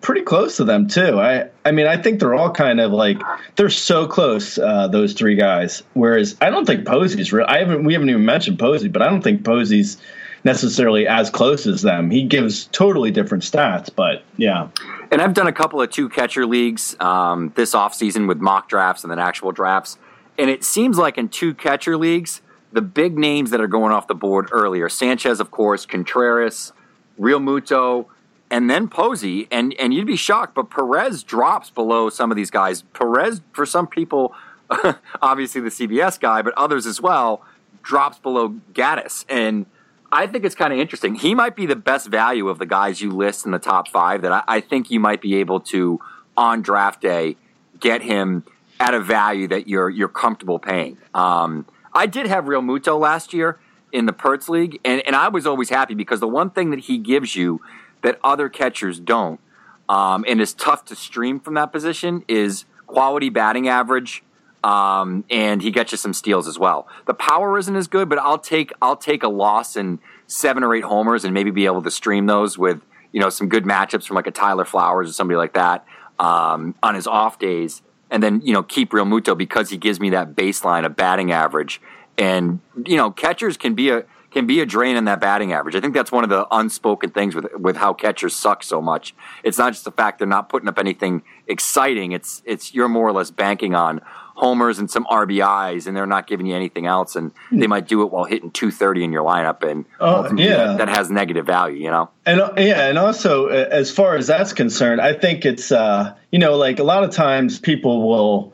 pretty 0.01 0.23
close 0.23 0.57
to 0.57 0.64
them 0.64 0.88
too. 0.88 1.20
I 1.20 1.49
I 1.64 1.73
mean 1.73 1.87
I 1.87 1.97
think 1.97 2.20
they're 2.20 2.35
all 2.35 2.51
kind 2.51 2.81
of 2.81 2.92
like 2.92 3.20
they're 3.57 3.70
so 3.70 4.07
close 4.07 4.59
uh, 4.59 4.88
those 4.88 5.12
three 5.12 5.35
guys. 5.35 5.83
Whereas 5.94 6.37
I 6.40 6.51
don't 6.51 6.66
think 6.66 6.87
Posey's 6.87 7.33
real. 7.33 7.47
I 7.49 7.59
haven't 7.59 7.85
we 7.85 7.92
haven't 7.92 8.11
even 8.11 8.25
mentioned 8.25 8.59
Posey, 8.59 8.88
but 8.88 9.03
I 9.03 9.07
don't 9.07 9.23
think 9.23 9.44
Posey's 9.44 9.99
necessarily 10.44 11.07
as 11.07 11.31
close 11.31 11.66
as 11.66 11.83
them. 11.83 12.11
He 12.11 12.23
gives 12.23 12.66
totally 12.66 13.11
different 13.11 13.44
stats, 13.44 13.88
but 13.94 14.23
yeah. 14.37 14.68
And 15.11 15.23
I've 15.23 15.35
done 15.35 15.47
a 15.47 15.53
couple 15.53 15.81
of 15.81 15.90
two 15.90 16.09
catcher 16.09 16.47
leagues 16.47 16.94
um, 17.01 17.53
this 17.57 17.75
offseason 17.75 18.29
with 18.29 18.38
mock 18.38 18.68
drafts 18.68 19.05
and 19.05 19.11
then 19.11 19.18
actual 19.18 19.53
drafts. 19.53 19.99
And 20.37 20.51
it 20.51 20.64
seems 20.64 20.99
like 20.99 21.16
in 21.16 21.29
two 21.29 21.55
catcher 21.55 21.97
leagues, 21.97 22.42
the 22.73 22.83
big 22.83 23.16
names 23.16 23.51
that 23.51 23.61
are 23.61 23.68
going 23.68 23.92
off 23.92 24.07
the 24.07 24.14
board 24.14 24.49
earlier 24.53 24.88
Sanchez, 24.88 25.40
of 25.40 25.51
course, 25.51 25.87
Contreras, 25.87 26.73
Realmuto, 27.18 28.07
and 28.50 28.70
then 28.70 28.88
Posey. 28.88 29.48
And, 29.50 29.74
and 29.78 29.92
you'd 29.92 30.07
be 30.07 30.16
shocked, 30.16 30.54
but 30.54 30.70
Perez 30.70 31.22
drops 31.22 31.70
below 31.70 32.11
some 32.11 32.30
of 32.30 32.37
these 32.37 32.50
guys. 32.50 32.83
Perez, 32.83 33.40
for 33.52 33.66
some 33.66 33.87
people, 33.87 34.35
obviously 35.22 35.61
the 35.61 35.70
CBS 35.70 36.18
guy, 36.18 36.42
but 36.42 36.54
others 36.54 36.87
as 36.87 37.00
well, 37.00 37.42
drops 37.83 38.18
below 38.18 38.57
Gattis. 38.72 39.24
And 39.28 39.66
I 40.12 40.26
think 40.26 40.44
it's 40.44 40.54
kind 40.54 40.72
of 40.72 40.78
interesting. 40.78 41.16
He 41.16 41.35
might 41.35 41.57
be 41.57 41.66
the 41.66 41.76
best 41.76 42.09
value 42.09 42.48
of 42.48 42.59
the 42.59 42.66
guys 42.66 43.00
you 43.00 43.11
list 43.11 43.44
in 43.44 43.52
the 43.52 43.59
top 43.59 43.88
five 43.88 44.22
that 44.22 44.33
I, 44.33 44.42
I 44.46 44.61
think 44.61 44.90
you 44.90 45.00
might 45.00 45.20
be 45.20 45.37
able 45.37 45.61
to, 45.61 46.00
on 46.37 46.62
draft 46.62 47.00
day, 47.00 47.37
get 47.80 48.02
him 48.02 48.44
at 48.80 48.94
a 48.94 49.00
value 49.00 49.48
that 49.48 49.68
you're 49.68 49.88
you're 49.88 50.09
comfortable 50.09 50.59
paying. 50.59 50.98
Um, 51.14 51.66
I 51.92 52.07
did 52.07 52.26
have 52.26 52.44
Realmuto 52.44 52.98
last 52.98 53.33
year 53.33 53.59
in 53.92 54.07
the 54.07 54.12
Perts 54.12 54.48
League, 54.48 54.80
and, 54.85 55.02
and 55.07 55.14
I 55.14 55.28
was 55.28 55.46
always 55.46 55.70
happy 55.70 55.94
because 55.94 56.20
the 56.20 56.28
one 56.28 56.50
thing 56.50 56.70
that 56.70 56.80
he 56.80 56.98
gives 56.98 57.37
you 57.37 57.61
that 58.04 58.20
other 58.22 58.48
catchers 58.48 59.00
don't, 59.00 59.40
um, 59.88 60.24
and 60.28 60.40
is 60.40 60.54
tough 60.54 60.84
to 60.84 60.94
stream 60.94 61.40
from 61.40 61.54
that 61.54 61.72
position, 61.72 62.22
is 62.28 62.64
quality 62.86 63.28
batting 63.28 63.66
average, 63.66 64.22
um, 64.62 65.24
and 65.28 65.60
he 65.60 65.72
gets 65.72 65.90
you 65.90 65.98
some 65.98 66.12
steals 66.12 66.46
as 66.46 66.56
well. 66.56 66.86
The 67.06 67.14
power 67.14 67.58
isn't 67.58 67.74
as 67.74 67.88
good, 67.88 68.08
but 68.08 68.18
I'll 68.18 68.38
take 68.38 68.72
I'll 68.80 68.96
take 68.96 69.24
a 69.24 69.28
loss 69.28 69.76
in 69.76 69.98
seven 70.28 70.62
or 70.62 70.74
eight 70.74 70.84
homers 70.84 71.24
and 71.24 71.34
maybe 71.34 71.50
be 71.50 71.66
able 71.66 71.82
to 71.82 71.90
stream 71.90 72.26
those 72.26 72.56
with 72.56 72.80
you 73.10 73.20
know 73.20 73.28
some 73.28 73.48
good 73.48 73.64
matchups 73.64 74.06
from 74.06 74.14
like 74.14 74.28
a 74.28 74.30
Tyler 74.30 74.64
Flowers 74.64 75.10
or 75.10 75.12
somebody 75.12 75.36
like 75.36 75.54
that 75.54 75.84
um, 76.20 76.76
on 76.82 76.94
his 76.94 77.08
off 77.08 77.40
days 77.40 77.82
and 78.14 78.22
then 78.22 78.40
you 78.42 78.52
know 78.52 78.62
keep 78.62 78.92
Realmuto 78.92 79.36
because 79.36 79.70
he 79.70 79.76
gives 79.76 79.98
me 80.00 80.10
that 80.10 80.34
baseline 80.34 80.86
of 80.86 80.96
batting 80.96 81.32
average. 81.32 81.80
And 82.16 82.60
you 82.86 82.96
know 82.96 83.10
catchers 83.10 83.56
can 83.56 83.74
be 83.74 83.90
a 83.90 84.04
can 84.35 84.47
be 84.47 84.61
a 84.61 84.66
drain 84.66 84.97
in 84.97 85.07
that 85.07 85.20
batting 85.20 85.53
average. 85.55 85.75
I 85.75 85.81
think 85.81 85.94
that's 85.94 86.12
one 86.12 86.25
of 86.25 86.31
the 86.31 86.47
unspoken 86.51 87.11
things 87.11 87.35
with 87.35 87.47
with 87.57 87.77
how 87.77 87.94
catchers 87.94 88.35
suck 88.37 88.62
so 88.62 88.83
much. 88.83 89.14
It's 89.42 89.57
not 89.57 89.73
just 89.73 89.85
the 89.87 89.92
fact 89.92 90.18
they're 90.18 90.29
not 90.29 90.51
putting 90.51 90.68
up 90.68 90.79
anything 90.79 91.23
exciting. 91.47 92.12
It's 92.12 92.42
it's 92.44 92.75
you're 92.75 92.88
more 92.88 93.09
or 93.09 93.12
less 93.12 93.31
banking 93.31 93.75
on 93.75 94.01
homers 94.37 94.81
and 94.81 94.90
some 94.90 95.05
RBIs, 95.05 95.87
and 95.87 95.97
they're 95.97 96.07
not 96.07 96.27
giving 96.27 96.47
you 96.47 96.57
anything 96.57 96.87
else. 96.87 97.14
And 97.14 97.31
they 97.53 97.68
might 97.68 97.87
do 97.87 98.03
it 98.03 98.11
while 98.11 98.25
hitting 98.25 98.51
230 98.51 99.05
in 99.05 99.12
your 99.12 99.23
lineup, 99.25 99.62
and 99.62 99.85
Oh, 100.01 100.29
yeah. 100.35 100.57
that, 100.57 100.79
that 100.79 100.88
has 100.88 101.09
negative 101.11 101.47
value. 101.47 101.79
You 101.83 101.90
know. 101.92 102.11
And 102.27 102.40
uh, 102.40 102.53
yeah, 102.57 102.88
and 102.88 102.99
also 102.99 103.49
uh, 103.49 103.68
as 103.70 103.90
far 103.92 104.16
as 104.16 104.27
that's 104.27 104.53
concerned, 104.53 105.01
I 105.01 105.12
think 105.14 105.44
it's 105.44 105.70
uh, 105.70 106.14
you 106.33 106.38
know 106.38 106.57
like 106.57 106.79
a 106.81 106.85
lot 106.85 107.05
of 107.05 107.11
times 107.12 107.59
people 107.61 108.09
will 108.09 108.53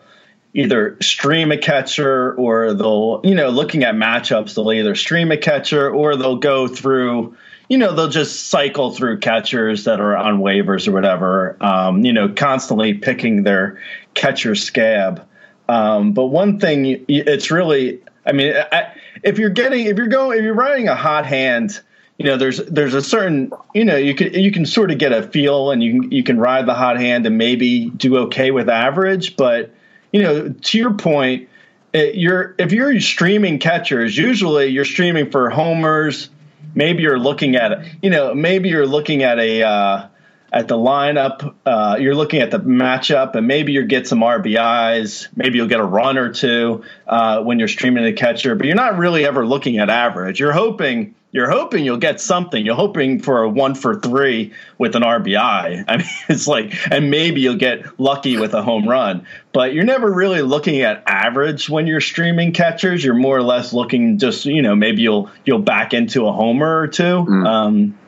either 0.55 0.97
stream 1.01 1.53
a 1.53 1.57
catcher 1.57 2.35
or 2.35 2.75
they'll 2.75 3.21
you 3.25 3.35
know 3.35 3.49
looking 3.51 3.85
at 3.85 3.95
matchups 3.95 4.55
they'll 4.55 4.73
either 4.73 4.95
stream 4.95 5.31
a 5.31 5.37
catcher 5.37 5.91
or 5.91 6.17
they'll 6.17 6.37
go 6.37 6.67
through 6.67 7.37
you 7.69 7.79
know 7.79 7.95
they'll 7.95 8.09
just 8.09 8.49
cycle 8.49 8.91
through 8.91 9.19
catchers 9.19 9.85
that 9.85 10.01
are 10.01 10.17
on 10.17 10.41
waivers 10.41 10.89
or 10.89 10.93
whatever 10.93 11.57
um, 11.61 12.05
you 12.05 12.13
know 12.13 12.29
constantly 12.29 12.95
picking 12.95 13.45
their 13.45 13.81
catcher 14.15 14.55
scab. 14.55 15.27
Um, 15.69 16.13
but 16.13 16.27
one 16.27 16.59
thing 16.59 17.05
it's 17.09 17.51
really 17.53 18.03
i 18.27 18.33
mean 18.33 18.55
I, 18.73 18.93
if 19.23 19.39
you're 19.39 19.51
getting 19.51 19.87
if 19.87 19.97
you're 19.97 20.09
going 20.09 20.39
if 20.39 20.45
you're 20.45 20.53
riding 20.53 20.89
a 20.89 20.97
hot 20.97 21.27
hand 21.27 21.81
you 22.19 22.27
know 22.27 22.37
there's 22.37 22.59
there's 22.67 22.93
a 22.93 23.03
certain 23.03 23.53
you 23.73 23.85
know 23.85 23.97
you 23.97 24.17
can 24.17 24.35
you 24.35 24.51
can 24.51 24.67
sort 24.67 24.91
of 24.91 24.99
get 24.99 25.13
a 25.13 25.23
feel 25.23 25.71
and 25.71 25.81
you 25.81 26.01
can 26.01 26.11
you 26.11 26.25
can 26.25 26.41
ride 26.41 26.67
the 26.67 26.75
hot 26.75 26.99
hand 26.99 27.25
and 27.25 27.39
maybe 27.39 27.91
do 27.91 28.17
okay 28.19 28.51
with 28.51 28.69
average 28.69 29.37
but 29.37 29.73
you 30.13 30.23
know 30.23 30.49
to 30.49 30.79
your 30.79 30.95
point 30.95 31.49
it, 31.93 32.15
you're 32.15 32.55
if 32.59 32.73
you're 32.73 33.01
streaming 33.01 33.59
catchers 33.59 34.17
usually 34.17 34.67
you're 34.67 34.85
streaming 34.85 35.31
for 35.31 35.51
homers. 35.51 36.31
Maybe 36.73 37.03
you're 37.03 37.19
looking 37.19 37.57
at 37.57 37.85
you 38.03 38.11
know 38.11 38.33
maybe 38.35 38.69
you're 38.69 38.87
looking 38.87 39.25
at 39.25 39.39
a 39.41 39.63
uh, 39.63 40.07
at 40.53 40.69
the 40.69 40.77
lineup 40.77 41.55
uh, 41.67 41.97
you're 41.99 42.15
looking 42.15 42.41
at 42.41 42.51
the 42.51 42.59
matchup 42.59 43.35
and 43.35 43.47
maybe 43.47 43.73
you 43.73 43.85
get 43.85 44.07
some 44.07 44.21
rbis 44.21 45.29
maybe 45.37 45.57
you'll 45.57 45.69
get 45.69 45.81
a 45.81 45.85
run 45.85 46.19
or 46.19 46.33
two 46.33 46.85
uh, 47.07 47.43
when 47.43 47.59
you're 47.59 47.69
streaming 47.69 48.05
a 48.05 48.13
catcher 48.13 48.55
but 48.55 48.67
you're 48.67 48.77
not 48.77 48.99
really 48.99 49.25
ever 49.25 49.47
looking 49.47 49.79
at 49.79 49.91
average 49.91 50.41
you're 50.41 50.53
hoping 50.53 51.15
you're 51.33 51.51
hoping 51.51 51.85
you'll 51.85 51.97
get 51.97 52.21
something. 52.21 52.65
You're 52.65 52.75
hoping 52.75 53.21
for 53.21 53.43
a 53.43 53.49
one 53.49 53.75
for 53.75 54.01
three 54.01 54.53
with 54.79 54.97
an 54.97 55.03
RBI. 55.03 55.85
I 55.87 55.97
mean, 55.97 56.07
it's 56.29 56.49
like, 56.49 56.75
and 56.91 57.11
maybe 57.11 57.41
you'll 57.41 57.57
get 57.57 58.01
lucky 58.01 58.37
with 58.37 58.55
a 58.55 58.63
home 58.63 58.89
run, 58.89 59.27
but 59.53 59.73
you're 59.73 59.85
never 59.85 60.13
really 60.13 60.43
looking 60.43 60.81
at 60.81 61.03
average 61.07 61.71
when 61.71 61.87
you're 61.87 62.01
streaming 62.01 62.53
catchers. 62.53 63.05
You're 63.05 63.15
more 63.15 63.37
or 63.37 63.43
less 63.43 63.73
looking 63.73 64.19
just, 64.19 64.45
you 64.45 64.63
know, 64.63 64.75
maybe 64.75 65.03
you'll 65.03 65.31
you'll 65.45 65.61
back 65.61 65.95
into 65.95 66.27
a 66.27 66.33
homer 66.33 66.81
or 66.81 66.89
two. 66.89 67.19
Um, 67.47 67.99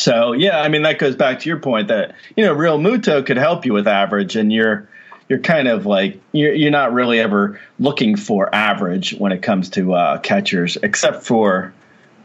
so 0.00 0.32
yeah, 0.32 0.60
I 0.60 0.68
mean 0.68 0.82
that 0.82 0.98
goes 0.98 1.14
back 1.14 1.40
to 1.40 1.48
your 1.48 1.58
point 1.58 1.88
that 1.88 2.14
you 2.36 2.44
know 2.44 2.54
Realmuto 2.54 3.24
could 3.24 3.36
help 3.36 3.66
you 3.66 3.72
with 3.72 3.86
average, 3.86 4.36
and 4.36 4.52
you're 4.52 4.88
you're 5.28 5.38
kind 5.38 5.68
of 5.68 5.86
like 5.86 6.20
you're 6.32 6.54
you're 6.54 6.70
not 6.70 6.92
really 6.92 7.20
ever 7.20 7.60
looking 7.78 8.16
for 8.16 8.52
average 8.54 9.12
when 9.14 9.32
it 9.32 9.42
comes 9.42 9.70
to 9.70 9.94
uh, 9.94 10.18
catchers, 10.18 10.76
except 10.82 11.24
for 11.24 11.72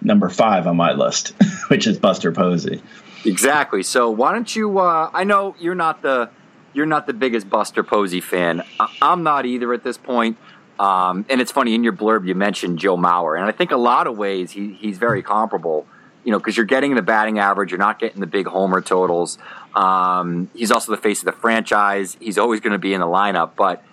number 0.01 0.29
five 0.29 0.67
on 0.67 0.77
my 0.77 0.93
list, 0.93 1.33
which 1.67 1.85
is 1.85 1.97
Buster 1.97 2.31
Posey. 2.31 2.81
Exactly. 3.25 3.83
So 3.83 4.09
why 4.09 4.31
don't 4.31 4.55
you? 4.55 4.79
Uh, 4.79 5.09
I 5.13 5.23
know 5.23 5.55
you're 5.59 5.75
not 5.75 6.01
the 6.01 6.29
you're 6.73 6.85
not 6.85 7.07
the 7.07 7.13
biggest 7.13 7.49
Buster 7.49 7.83
Posey 7.83 8.21
fan. 8.21 8.63
I, 8.79 8.95
I'm 9.01 9.23
not 9.23 9.45
either 9.45 9.73
at 9.73 9.83
this 9.83 9.97
point. 9.97 10.37
Um, 10.77 11.25
and 11.29 11.39
it's 11.39 11.53
funny 11.53 11.73
in 11.73 11.85
your 11.85 11.93
blurb 11.93 12.27
you 12.27 12.35
mentioned 12.35 12.79
Joe 12.79 12.97
Mauer, 12.97 13.37
and 13.39 13.45
I 13.45 13.53
think 13.53 13.71
a 13.71 13.77
lot 13.77 14.07
of 14.07 14.17
ways 14.17 14.51
he, 14.51 14.73
he's 14.73 14.97
very 14.97 15.23
comparable. 15.23 15.87
You 16.25 16.31
know, 16.31 16.39
because 16.39 16.57
you're 16.57 16.65
getting 16.65 16.95
the 16.95 17.01
batting 17.01 17.39
average, 17.39 17.71
you're 17.71 17.79
not 17.79 17.99
getting 17.99 18.19
the 18.19 18.27
big 18.27 18.47
homer 18.47 18.81
totals. 18.81 19.37
Um, 19.73 20.49
he's 20.53 20.71
also 20.71 20.91
the 20.91 21.01
face 21.01 21.19
of 21.19 21.25
the 21.25 21.31
franchise. 21.31 22.17
He's 22.19 22.37
always 22.37 22.59
going 22.59 22.73
to 22.73 22.79
be 22.79 22.93
in 22.93 22.99
the 22.99 23.07
lineup, 23.07 23.51
but 23.55 23.83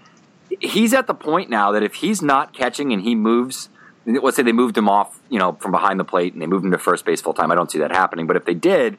he's 0.61 0.95
at 0.95 1.07
the 1.07 1.15
point 1.15 1.51
now 1.51 1.73
that 1.73 1.83
if 1.83 1.95
he's 1.95 2.23
not 2.23 2.53
catching 2.53 2.93
and 2.93 3.03
he 3.03 3.15
moves, 3.15 3.69
let's 4.07 4.37
say 4.37 4.43
they 4.43 4.53
moved 4.53 4.77
him 4.77 4.89
off, 4.89 5.21
you 5.29 5.39
know, 5.39 5.53
from 5.61 5.71
behind 5.71 6.01
the 6.01 6.05
plate 6.05 6.33
and 6.33 6.43
they 6.43 6.47
moved 6.47 6.65
him 6.65 6.73
to 6.73 6.79
first 6.79 7.05
base 7.05 7.21
full 7.21 7.35
time. 7.35 7.53
I 7.53 7.55
don't 7.55 7.71
see 7.71 7.79
that 7.79 7.93
happening, 7.93 8.27
but 8.27 8.37
if 8.37 8.45
they 8.45 8.55
did, 8.55 8.97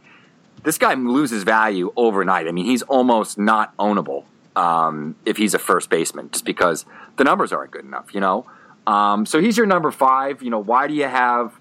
this 0.63 0.77
guy 0.77 0.93
loses 0.93 1.43
value 1.43 1.91
overnight. 1.95 2.47
I 2.47 2.51
mean, 2.51 2.65
he's 2.65 2.83
almost 2.83 3.37
not 3.37 3.75
ownable 3.77 4.25
um, 4.55 5.15
if 5.25 5.37
he's 5.37 5.53
a 5.53 5.59
first 5.59 5.89
baseman, 5.89 6.29
just 6.31 6.45
because 6.45 6.85
the 7.17 7.23
numbers 7.23 7.51
aren't 7.51 7.71
good 7.71 7.85
enough, 7.85 8.13
you 8.13 8.19
know. 8.19 8.45
Um, 8.85 9.25
so 9.25 9.39
he's 9.39 9.57
your 9.57 9.65
number 9.65 9.91
five. 9.91 10.41
You 10.41 10.49
know, 10.49 10.59
why 10.59 10.87
do 10.87 10.93
you 10.93 11.05
have 11.05 11.53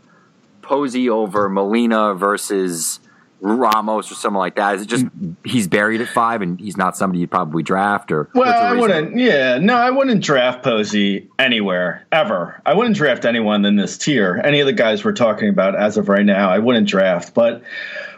Posey 0.62 1.08
over 1.10 1.48
Molina 1.48 2.14
versus 2.14 3.00
Ramos 3.40 4.10
or 4.10 4.14
something 4.14 4.38
like 4.38 4.54
that? 4.54 4.76
Is 4.76 4.82
it 4.82 4.88
just 4.88 5.06
he's 5.44 5.66
buried 5.66 6.00
at 6.00 6.08
five 6.08 6.42
and 6.42 6.60
he's 6.60 6.76
not 6.76 6.96
somebody 6.96 7.18
you'd 7.18 7.30
probably 7.30 7.64
draft 7.64 8.12
or? 8.12 8.28
Well, 8.34 8.48
I 8.48 8.72
wouldn't. 8.72 9.18
Yeah, 9.18 9.58
no, 9.58 9.74
I 9.74 9.90
wouldn't 9.90 10.22
draft 10.22 10.62
Posey 10.62 11.28
anywhere 11.40 12.06
ever. 12.12 12.62
I 12.64 12.74
wouldn't 12.74 12.94
draft 12.94 13.24
anyone 13.24 13.64
in 13.64 13.74
this 13.74 13.98
tier. 13.98 14.40
Any 14.44 14.60
of 14.60 14.66
the 14.66 14.72
guys 14.72 15.04
we're 15.04 15.12
talking 15.12 15.48
about 15.48 15.74
as 15.74 15.96
of 15.96 16.08
right 16.08 16.24
now, 16.24 16.50
I 16.50 16.60
wouldn't 16.60 16.86
draft. 16.86 17.34
But 17.34 17.64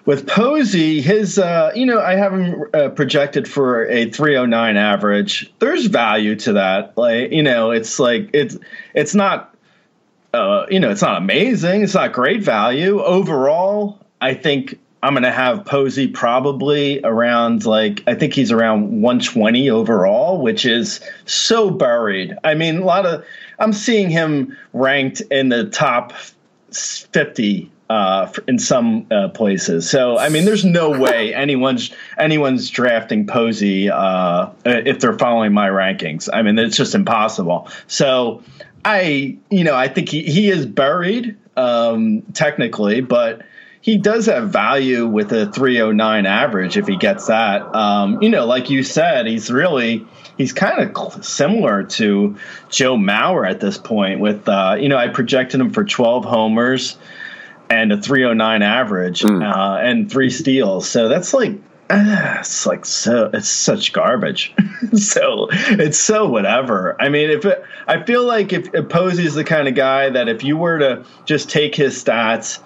with 0.04 0.26
Posey, 0.26 1.00
his, 1.00 1.38
uh, 1.38 1.72
you 1.74 1.87
know, 1.87 2.00
I 2.00 2.14
have 2.16 2.35
him 2.35 2.64
uh, 2.74 2.90
projected 2.90 3.48
for 3.48 3.87
a 3.87 4.11
309 4.11 4.76
average. 4.76 5.50
There's 5.59 5.87
value 5.87 6.37
to 6.37 6.52
that. 6.52 6.98
Like, 6.98 7.33
you 7.33 7.42
know, 7.42 7.70
it's 7.70 7.98
like 7.98 8.28
it's 8.35 8.59
it's 8.94 9.14
not. 9.14 9.54
Uh, 10.35 10.66
you 10.68 10.81
know, 10.81 10.90
it's 10.90 11.03
not 11.03 11.16
amazing. 11.16 11.83
It's 11.83 11.94
not 11.94 12.12
great 12.12 12.42
value 12.42 13.01
overall. 13.01 14.01
I 14.20 14.35
think 14.35 14.79
I'm 15.03 15.12
going 15.12 15.23
to 15.23 15.31
have 15.31 15.64
Posey 15.64 16.09
probably 16.09 17.01
around 17.05 17.66
like 17.66 18.03
I 18.07 18.14
think 18.14 18.33
he's 18.33 18.51
around 18.51 19.03
120 19.03 19.70
overall, 19.70 20.40
which 20.40 20.64
is 20.64 21.01
so 21.27 21.70
buried. 21.70 22.37
I 22.42 22.55
mean, 22.55 22.79
a 22.79 22.85
lot 22.85 23.07
of 23.07 23.25
I'm 23.59 23.73
seeing 23.73 24.11
him 24.11 24.57
ranked 24.73 25.20
in 25.31 25.51
the 25.51 25.68
top 25.68 26.12
50 26.73 27.70
uh, 27.90 28.33
in 28.49 28.59
some 28.59 29.07
uh, 29.11 29.29
places. 29.29 29.88
So 29.88 30.18
I 30.18 30.31
mean, 30.31 30.47
there's 30.47 30.64
no 30.64 30.99
way 30.99 31.35
anyone's 31.44 31.92
anyone's 32.18 32.70
drafting 32.70 33.27
Posey 33.27 33.90
uh, 33.90 34.49
if 34.64 35.01
they're 35.01 35.18
following 35.18 35.53
my 35.53 35.68
rankings. 35.68 36.29
I 36.33 36.42
mean, 36.42 36.59
it's 36.59 36.77
just 36.77 36.94
impossible. 36.94 37.68
So 37.87 38.42
I, 38.85 39.38
you 39.51 39.64
know, 39.64 39.75
I 39.75 39.88
think 39.88 40.09
he, 40.09 40.23
he 40.23 40.51
is 40.51 40.66
buried 40.66 41.37
um, 41.57 42.23
technically, 42.35 43.01
but 43.01 43.42
he 43.81 43.99
does 43.99 44.27
have 44.27 44.51
value 44.51 45.07
with 45.07 45.33
a 45.33 45.53
309 45.53 46.27
average 46.27 46.77
if 46.77 46.87
he 46.87 46.97
gets 46.97 47.27
that. 47.27 47.62
Um, 47.75 48.23
you 48.23 48.31
know, 48.31 48.47
like 48.47 48.70
you 48.70 48.83
said, 48.83 49.27
he's 49.27 49.51
really 49.51 50.07
he's 50.38 50.53
kind 50.53 50.81
of 50.81 51.25
similar 51.25 51.85
to 51.85 52.37
Joe 52.70 52.97
Mauer 52.97 53.49
at 53.49 53.61
this 53.61 53.77
point. 53.77 54.20
With 54.20 54.49
uh, 54.49 54.77
you 54.79 54.88
know, 54.88 54.97
I 54.97 55.09
projected 55.09 55.61
him 55.61 55.70
for 55.70 55.85
12 55.85 56.25
homers 56.25 56.97
and 57.68 57.92
a 57.92 58.01
309 58.01 58.62
average 58.62 59.25
uh, 59.25 59.79
and 59.81 60.11
three 60.11 60.31
steals. 60.31 60.88
So 60.88 61.09
that's 61.09 61.35
like 61.35 61.53
ah, 61.94 62.40
it's 62.40 62.66
like 62.66 62.85
so 62.85 63.30
it's 63.33 63.48
such 63.48 63.92
garbage. 63.92 64.54
so 64.94 65.48
it's 65.50 65.98
so 65.98 66.28
whatever. 66.28 67.00
I 67.00 67.09
mean, 67.09 67.30
if 67.30 67.44
it, 67.44 67.64
I 67.87 68.02
feel 68.02 68.24
like 68.24 68.52
if, 68.52 68.74
if 68.74 68.88
Posey's 68.88 69.35
the 69.35 69.44
kind 69.44 69.68
of 69.68 69.74
guy 69.74 70.11
that 70.11 70.28
if 70.28 70.44
you 70.44 70.57
were 70.57 70.78
to 70.78 71.04
just 71.24 71.50
take 71.50 71.74
his 71.74 72.02
stats 72.02 72.61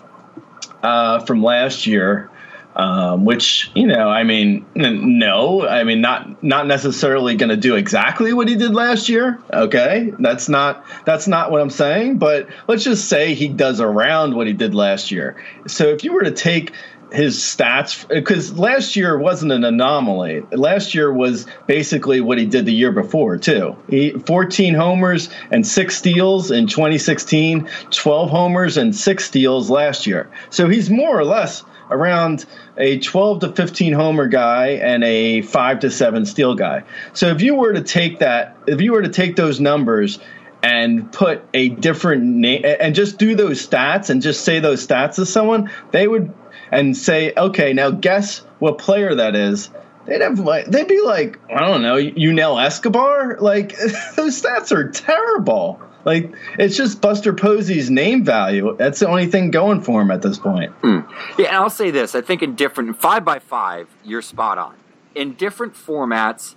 uh, 0.83 1.21
from 1.21 1.43
last 1.43 1.87
year. 1.87 2.31
Um, 2.77 3.25
which 3.25 3.73
you 3.75 3.89
know, 3.89 4.09
I 4.09 4.23
mean, 4.23 4.65
n- 4.77 5.19
no, 5.19 5.67
I 5.67 5.83
mean, 5.83 6.01
not 6.01 6.45
not 6.45 6.69
necessarily 6.69 7.35
going 7.35 7.49
to 7.49 7.57
do 7.57 7.75
exactly 7.75 8.33
what 8.33 8.47
he 8.47 8.55
did 8.55 8.73
last 8.73 9.09
year. 9.09 9.43
Okay, 9.53 10.13
that's 10.21 10.49
not 10.49 10.85
that's 11.05 11.27
not 11.27 11.51
what 11.51 11.61
I'm 11.61 11.71
saying. 11.71 12.19
But 12.19 12.47
let's 12.69 12.85
just 12.85 13.09
say 13.09 13.35
he 13.35 13.49
does 13.49 13.81
around 13.81 14.37
what 14.37 14.47
he 14.47 14.53
did 14.53 14.77
last 14.77 15.11
year. 15.11 15.43
So 15.67 15.89
if 15.89 16.05
you 16.05 16.13
were 16.13 16.23
to 16.23 16.31
take 16.31 16.73
his 17.13 17.39
stats 17.39 18.07
because 18.09 18.59
last 18.59 18.97
year 18.97 19.19
wasn't 19.19 19.53
an 19.53 19.65
anomaly. 19.65 20.43
Last 20.53 20.95
year 20.95 21.13
was 21.13 21.47
basically 21.67 22.21
what 22.21 22.39
he 22.39 22.47
did 22.47 22.67
the 22.67 22.73
year 22.73 22.93
before 22.93 23.37
too. 23.39 23.77
He 23.89 24.11
14 24.11 24.75
homers 24.75 25.31
and 25.51 25.67
6 25.67 25.97
steals 25.97 26.51
in 26.51 26.67
2016, 26.67 27.69
12 27.91 28.31
homers 28.31 28.77
and 28.77 28.95
6 28.95 29.25
steals 29.25 29.71
last 29.71 30.07
year. 30.07 30.31
So 30.51 30.69
he's 30.69 30.91
more 30.91 31.19
or 31.19 31.25
less 31.25 31.65
around 31.91 32.45
a 32.77 32.99
12 32.99 33.41
to 33.41 33.53
15 33.53 33.93
homer 33.95 34.29
guy 34.29 34.69
and 34.69 35.03
a 35.03 35.43
5 35.43 35.81
to 35.81 35.91
7 35.91 36.27
steal 36.27 36.55
guy. 36.55 36.85
So 37.15 37.29
if 37.29 37.41
you 37.41 37.55
were 37.55 37.73
to 37.73 37.83
take 37.83 38.19
that 38.19 38.57
if 38.67 38.81
you 38.81 38.93
were 38.93 39.03
to 39.03 39.09
take 39.09 39.37
those 39.37 39.61
numbers 39.61 40.19
and 40.63 41.11
put 41.13 41.43
a 41.55 41.69
different 41.69 42.25
name 42.25 42.65
and 42.65 42.95
just 42.95 43.17
do 43.19 43.35
those 43.35 43.67
stats 43.67 44.11
and 44.11 44.21
just 44.21 44.45
say 44.45 44.61
those 44.61 44.87
stats 44.87 45.15
to 45.15 45.25
someone, 45.25 45.71
they 45.93 46.09
would 46.09 46.33
and 46.71 46.97
say, 46.97 47.33
okay, 47.37 47.73
now 47.73 47.91
guess 47.91 48.39
what 48.59 48.79
player 48.79 49.15
that 49.15 49.35
is. 49.35 49.71
They'd 50.07 50.23
have 50.23 50.39
like 50.39 50.67
they'd 50.67 50.89
be 50.89 51.03
like, 51.03 51.39
I 51.51 51.61
don't 51.61 51.83
know, 51.83 51.97
Yunel 51.97 52.59
Escobar. 52.59 53.37
Like 53.39 53.77
those 54.17 54.41
stats 54.41 54.73
are 54.73 54.91
terrible. 54.91 55.81
Like 56.05 56.35
it's 56.59 56.77
just 56.77 57.03
Buster 57.03 57.35
Posey's 57.35 57.91
name 57.91 58.25
value. 58.25 58.75
That's 58.79 59.01
the 59.01 59.09
only 59.09 59.27
thing 59.27 59.51
going 59.51 59.83
for 59.83 60.01
him 60.01 60.11
at 60.11 60.23
this 60.23 60.39
point. 60.39 60.73
Hmm. 60.77 61.01
Yeah, 61.39 61.49
and 61.49 61.57
I'll 61.57 61.69
say 61.69 61.91
this: 61.91 62.15
I 62.15 62.23
think 62.23 62.43
in 62.43 62.55
different 62.55 62.99
five 62.99 63.25
by 63.25 63.39
five, 63.39 63.89
you're 64.03 64.23
spot 64.23 64.57
on. 64.57 64.77
In 65.15 65.35
different 65.35 65.75
formats, 65.75 66.55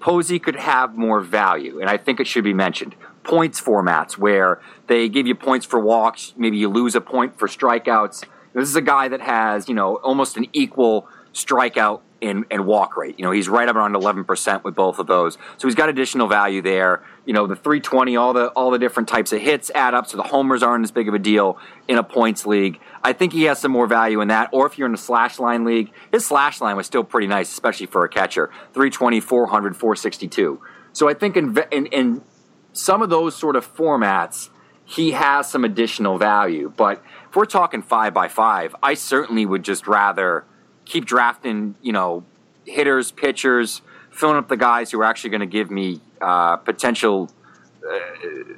Posey 0.00 0.38
could 0.38 0.56
have 0.56 0.96
more 0.96 1.20
value, 1.20 1.80
and 1.80 1.90
I 1.90 1.98
think 1.98 2.20
it 2.20 2.26
should 2.26 2.44
be 2.44 2.54
mentioned. 2.54 2.94
Points 3.22 3.60
formats 3.60 4.16
where 4.16 4.60
they 4.86 5.08
give 5.08 5.26
you 5.26 5.34
points 5.34 5.66
for 5.66 5.80
walks, 5.80 6.34
maybe 6.36 6.56
you 6.56 6.68
lose 6.68 6.94
a 6.94 7.00
point 7.00 7.38
for 7.38 7.48
strikeouts. 7.48 8.24
This 8.54 8.68
is 8.68 8.76
a 8.76 8.82
guy 8.82 9.08
that 9.08 9.20
has, 9.20 9.68
you 9.68 9.74
know, 9.74 9.96
almost 9.96 10.36
an 10.36 10.46
equal 10.52 11.08
strikeout 11.32 12.00
and, 12.22 12.44
and 12.50 12.66
walk 12.66 12.96
rate. 12.96 13.18
You 13.18 13.24
know, 13.24 13.32
he's 13.32 13.48
right 13.48 13.68
up 13.68 13.76
around 13.76 13.94
11% 13.94 14.64
with 14.64 14.74
both 14.74 14.98
of 14.98 15.06
those. 15.06 15.36
So 15.58 15.68
he's 15.68 15.74
got 15.74 15.88
additional 15.88 16.28
value 16.28 16.62
there. 16.62 17.02
You 17.26 17.34
know, 17.34 17.46
the 17.46 17.56
320, 17.56 18.16
all 18.16 18.32
the 18.32 18.48
all 18.48 18.70
the 18.70 18.78
different 18.78 19.08
types 19.08 19.32
of 19.32 19.40
hits 19.40 19.70
add 19.74 19.94
up, 19.94 20.06
so 20.06 20.16
the 20.16 20.22
homers 20.22 20.62
aren't 20.62 20.84
as 20.84 20.90
big 20.90 21.08
of 21.08 21.14
a 21.14 21.18
deal 21.18 21.58
in 21.88 21.98
a 21.98 22.02
points 22.02 22.46
league. 22.46 22.80
I 23.02 23.12
think 23.12 23.32
he 23.32 23.44
has 23.44 23.60
some 23.60 23.72
more 23.72 23.86
value 23.86 24.20
in 24.20 24.28
that. 24.28 24.50
Or 24.52 24.66
if 24.66 24.78
you're 24.78 24.88
in 24.88 24.94
a 24.94 24.98
slash 24.98 25.38
line 25.38 25.64
league, 25.64 25.90
his 26.12 26.24
slash 26.24 26.60
line 26.60 26.76
was 26.76 26.86
still 26.86 27.04
pretty 27.04 27.26
nice, 27.26 27.50
especially 27.50 27.86
for 27.86 28.04
a 28.04 28.08
catcher. 28.08 28.48
320, 28.72 29.20
400, 29.20 29.76
462. 29.76 30.60
So 30.92 31.08
I 31.08 31.14
think 31.14 31.36
in, 31.36 31.58
in, 31.72 31.86
in 31.86 32.22
some 32.72 33.02
of 33.02 33.10
those 33.10 33.34
sort 33.34 33.56
of 33.56 33.74
formats, 33.76 34.50
he 34.84 35.12
has 35.12 35.50
some 35.50 35.64
additional 35.64 36.18
value. 36.18 36.72
But 36.74 37.02
if 37.34 37.36
we're 37.36 37.46
talking 37.46 37.82
five 37.82 38.14
by 38.14 38.28
five, 38.28 38.76
I 38.80 38.94
certainly 38.94 39.44
would 39.44 39.64
just 39.64 39.88
rather 39.88 40.44
keep 40.84 41.04
drafting, 41.04 41.74
you 41.82 41.90
know, 41.90 42.22
hitters, 42.64 43.10
pitchers, 43.10 43.82
filling 44.12 44.36
up 44.36 44.46
the 44.46 44.56
guys 44.56 44.92
who 44.92 45.00
are 45.00 45.04
actually 45.04 45.30
going 45.30 45.40
to 45.40 45.46
give 45.46 45.68
me 45.68 46.00
uh, 46.20 46.54
potential 46.58 47.28
uh, 47.84 47.98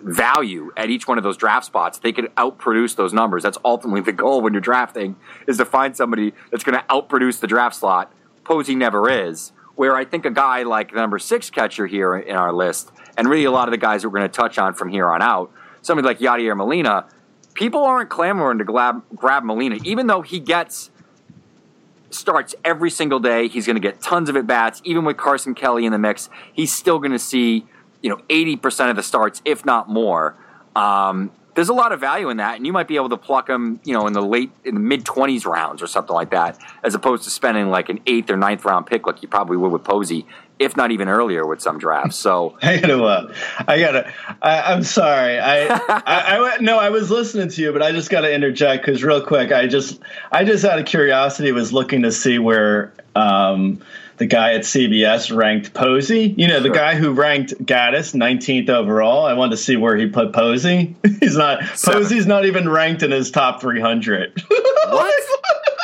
value 0.02 0.72
at 0.76 0.90
each 0.90 1.08
one 1.08 1.16
of 1.16 1.24
those 1.24 1.38
draft 1.38 1.64
spots. 1.64 2.00
They 2.00 2.12
could 2.12 2.26
outproduce 2.34 2.96
those 2.96 3.14
numbers. 3.14 3.42
That's 3.42 3.56
ultimately 3.64 4.02
the 4.02 4.12
goal 4.12 4.42
when 4.42 4.52
you're 4.52 4.60
drafting 4.60 5.16
is 5.48 5.56
to 5.56 5.64
find 5.64 5.96
somebody 5.96 6.34
that's 6.50 6.62
going 6.62 6.78
to 6.78 6.84
outproduce 6.88 7.40
the 7.40 7.46
draft 7.46 7.76
slot. 7.76 8.12
Posey 8.44 8.74
never 8.74 9.08
is. 9.08 9.52
Where 9.76 9.96
I 9.96 10.04
think 10.04 10.26
a 10.26 10.30
guy 10.30 10.64
like 10.64 10.90
the 10.90 10.96
number 10.96 11.18
six 11.18 11.48
catcher 11.48 11.86
here 11.86 12.14
in 12.14 12.36
our 12.36 12.52
list, 12.52 12.92
and 13.16 13.26
really 13.26 13.46
a 13.46 13.50
lot 13.50 13.68
of 13.68 13.72
the 13.72 13.78
guys 13.78 14.02
that 14.02 14.10
we're 14.10 14.18
going 14.18 14.30
to 14.30 14.36
touch 14.36 14.58
on 14.58 14.74
from 14.74 14.90
here 14.90 15.06
on 15.06 15.22
out, 15.22 15.50
somebody 15.80 16.06
like 16.06 16.18
Yadier 16.18 16.54
Molina, 16.54 17.06
people 17.56 17.84
aren't 17.84 18.10
clamoring 18.10 18.58
to 18.58 18.64
grab, 18.64 19.02
grab 19.14 19.42
Molina, 19.42 19.78
even 19.82 20.06
though 20.06 20.22
he 20.22 20.38
gets 20.38 20.90
starts 22.10 22.54
every 22.64 22.90
single 22.90 23.18
day. 23.18 23.48
He's 23.48 23.66
going 23.66 23.76
to 23.76 23.80
get 23.80 24.00
tons 24.00 24.28
of 24.28 24.36
at 24.36 24.46
bats, 24.46 24.80
even 24.84 25.04
with 25.04 25.16
Carson 25.16 25.54
Kelly 25.54 25.84
in 25.84 25.92
the 25.92 25.98
mix. 25.98 26.28
He's 26.52 26.72
still 26.72 26.98
going 26.98 27.12
to 27.12 27.18
see 27.18 27.66
you 28.02 28.10
know 28.10 28.20
eighty 28.30 28.56
percent 28.56 28.90
of 28.90 28.96
the 28.96 29.02
starts, 29.02 29.42
if 29.44 29.64
not 29.64 29.88
more. 29.88 30.36
Um, 30.76 31.32
there's 31.56 31.70
a 31.70 31.74
lot 31.74 31.90
of 31.90 32.00
value 32.00 32.28
in 32.28 32.36
that, 32.36 32.56
and 32.56 32.66
you 32.66 32.72
might 32.72 32.86
be 32.86 32.96
able 32.96 33.08
to 33.08 33.16
pluck 33.16 33.48
him, 33.48 33.80
you 33.82 33.94
know, 33.94 34.06
in 34.06 34.12
the 34.12 34.20
late, 34.20 34.50
in 34.64 34.74
the 34.74 34.80
mid 34.80 35.06
twenties 35.06 35.46
rounds 35.46 35.82
or 35.82 35.86
something 35.86 36.14
like 36.14 36.30
that, 36.30 36.58
as 36.84 36.94
opposed 36.94 37.24
to 37.24 37.30
spending 37.30 37.70
like 37.70 37.88
an 37.88 37.98
eighth 38.06 38.30
or 38.30 38.36
ninth 38.36 38.64
round 38.66 38.86
pick 38.86 39.06
like 39.06 39.22
you 39.22 39.28
probably 39.28 39.56
would 39.56 39.72
with 39.72 39.82
Posey, 39.82 40.26
if 40.58 40.76
not 40.76 40.90
even 40.90 41.08
earlier 41.08 41.46
with 41.46 41.62
some 41.62 41.78
drafts. 41.78 42.16
So 42.16 42.58
I 42.62 42.76
gotta, 42.76 43.02
uh, 43.02 43.34
I 43.66 43.80
gotta. 43.80 44.12
I, 44.42 44.72
I'm 44.72 44.84
sorry. 44.84 45.38
I, 45.38 45.66
I, 45.88 46.02
I, 46.06 46.56
no, 46.60 46.78
I 46.78 46.90
was 46.90 47.10
listening 47.10 47.48
to 47.48 47.62
you, 47.62 47.72
but 47.72 47.82
I 47.82 47.90
just 47.90 48.10
got 48.10 48.20
to 48.20 48.32
interject 48.32 48.84
because 48.84 49.02
real 49.02 49.22
quick, 49.22 49.50
I 49.50 49.66
just, 49.66 49.98
I 50.30 50.44
just 50.44 50.62
out 50.66 50.78
of 50.78 50.84
curiosity 50.84 51.52
was 51.52 51.72
looking 51.72 52.02
to 52.02 52.12
see 52.12 52.38
where 52.38 52.92
um, 53.14 53.80
the 54.18 54.26
guy 54.26 54.54
at 54.54 54.62
CBS 54.62 55.34
ranked 55.36 55.74
Posey. 55.74 56.34
You 56.36 56.48
know, 56.48 56.60
the 56.60 56.68
Sure. 56.68 56.74
guy 56.74 56.94
who 56.94 57.12
ranked 57.12 57.54
Gattis 57.64 58.14
19th 58.14 58.68
overall. 58.70 59.24
I 59.26 59.34
wanted 59.34 59.52
to 59.52 59.56
see 59.58 59.76
where 59.76 59.96
he 59.96 60.06
put 60.06 60.32
Posey. 60.32 60.94
He's 61.20 61.36
not. 61.36 61.60
Posey's 61.60 62.26
not 62.26 62.44
even 62.46 62.68
ranked 62.68 63.02
in 63.02 63.10
his 63.10 63.30
top 63.30 63.60
300. 63.60 64.42
what? 64.88 65.14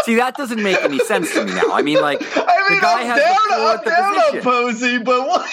See, 0.04 0.16
that 0.16 0.34
doesn't 0.36 0.62
make 0.62 0.82
any 0.82 0.98
sense 1.00 1.32
to 1.34 1.44
me 1.44 1.54
now. 1.54 1.70
I 1.72 1.82
mean, 1.82 2.00
like 2.00 2.20
I 2.36 2.68
mean, 2.68 2.78
the 2.78 2.80
guy 2.80 3.00
I'm 3.02 3.06
has 3.06 3.20
down, 3.20 3.36
the 3.48 3.54
I'm 3.54 3.78
the 3.84 3.90
down 3.90 4.04
on 4.04 4.24
position. 4.24 4.42
Posey, 4.42 4.98
but 4.98 5.26
what? 5.28 5.50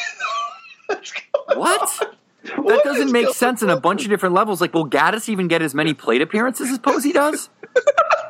What? 1.55 1.81
on? 2.01 2.07
That 2.45 2.63
What 2.63 2.83
doesn't 2.83 3.11
make 3.11 3.29
sense 3.35 3.61
in 3.61 3.69
a 3.69 3.79
bunch 3.79 4.03
of 4.03 4.09
different 4.09 4.33
levels. 4.33 4.61
Like, 4.61 4.73
will 4.73 4.89
Gattis 4.89 5.29
even 5.29 5.47
get 5.49 5.61
as 5.61 5.75
many 5.75 5.93
plate 5.93 6.21
appearances 6.21 6.69
as 6.71 6.79
Posey 6.79 7.11
does? 7.11 7.49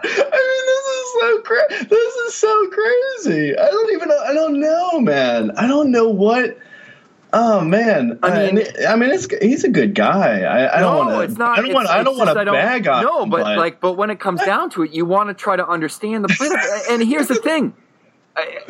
I 0.04 0.08
mean, 0.08 0.66
this 0.66 0.86
is 0.96 1.20
so 1.20 1.42
crazy. 1.42 1.86
This 1.86 2.16
is 2.16 2.36
so 2.36 2.70
crazy. 2.70 3.58
I 3.58 3.68
don't 3.68 3.92
even. 3.94 4.10
know. 4.10 4.20
I 4.20 4.34
don't 4.34 4.60
know, 4.60 5.00
man. 5.00 5.52
I 5.58 5.68
don't 5.68 5.92
know 5.92 6.10
what. 6.10 6.58
Oh 7.32 7.62
man. 7.62 8.18
I 8.24 8.52
mean- 8.52 8.66
I 8.88 8.96
mean, 8.96 9.12
it's 9.12 9.28
he's 9.42 9.64
a 9.64 9.70
good 9.70 9.94
guy. 9.94 10.42
I, 10.42 10.78
I 10.78 10.80
don't 10.80 10.98
want 10.98 11.10
to. 11.12 11.20
it's 11.22 11.38
not. 11.38 11.60
I 11.60 11.62
don't 11.62 11.74
want. 11.74 11.88
I 11.90 12.04
don't 12.04 12.18
want 12.18 12.30
to 12.38 12.46
bag 12.52 12.88
on. 12.88 13.04
No, 13.04 13.24
him, 13.24 13.30
but, 13.30 13.42
like, 13.42 13.80
but 13.80 13.94
when 13.94 14.10
it 14.10 14.20
comes 14.20 14.44
down 14.44 14.70
to 14.72 14.82
it, 14.84 14.92
you 14.92 15.06
want 15.06 15.30
to 15.30 15.36
try 15.36 15.56
to 15.56 15.68
understand 15.68 16.24
the 16.24 16.30
plate. 16.30 16.52
and 16.90 17.04
here's 17.08 17.28
the 17.28 17.36
thing: 17.36 17.74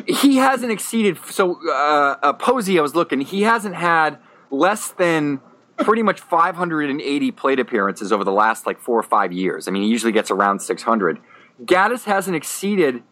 he 0.06 0.36
hasn't 0.36 0.72
exceeded. 0.72 1.18
So 1.30 1.58
uh, 1.68 2.16
uh, 2.22 2.32
Posey, 2.34 2.78
I 2.78 2.82
was 2.82 2.94
looking. 2.94 3.20
He 3.22 3.42
hasn't 3.42 3.76
had 3.76 4.18
less 4.50 4.88
than 4.90 5.40
pretty 5.84 6.02
much 6.02 6.20
580 6.20 7.30
plate 7.32 7.60
appearances 7.60 8.12
over 8.12 8.24
the 8.24 8.32
last 8.32 8.66
like 8.66 8.80
four 8.80 8.98
or 8.98 9.02
five 9.02 9.32
years. 9.32 9.68
I 9.68 9.70
mean, 9.70 9.82
he 9.82 9.88
usually 9.88 10.12
gets 10.12 10.30
around 10.30 10.60
600. 10.60 11.18
Gattis 11.64 12.04
hasn't 12.04 12.36
exceeded 12.36 13.02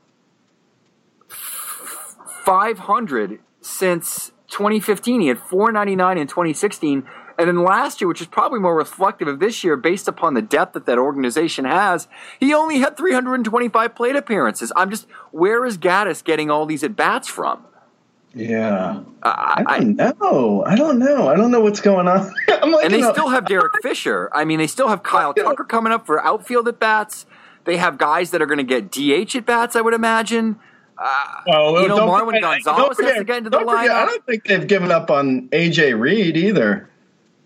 500 2.44 3.40
since 3.61 4.33
2015. 4.48 5.20
He 5.20 5.28
had 5.28 5.38
499 5.38 6.18
in 6.18 6.26
2016. 6.26 7.07
And 7.38 7.46
then 7.46 7.62
last 7.62 8.00
year, 8.00 8.09
which 8.09 8.20
is 8.20 8.26
probably 8.26 8.59
more 8.59 8.76
reflective 8.76 9.28
of 9.28 9.38
this 9.38 9.62
year 9.62 9.76
based 9.76 10.09
upon 10.09 10.35
the 10.35 10.42
depth 10.42 10.72
that 10.72 10.87
that 10.87 10.98
organization 10.98 11.64
has, 11.66 12.09
he 12.40 12.52
only 12.52 12.81
had 12.81 12.96
325 12.96 13.94
plate 13.94 14.16
appearances. 14.16 14.72
I'm 14.74 14.90
just, 14.90 15.07
where 15.31 15.64
is 15.64 15.78
Gattis 15.78 16.24
getting 16.24 16.50
all 16.50 16.66
these 16.66 16.83
at 16.83 16.96
bats 16.96 17.28
from? 17.28 17.64
Yeah. 18.35 19.01
I, 19.23 19.64
I 19.67 19.79
don't 19.81 19.97
know. 20.21 20.62
I 20.64 20.75
don't 20.77 20.99
know. 20.99 21.29
I 21.29 21.35
don't 21.37 21.51
know 21.51 21.61
what's 21.61 21.81
going 21.81 22.09
on. 22.09 22.33
Like, 22.69 22.85
and 22.85 22.93
they 22.93 23.01
still 23.01 23.29
have 23.29 23.47
Derek 23.47 23.73
Fisher. 23.83 24.29
I 24.33 24.45
mean, 24.45 24.59
they 24.59 24.67
still 24.67 24.88
have 24.88 25.03
Kyle 25.03 25.33
Tucker 25.33 25.64
coming 25.64 25.91
up 25.93 26.05
for 26.05 26.23
outfield 26.23 26.69
at 26.69 26.79
bats. 26.79 27.25
They 27.64 27.77
have 27.79 27.97
guys 27.99 28.31
that 28.33 28.43
are 28.43 28.47
going 28.47 28.59
to 28.59 28.64
get 28.64 28.91
DH 28.91 29.37
at 29.37 29.47
bats. 29.47 29.75
I 29.75 29.81
would 29.81 29.95
imagine. 29.95 30.59
Oh, 30.99 31.81
You 31.81 31.88
know, 31.88 31.99
Marwin 32.07 32.27
forget- 32.27 32.43
Gonzalez 32.43 32.64
don't 32.64 32.88
has 32.88 32.97
to 32.99 33.03
forget- 33.05 33.27
get 33.27 33.37
into 33.38 33.51
the 33.51 33.59
don't 33.59 33.69
forget, 33.71 33.91
I 33.97 34.05
don't 34.07 34.27
think 34.27 34.45
they've 34.45 34.67
given 34.67 34.91
up 34.91 35.11
on 35.11 35.49
AJ 35.49 35.99
Reed 35.99 36.37
either. 36.37 36.91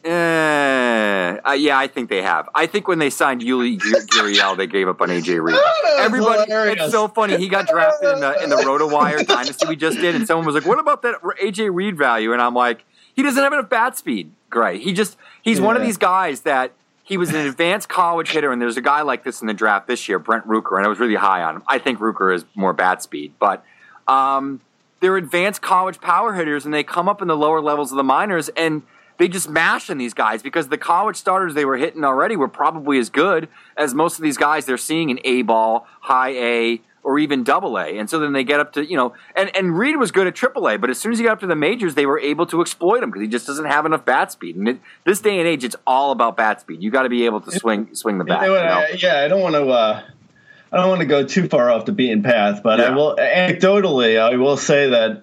Eh, 0.04 1.38
uh, 1.44 1.52
yeah, 1.52 1.78
I 1.78 1.86
think 1.86 2.08
they 2.08 2.22
have. 2.22 2.48
I 2.54 2.66
think 2.66 2.88
when 2.88 2.98
they 2.98 3.10
signed 3.10 3.40
Yuli 3.40 3.78
Gurriel, 3.78 4.56
they 4.56 4.66
gave 4.66 4.88
up 4.88 5.00
on 5.00 5.08
AJ 5.08 5.42
Reed. 5.42 5.56
Everybody, 5.98 6.50
hilarious. 6.50 6.76
it's 6.80 6.92
so 6.92 7.08
funny. 7.08 7.36
He 7.36 7.48
got 7.48 7.68
drafted 7.68 8.14
in 8.14 8.20
the 8.20 8.42
in 8.42 8.50
the 8.50 8.56
RotoWire 8.56 9.26
dynasty 9.26 9.66
we 9.68 9.76
just 9.76 9.98
did, 9.98 10.14
and 10.14 10.26
someone 10.26 10.44
was 10.46 10.54
like, 10.54 10.66
"What 10.66 10.80
about 10.80 11.02
that 11.02 11.16
AJ 11.42 11.72
Reed 11.72 11.96
value?" 11.96 12.32
And 12.32 12.42
I'm 12.42 12.54
like, 12.54 12.84
"He 13.14 13.22
doesn't 13.22 13.42
have 13.42 13.52
enough 13.52 13.68
bat 13.68 13.96
speed, 13.96 14.32
Great. 14.50 14.82
He 14.82 14.92
just 14.92 15.16
he's 15.42 15.60
one 15.60 15.76
of 15.76 15.82
these 15.82 15.98
guys 15.98 16.42
that." 16.42 16.72
He 17.04 17.16
was 17.16 17.30
an 17.30 17.46
advanced 17.46 17.88
college 17.88 18.30
hitter, 18.30 18.52
and 18.52 18.62
there's 18.62 18.76
a 18.76 18.80
guy 18.80 19.02
like 19.02 19.24
this 19.24 19.40
in 19.40 19.48
the 19.48 19.52
draft 19.52 19.88
this 19.88 20.08
year, 20.08 20.20
Brent 20.20 20.46
Rooker, 20.46 20.76
and 20.76 20.86
I 20.86 20.88
was 20.88 21.00
really 21.00 21.16
high 21.16 21.42
on 21.42 21.56
him. 21.56 21.62
I 21.66 21.78
think 21.78 21.98
Rooker 21.98 22.32
is 22.32 22.44
more 22.54 22.72
bat 22.72 23.02
speed, 23.02 23.32
but 23.40 23.64
um, 24.06 24.60
they're 25.00 25.16
advanced 25.16 25.60
college 25.60 26.00
power 26.00 26.32
hitters 26.34 26.64
and 26.64 26.72
they 26.72 26.84
come 26.84 27.08
up 27.08 27.20
in 27.20 27.28
the 27.28 27.36
lower 27.36 27.60
levels 27.60 27.90
of 27.90 27.96
the 27.96 28.04
minors 28.04 28.48
and 28.50 28.82
they 29.22 29.28
just 29.28 29.48
mash 29.48 29.88
on 29.88 29.98
these 29.98 30.14
guys 30.14 30.42
because 30.42 30.66
the 30.66 30.76
college 30.76 31.14
starters 31.14 31.54
they 31.54 31.64
were 31.64 31.76
hitting 31.76 32.02
already 32.02 32.34
were 32.34 32.48
probably 32.48 32.98
as 32.98 33.08
good 33.08 33.48
as 33.76 33.94
most 33.94 34.18
of 34.18 34.24
these 34.24 34.36
guys 34.36 34.66
they're 34.66 34.76
seeing 34.76 35.10
in 35.10 35.20
A 35.22 35.42
ball, 35.42 35.86
high 36.00 36.30
A, 36.30 36.80
or 37.04 37.20
even 37.20 37.44
double 37.44 37.78
A. 37.78 37.98
And 37.98 38.10
so 38.10 38.18
then 38.18 38.32
they 38.32 38.42
get 38.42 38.58
up 38.58 38.72
to, 38.72 38.84
you 38.84 38.96
know, 38.96 39.14
and, 39.36 39.54
and 39.54 39.78
Reed 39.78 39.94
was 39.94 40.10
good 40.10 40.26
at 40.26 40.34
triple 40.34 40.68
A, 40.68 40.76
but 40.76 40.90
as 40.90 40.98
soon 40.98 41.12
as 41.12 41.20
he 41.20 41.24
got 41.24 41.34
up 41.34 41.40
to 41.40 41.46
the 41.46 41.54
majors, 41.54 41.94
they 41.94 42.04
were 42.04 42.18
able 42.18 42.46
to 42.46 42.60
exploit 42.60 43.00
him 43.00 43.10
because 43.10 43.22
he 43.22 43.28
just 43.28 43.46
doesn't 43.46 43.66
have 43.66 43.86
enough 43.86 44.04
bat 44.04 44.32
speed. 44.32 44.56
And 44.56 44.68
it, 44.68 44.80
this 45.04 45.20
day 45.20 45.38
and 45.38 45.46
age, 45.46 45.62
it's 45.62 45.76
all 45.86 46.10
about 46.10 46.36
bat 46.36 46.60
speed. 46.60 46.82
You 46.82 46.90
got 46.90 47.04
to 47.04 47.08
be 47.08 47.24
able 47.24 47.42
to 47.42 47.52
swing 47.52 47.94
swing 47.94 48.18
the 48.18 48.24
You 48.24 48.28
bat. 48.28 48.42
You 48.42 48.48
know? 48.48 48.58
I- 48.58 48.96
yeah, 48.98 49.20
I 49.20 49.28
don't 49.28 49.40
want 49.40 49.54
to. 49.54 49.68
Uh, 49.68 50.02
I 50.72 50.76
don't 50.78 50.88
want 50.88 51.00
to 51.02 51.06
go 51.06 51.24
too 51.24 51.46
far 51.46 51.70
off 51.70 51.84
the 51.84 51.92
beaten 51.92 52.24
path, 52.24 52.64
but 52.64 52.80
I 52.80 52.90
will. 52.92 53.14
Anecdotally, 53.16 54.18
I 54.18 54.34
will 54.34 54.56
say 54.56 54.88
that 54.88 55.22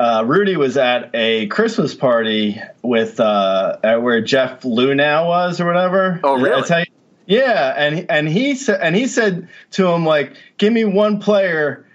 uh, 0.00 0.24
Rudy 0.26 0.56
was 0.56 0.76
at 0.76 1.10
a 1.14 1.46
Christmas 1.48 1.94
party 1.94 2.60
with 2.82 3.20
uh, 3.20 3.76
where 4.00 4.20
Jeff 4.22 4.62
Luhnow 4.62 5.26
was, 5.26 5.60
or 5.60 5.66
whatever. 5.66 6.20
Oh, 6.24 6.40
really? 6.40 6.66
You- 6.68 6.84
yeah, 7.26 7.74
and 7.76 8.10
and 8.10 8.28
he 8.28 8.56
said 8.56 8.80
and 8.82 8.96
he 8.96 9.06
said 9.06 9.48
to 9.72 9.86
him 9.86 10.04
like, 10.04 10.32
"Give 10.58 10.72
me 10.72 10.84
one 10.84 11.20
player." 11.20 11.86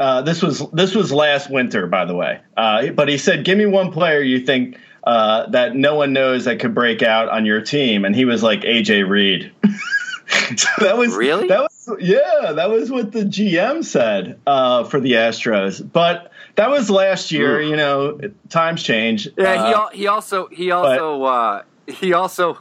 Uh, 0.00 0.22
this 0.22 0.42
was 0.42 0.68
this 0.72 0.94
was 0.94 1.12
last 1.12 1.48
winter, 1.50 1.86
by 1.86 2.06
the 2.06 2.14
way. 2.16 2.40
Uh, 2.56 2.88
but 2.88 3.08
he 3.08 3.16
said, 3.18 3.44
"Give 3.44 3.56
me 3.56 3.66
one 3.66 3.92
player 3.92 4.20
you 4.20 4.40
think 4.40 4.78
uh, 5.04 5.46
that 5.50 5.76
no 5.76 5.94
one 5.94 6.12
knows 6.12 6.46
that 6.46 6.58
could 6.58 6.74
break 6.74 7.02
out 7.02 7.28
on 7.28 7.46
your 7.46 7.60
team," 7.60 8.04
and 8.04 8.16
he 8.16 8.24
was 8.24 8.42
like 8.42 8.62
AJ 8.62 9.08
Reed. 9.08 9.52
so 10.56 10.68
that 10.80 10.96
was 10.96 11.14
Really? 11.14 11.46
that 11.48 11.60
was 11.60 11.96
yeah 12.00 12.52
that 12.52 12.70
was 12.70 12.90
what 12.90 13.12
the 13.12 13.20
GM 13.24 13.84
said 13.84 14.40
uh, 14.46 14.84
for 14.84 14.98
the 14.98 15.12
Astros. 15.12 15.80
But 15.92 16.32
that 16.60 16.68
was 16.70 16.90
last 16.90 17.32
year. 17.32 17.60
You 17.62 17.76
know, 17.76 18.18
times 18.50 18.82
change. 18.82 19.26
Yeah, 19.38 19.66
he 19.66 19.72
Uh, 19.74 19.78
al- 19.78 19.90
he 19.90 20.06
also 20.06 20.46
he 20.48 20.70
also 20.70 21.22
uh, 21.24 21.62
he 21.86 22.12
also 22.12 22.58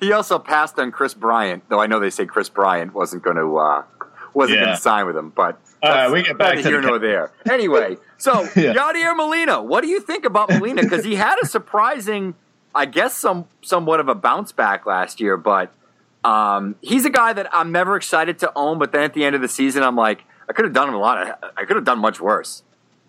he 0.00 0.12
also 0.12 0.38
passed 0.38 0.78
on 0.78 0.92
Kris 0.92 1.14
Bryant, 1.14 1.62
though 1.68 1.80
I 1.80 1.86
know 1.86 1.98
they 1.98 2.10
say 2.10 2.26
Kris 2.26 2.48
Bryant 2.48 2.92
wasn't 2.94 3.22
going 3.22 3.36
to 3.36 3.56
uh, 3.56 3.84
wasn't 4.34 4.58
Yeah. 4.58 4.64
going 4.66 4.76
to 4.76 4.82
sign 4.82 5.06
with 5.06 5.16
him, 5.16 5.30
but 5.30 5.58
All 5.82 5.90
right, 5.90 6.10
we 6.10 6.22
get 6.22 6.36
back 6.38 6.56
to 6.56 6.62
here 6.62 6.80
the- 6.80 6.86
nor 6.86 6.98
there. 6.98 7.32
Anyway, 7.50 7.96
so 8.18 8.42
Yeah. 8.56 8.74
Yadier 8.74 9.16
Molina, 9.16 9.62
what 9.62 9.80
do 9.82 9.88
you 9.88 10.00
think 10.00 10.24
about 10.24 10.50
Molina? 10.50 10.82
Because 10.82 11.04
he 11.04 11.14
had 11.16 11.36
a 11.42 11.46
surprising, 11.46 12.34
I 12.74 12.84
guess, 12.86 13.16
some 13.16 13.46
somewhat 13.62 13.98
of 14.00 14.08
a 14.08 14.14
bounce 14.14 14.52
back 14.52 14.84
last 14.86 15.20
year, 15.20 15.36
but 15.36 15.72
um, 16.24 16.76
he's 16.82 17.04
a 17.04 17.10
guy 17.10 17.32
that 17.32 17.48
I'm 17.52 17.72
never 17.72 17.96
excited 17.96 18.38
to 18.40 18.52
own. 18.54 18.78
But 18.78 18.92
then 18.92 19.02
at 19.02 19.14
the 19.14 19.24
end 19.24 19.34
of 19.34 19.40
the 19.42 19.48
season, 19.48 19.82
I'm 19.82 19.96
like, 19.96 20.24
I 20.48 20.52
could 20.52 20.64
have 20.66 20.74
done 20.74 20.88
him 20.88 20.94
a 20.94 20.98
lot. 20.98 21.16
Of, 21.18 21.34
I 21.56 21.64
could 21.64 21.76
have 21.76 21.84
done 21.84 21.98
much 21.98 22.20
worse. 22.20 22.62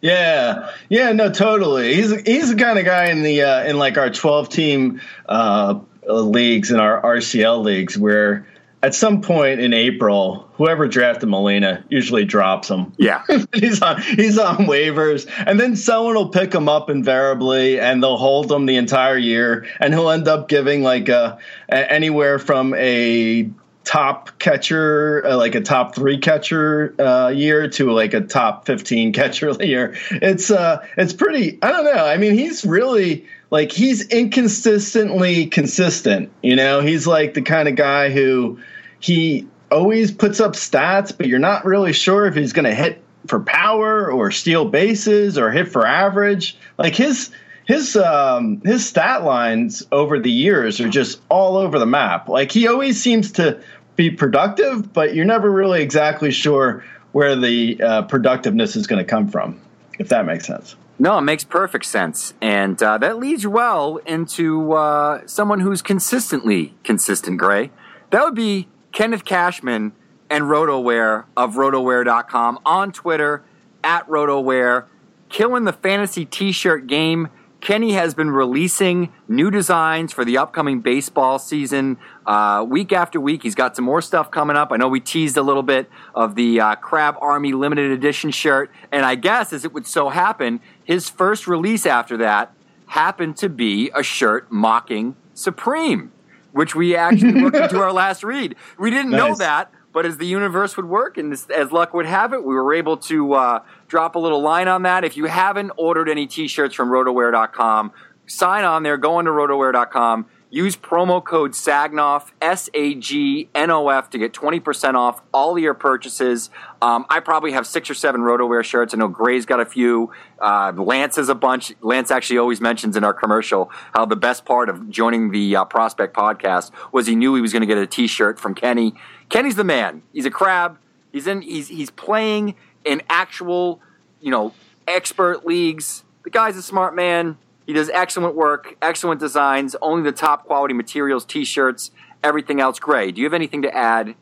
Yeah, 0.04 0.70
yeah, 0.90 1.14
no, 1.14 1.32
totally. 1.32 1.96
He's 1.96 2.12
he's 2.24 2.50
the 2.50 2.58
kind 2.58 2.78
of 2.78 2.84
guy 2.84 3.06
in 3.06 3.24
the 3.24 3.42
uh, 3.42 3.64
in 3.64 3.78
like 3.78 3.98
our 3.98 4.10
twelve 4.10 4.50
team 4.50 5.00
uh, 5.28 5.80
leagues 6.06 6.72
and 6.72 6.82
our 6.82 7.02
RCL 7.02 7.64
leagues 7.64 7.98
where 7.98 8.46
at 8.84 8.94
some 8.94 9.22
point 9.22 9.62
in 9.62 9.74
April, 9.74 10.50
whoever 10.56 10.90
drafted 10.90 11.30
Molina 11.30 11.86
usually 11.88 12.26
drops 12.26 12.70
him. 12.70 12.92
Yeah. 12.98 13.24
he's 13.54 13.82
on 13.82 14.02
he's 14.02 14.38
on 14.38 14.58
waivers, 14.66 15.26
and 15.48 15.58
then 15.58 15.78
someone 15.78 16.16
will 16.16 16.30
pick 16.30 16.54
him 16.54 16.68
up 16.68 16.90
invariably, 16.90 17.80
and 17.80 18.04
they'll 18.04 18.18
hold 18.18 18.52
him 18.52 18.66
the 18.66 18.76
entire 18.76 19.18
year, 19.18 19.66
and 19.80 19.94
he'll 19.94 20.10
end 20.10 20.28
up 20.28 20.50
giving 20.50 20.84
like 20.84 21.08
a, 21.08 21.40
a 21.70 21.92
anywhere 21.92 22.40
from 22.40 22.74
a 22.74 23.50
top 23.84 24.38
catcher, 24.40 25.26
uh, 25.26 25.38
like 25.38 25.56
a 25.56 25.62
top 25.62 25.96
three 25.96 26.18
catcher 26.18 26.96
uh, 27.00 27.30
year 27.30 27.68
to 27.70 27.92
like 27.92 28.14
a 28.14 28.22
top 28.22 28.66
fifteen 28.66 29.14
catcher 29.14 29.52
year. 29.64 29.96
It's 30.12 30.52
uh, 30.52 30.86
it's 30.98 31.14
pretty. 31.14 31.60
I 31.62 31.72
don't 31.72 31.86
know. 31.86 32.06
I 32.06 32.18
mean, 32.18 32.34
he's 32.34 32.66
really 32.66 33.26
like 33.50 33.72
he's 33.72 34.08
inconsistently 34.08 35.48
consistent. 35.48 36.32
You 36.42 36.56
know, 36.56 36.82
he's 36.82 37.06
like 37.08 37.34
the 37.34 37.42
kind 37.42 37.68
of 37.68 37.76
guy 37.76 38.10
who 38.10 38.60
he 39.00 39.48
always 39.72 40.12
puts 40.12 40.40
up 40.40 40.54
stats, 40.54 41.16
but 41.16 41.28
you're 41.28 41.40
not 41.40 41.66
really 41.66 41.94
sure 41.94 42.26
if 42.26 42.36
he's 42.36 42.54
going 42.54 42.66
to 42.66 42.76
hit 42.76 43.04
for 43.28 43.40
power 43.40 44.12
or 44.12 44.32
steal 44.32 44.66
bases 44.66 45.38
or 45.38 45.52
hit 45.52 45.68
for 45.68 45.86
average. 45.86 46.58
Like 46.78 46.96
his 46.96 47.32
his 47.66 47.96
um, 47.96 48.62
his 48.62 48.86
stat 48.86 49.24
lines 49.24 49.86
over 49.92 50.20
the 50.20 50.32
years 50.32 50.82
are 50.82 50.90
just 50.90 51.22
all 51.30 51.58
over 51.58 51.80
the 51.80 51.86
map. 51.86 52.28
Like 52.28 52.52
he 52.52 52.68
always 52.68 53.02
seems 53.02 53.32
to 53.34 53.62
be 53.96 54.10
productive, 54.10 54.92
but 54.92 55.14
you're 55.14 55.26
never 55.26 55.52
really 55.52 55.82
exactly 55.82 56.32
sure 56.32 56.84
where 57.12 57.36
the 57.36 57.82
uh, 57.82 58.02
productiveness 58.04 58.76
is 58.76 58.88
going 58.88 59.04
to 59.04 59.10
come 59.10 59.28
from. 59.28 59.60
If 60.00 60.10
that 60.10 60.26
makes 60.26 60.48
sense. 60.48 60.76
No, 61.00 61.18
it 61.18 61.22
makes 61.22 61.44
perfect 61.44 61.86
sense. 61.86 62.34
And 62.42 62.82
uh, 62.82 62.98
that 63.00 63.20
leads 63.20 63.46
well 63.46 63.98
into 63.98 64.74
uh, 64.74 65.22
someone 65.26 65.60
who's 65.60 65.82
consistently 65.82 66.74
consistent, 66.84 67.38
Grey. 67.38 67.72
That 68.12 68.24
would 68.24 68.36
be 68.36 68.68
Kenneth 68.92 69.26
Cashman 69.26 69.94
and 70.30 70.46
RotoWear 70.46 71.26
of 71.36 71.56
RotoWear.com 71.56 72.60
on 72.66 72.92
Twitter, 72.92 73.44
at 73.84 74.08
RotoWear, 74.08 74.86
killing 75.30 75.66
the 75.66 75.74
fantasy 75.74 76.26
t 76.26 76.52
shirt 76.52 76.88
game. 76.88 77.30
Kenny 77.64 77.94
has 77.94 78.14
been 78.14 78.30
releasing 78.30 79.14
new 79.30 79.50
designs 79.50 80.12
for 80.12 80.26
the 80.26 80.38
upcoming 80.38 80.82
baseball 80.82 81.40
season 81.40 81.98
uh, 82.26 82.66
week 82.68 82.92
after 82.92 83.22
week. 83.22 83.42
He's 83.42 83.56
got 83.56 83.78
some 83.78 83.86
more 83.86 84.02
stuff 84.02 84.30
coming 84.30 84.58
up. 84.58 84.74
I 84.74 84.76
know 84.76 84.90
we 84.90 85.00
teased 85.00 85.38
a 85.38 85.42
little 85.42 85.64
bit 85.64 85.90
of 86.14 86.36
the 86.36 86.60
uh, 86.60 86.76
Crab 86.76 87.16
Army 87.22 87.54
limited 87.54 87.92
edition 87.92 88.32
shirt, 88.32 88.70
and 88.92 89.06
I 89.06 89.16
guess 89.16 89.54
as 89.54 89.64
it 89.64 89.72
would 89.72 89.88
so 89.88 90.10
happen, 90.10 90.60
his 90.84 91.10
first 91.10 91.48
release 91.48 91.86
after 91.86 92.18
that 92.18 92.52
happened 92.88 93.38
to 93.38 93.48
be 93.48 93.90
a 93.96 94.04
shirt 94.04 94.52
mocking 94.52 95.16
Supreme, 95.34 96.12
which 96.52 96.76
we 96.76 96.98
actually 96.98 97.40
looked 97.40 97.56
into 97.56 97.80
our 97.82 97.94
last 97.94 98.26
read. 98.26 98.58
We 98.78 98.90
didn't 98.90 99.12
know 99.12 99.36
that, 99.36 99.72
but 99.94 100.06
as 100.06 100.18
the 100.18 100.26
universe 100.26 100.76
would 100.76 100.88
work 100.88 101.18
and 101.18 101.32
as, 101.32 101.48
as 101.50 101.72
luck 101.72 101.94
would 101.94 102.08
have 102.08 102.34
it, 102.34 102.44
we 102.44 102.56
were 102.56 102.74
able 102.74 102.98
to 102.98 103.34
uh, 103.34 103.60
drop 103.88 104.16
a 104.16 104.20
little 104.20 104.42
line 104.42 104.68
on 104.68 104.82
that. 104.82 105.04
If 105.04 105.16
you 105.16 105.26
haven't 105.26 105.72
ordered 105.78 106.10
any 106.10 106.28
t-shirts 106.28 106.76
from 106.76 106.90
rotowear.com, 106.90 107.94
sign 108.26 108.66
on 108.66 108.84
there, 108.84 108.98
go 108.98 109.20
into 109.20 109.32
rotowear.com, 109.32 110.26
use 110.54 110.78
promo 110.78 111.24
code 111.24 111.54
SAGNOF, 111.54 112.32
S-A-G-N-O-F 112.40 114.10
to 114.12 114.18
get 114.20 114.34
20% 114.34 114.94
off 114.94 115.20
all 115.34 115.58
your 115.58 115.74
purchases. 115.74 116.52
Um, 116.80 117.08
I 117.10 117.22
probably 117.22 117.54
have 117.54 117.66
six 117.66 117.90
or 117.90 117.96
seven 117.96 118.22
RotoWear 118.22 118.64
shirts. 118.64 118.94
I 118.94 118.98
know 118.98 119.08
Grey's 119.08 119.48
got 119.48 119.60
a 119.60 119.66
few. 119.66 120.12
Uh, 120.40 120.72
Lance 120.76 121.16
has 121.16 121.28
a 121.28 121.34
bunch. 121.34 121.74
Lance 121.82 122.12
actually 122.12 122.38
always 122.38 122.62
mentions 122.62 122.96
in 122.96 123.04
our 123.04 123.16
commercial 123.16 123.72
how 123.94 124.06
the 124.06 124.16
best 124.16 124.46
part 124.46 124.70
of 124.70 124.92
joining 124.92 125.32
the 125.32 125.56
uh, 125.56 125.66
Prospect 125.66 126.16
podcast 126.16 126.70
was 126.92 127.08
he 127.08 127.16
knew 127.16 127.34
he 127.34 127.42
was 127.42 127.52
going 127.52 127.62
to 127.62 127.68
get 127.68 127.80
a 127.80 127.88
T-shirt 127.88 128.40
from 128.40 128.54
Kenny. 128.54 128.94
Kenny's 129.30 129.56
the 129.56 129.64
man. 129.64 130.04
He's 130.14 130.28
a 130.28 130.32
crab. 130.32 130.78
He's 131.12 131.26
in. 131.26 131.42
He's 131.42 131.68
he's 131.68 131.90
playing 131.90 132.54
in 132.86 133.02
actual, 133.10 133.82
you 134.22 134.30
know, 134.30 134.54
expert 134.88 135.46
leagues. 135.48 136.04
The 136.24 136.30
guy's 136.30 136.58
a 136.58 136.62
smart 136.62 136.96
man. 136.96 137.38
He 137.66 137.74
does 137.74 137.90
excellent 137.90 138.36
work, 138.36 138.76
excellent 138.82 139.20
designs, 139.20 139.76
only 139.82 140.04
the 140.04 140.12
top 140.12 140.46
quality 140.46 140.74
materials, 140.74 141.24
T-shirts, 141.26 141.92
everything 142.24 142.60
else. 142.60 142.80
Grey, 142.80 143.12
do 143.12 143.22
you 143.22 143.26
have 143.26 143.34
anything 143.34 143.62
to 143.62 143.76
add 143.76 144.16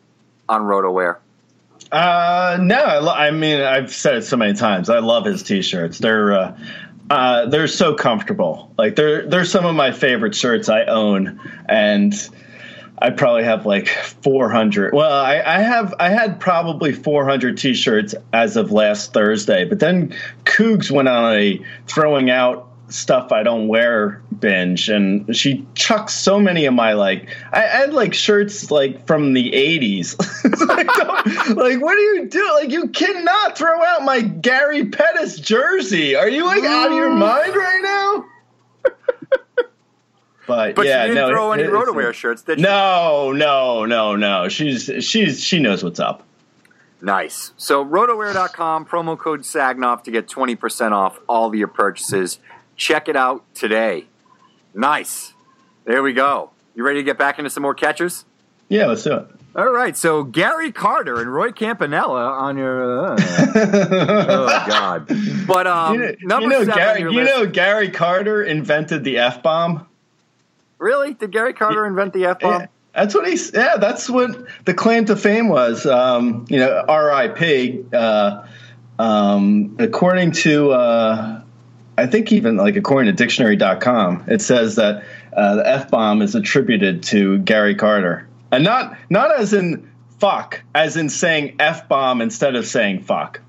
on 0.48 0.62
RotoWear? 0.62 1.18
Uh, 1.92 2.58
no, 2.62 2.76
I, 2.76 3.00
lo- 3.00 3.14
I 3.14 3.32
mean 3.32 3.60
I've 3.60 3.94
said 3.94 4.16
it 4.16 4.24
so 4.24 4.38
many 4.38 4.54
times. 4.54 4.90
I 4.90 5.00
love 5.00 5.26
his 5.26 5.44
t-shirts. 5.44 5.98
They're 5.98 6.34
uh, 6.34 6.58
uh, 7.10 7.48
they're 7.48 7.68
so 7.68 7.94
comfortable. 7.94 8.72
Like 8.78 8.96
they're 8.96 9.28
they're 9.28 9.46
some 9.46 9.66
of 9.66 9.76
my 9.76 9.92
favorite 9.92 10.34
shirts 10.34 10.70
I 10.70 10.86
own, 10.86 11.42
and 11.68 12.14
I 13.00 13.10
probably 13.10 13.44
have 13.44 13.66
like 13.66 13.90
400. 13.90 14.94
Well, 14.94 15.12
I, 15.12 15.42
I 15.42 15.60
have 15.60 15.94
I 16.00 16.10
had 16.10 16.40
probably 16.40 16.94
400 16.94 17.58
t-shirts 17.58 18.16
as 18.32 18.56
of 18.56 18.72
last 18.72 19.12
Thursday, 19.12 19.66
but 19.66 19.80
then 19.80 20.16
Cougs 20.46 20.90
went 20.90 21.10
on 21.10 21.34
a 21.34 21.60
throwing 21.88 22.30
out 22.30 22.71
stuff 22.94 23.32
I 23.32 23.44
don't 23.44 23.68
wear 23.68 24.22
binge, 24.40 24.90
and 24.90 25.36
she 25.36 25.66
chucks 25.76 26.14
so 26.14 26.40
many 26.40 26.66
of 26.66 26.74
my 26.74 26.94
like 26.94 27.30
I, 27.52 27.64
I 27.64 27.68
had 27.68 27.94
like 27.94 28.14
shirts 28.14 28.72
like 28.72 29.06
from 29.08 29.34
the 29.34 29.52
'80s. 29.52 30.18
like, 30.68 30.88
like, 31.56 31.82
what 31.82 31.96
do 31.96 32.02
you 32.02 32.28
do? 32.28 32.52
Like, 32.54 32.72
you 32.72 32.90
cannot 32.90 33.58
throw 33.58 33.84
out 33.84 34.04
my 34.04 34.22
Gary 34.22 34.86
Pettis 34.86 35.40
jersey. 35.40 36.16
Are 36.16 36.30
you 36.30 36.46
like 36.46 36.64
out 36.64 36.92
of 36.92 36.98
your 36.98 37.10
mm. 37.10 37.20
mind 37.20 37.56
right 37.56 37.82
now? 37.82 38.26
But, 40.48 40.76
But 40.76 40.86
yeah, 40.86 41.06
you 41.06 41.14
didn't 41.14 41.30
no, 41.30 41.34
throw 41.34 41.52
any 41.54 41.64
RotoWear 41.64 42.14
shirts, 42.14 42.42
did 42.42 42.58
you? 42.58 42.64
No, 42.64 43.32
no, 43.32 43.86
no, 43.86 44.18
no. 44.18 44.50
She's 44.50 44.92
she's 45.00 45.42
she 45.42 45.60
knows 45.60 45.82
what's 45.82 46.00
up. 46.00 46.24
Nice. 47.02 47.52
So 47.58 47.84
rotowear.com, 47.84 48.86
promo 48.86 49.18
code 49.18 49.42
SAGNOF 49.42 50.04
to 50.04 50.12
get 50.12 50.28
20% 50.28 50.92
off 50.92 51.20
all 51.28 51.48
of 51.48 51.56
your 51.56 51.68
purchases. 51.68 52.40
Check 52.82 53.08
it 53.08 53.16
out 53.16 53.44
today. 53.54 54.06
Nice. 54.74 55.34
There 55.86 56.02
we 56.02 56.14
go. 56.14 56.50
You 56.74 56.84
ready 56.84 56.98
to 56.98 57.04
get 57.04 57.16
back 57.16 57.38
into 57.38 57.52
some 57.52 57.62
more 57.62 57.76
catchers? 57.76 58.26
Yeah, 58.70 58.88
let's 58.88 59.04
do 59.04 59.18
it. 59.18 59.28
All 59.56 59.70
right. 59.70 59.96
So 59.96 60.24
Gary 60.24 60.72
Carter 60.72 61.22
and 61.22 61.32
Roy 61.32 61.52
Campanella 61.52 62.32
on 62.32 62.58
your. 62.58 63.12
Uh, 63.12 63.18
oh 63.56 64.66
God. 64.68 65.12
But 65.46 65.68
um, 65.68 65.94
you 65.94 66.00
know, 66.00 66.16
number 66.24 66.44
you 66.46 66.50
know 66.50 66.64
seven. 66.64 66.74
Gary, 66.76 67.02
you 67.02 67.12
list- 67.12 67.36
know 67.36 67.46
Gary 67.46 67.92
Carter 67.92 68.42
invented 68.42 69.04
the 69.04 69.20
f 69.20 69.44
bomb. 69.44 69.86
really? 70.80 71.14
Did 71.14 71.32
Gary 71.32 71.54
Carter 71.54 71.86
invent 71.86 72.14
the 72.14 72.26
f 72.26 72.40
bomb? 72.40 72.62
Yeah, 72.62 72.68
that's 72.96 73.14
what 73.14 73.28
he's. 73.28 73.54
Yeah, 73.54 73.78
that's 73.78 74.10
what 74.10 74.44
the 74.66 74.74
claim 74.74 75.06
to 75.06 75.16
fame 75.16 75.50
was. 75.50 75.86
Um, 75.86 76.46
you 76.50 76.58
know, 76.58 76.84
R.I.P. 76.88 77.86
Uh, 77.94 78.48
um, 78.98 79.76
according 79.80 80.32
to, 80.32 80.72
uh, 80.72 81.41
I 82.02 82.08
think 82.08 82.32
even 82.32 82.58
like 82.58 82.76
according 82.76 83.16
to 83.16 83.24
Dictionary.com, 83.24 84.26
it 84.28 84.42
says 84.42 84.76
that 84.76 85.04
uh, 85.36 85.56
the 85.56 85.68
f 85.68 85.90
bomb 85.92 86.22
is 86.22 86.36
attributed 86.36 87.04
to 87.04 87.38
Gary 87.40 87.76
Carter, 87.76 88.28
and 88.52 88.64
not 88.64 88.98
not 89.10 89.38
as 89.40 89.54
in 89.54 89.90
fuck, 90.20 90.62
as 90.76 90.98
in 90.98 91.10
saying 91.10 91.56
f 91.60 91.88
bomb 91.88 92.22
instead 92.22 92.56
of 92.56 92.66
saying 92.66 93.04
fuck. 93.04 93.40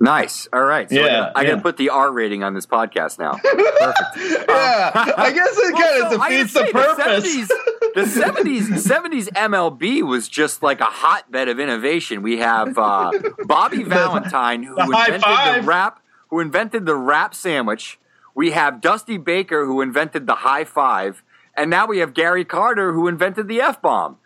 Nice. 0.00 0.48
All 0.52 0.64
right. 0.64 0.90
So 0.90 0.96
I 0.96 0.98
Yeah, 0.98 1.06
gotta, 1.06 1.38
I 1.38 1.42
yeah. 1.42 1.48
gotta 1.50 1.62
put 1.62 1.76
the 1.76 1.90
R 1.90 2.10
rating 2.10 2.42
on 2.42 2.54
this 2.54 2.66
podcast 2.66 3.20
now. 3.20 3.34
Perfect. 3.42 4.48
Yeah, 4.48 5.12
I 5.16 5.32
guess 5.32 5.56
it 5.56 5.74
kind 5.76 6.02
of 6.02 6.12
so 6.12 6.28
defeats 6.28 6.52
the 6.54 6.64
purpose. 6.72 7.52
The 7.94 8.06
seventies, 8.06 8.68
the 8.68 8.78
seventies, 8.78 9.28
MLB 9.36 10.02
was 10.02 10.26
just 10.28 10.60
like 10.60 10.80
a 10.80 10.86
hotbed 10.86 11.48
of 11.48 11.60
innovation. 11.60 12.22
We 12.22 12.38
have 12.38 12.76
uh, 12.76 13.12
Bobby 13.44 13.84
Valentine, 13.84 14.64
who 14.64 14.74
the 14.74 14.82
invented 14.82 15.22
the 15.22 15.62
rap, 15.68 16.01
who 16.32 16.40
invented 16.40 16.86
the 16.86 16.96
wrap 16.96 17.34
sandwich. 17.34 17.98
We 18.34 18.52
have 18.52 18.80
Dusty 18.80 19.18
Baker, 19.18 19.66
who 19.66 19.82
invented 19.82 20.26
the 20.26 20.36
high 20.36 20.64
five, 20.64 21.22
and 21.54 21.68
now 21.68 21.86
we 21.86 21.98
have 21.98 22.14
Gary 22.14 22.42
Carter, 22.46 22.94
who 22.94 23.06
invented 23.06 23.48
the 23.48 23.60
f 23.60 23.82
bomb. 23.82 24.16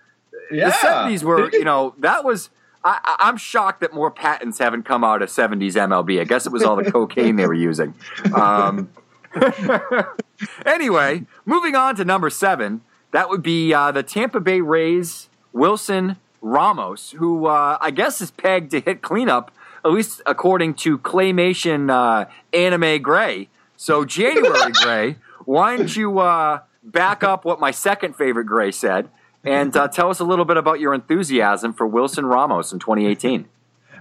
yeah. 0.52 0.66
The 0.66 0.72
seventies 0.74 1.24
were, 1.24 1.50
you 1.52 1.64
know, 1.64 1.94
that 1.98 2.24
was. 2.24 2.48
I, 2.84 3.16
I'm 3.18 3.36
shocked 3.36 3.80
that 3.80 3.92
more 3.92 4.12
patents 4.12 4.58
haven't 4.58 4.84
come 4.84 5.02
out 5.02 5.20
of 5.20 5.30
'70s 5.30 5.72
MLB. 5.72 6.20
I 6.20 6.24
guess 6.24 6.46
it 6.46 6.52
was 6.52 6.62
all 6.62 6.76
the 6.76 6.88
cocaine 6.88 7.34
they 7.34 7.46
were 7.46 7.52
using. 7.52 7.94
Um, 8.32 8.88
anyway, 10.64 11.26
moving 11.44 11.74
on 11.74 11.96
to 11.96 12.04
number 12.04 12.30
seven, 12.30 12.82
that 13.10 13.28
would 13.28 13.42
be 13.42 13.74
uh, 13.74 13.90
the 13.90 14.04
Tampa 14.04 14.38
Bay 14.38 14.60
Rays 14.60 15.28
Wilson 15.52 16.18
Ramos, 16.40 17.16
who 17.18 17.46
uh, 17.46 17.78
I 17.80 17.90
guess 17.90 18.20
is 18.20 18.30
pegged 18.30 18.70
to 18.70 18.80
hit 18.80 19.02
cleanup, 19.02 19.50
at 19.86 19.92
least 19.92 20.20
according 20.26 20.74
to 20.74 20.98
Claymation 20.98 21.90
uh, 21.90 22.28
Anime 22.52 23.00
Grey. 23.00 23.48
So 23.76 24.04
January 24.04 24.72
Grey, 24.82 25.16
why 25.44 25.76
don't 25.76 25.94
you 25.94 26.18
uh, 26.18 26.60
back 26.82 27.22
up 27.22 27.44
what 27.44 27.60
my 27.60 27.70
second 27.70 28.16
favorite 28.16 28.46
Grey 28.46 28.72
said? 28.72 29.08
And 29.44 29.76
uh, 29.76 29.86
tell 29.86 30.10
us 30.10 30.18
a 30.18 30.24
little 30.24 30.44
bit 30.44 30.56
about 30.56 30.80
your 30.80 30.92
enthusiasm 30.92 31.72
for 31.72 31.86
Wilson 31.86 32.26
Ramos 32.26 32.72
in 32.72 32.80
2018. 32.80 33.46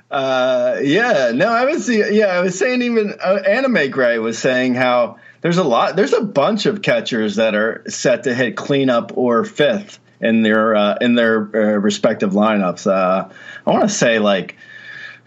Uh, 0.10 0.80
yeah, 0.82 1.32
no, 1.36 1.50
I 1.50 1.66
was 1.66 1.88
yeah, 1.90 2.28
I 2.28 2.40
was 2.40 2.58
saying 2.58 2.82
even 2.82 3.14
uh, 3.24 3.42
Anime 3.48 3.92
Grey 3.92 4.18
was 4.18 4.40
saying 4.40 4.74
how 4.74 5.18
there's 5.42 5.58
a 5.58 5.64
lot, 5.64 5.96
there's 5.96 6.14
a 6.14 6.22
bunch 6.22 6.66
of 6.66 6.82
catchers 6.82 7.36
that 7.36 7.54
are 7.54 7.84
set 7.88 8.24
to 8.24 8.34
hit 8.34 8.56
cleanup 8.56 9.16
or 9.18 9.44
fifth 9.44 10.00
in 10.20 10.42
their 10.42 10.76
uh, 10.76 10.98
in 11.02 11.16
their 11.16 11.38
uh, 11.38 11.80
respective 11.80 12.32
lineups. 12.32 12.88
Uh, 12.88 13.30
I 13.66 13.70
want 13.70 13.84
to 13.84 13.90
say 13.90 14.20
like 14.20 14.56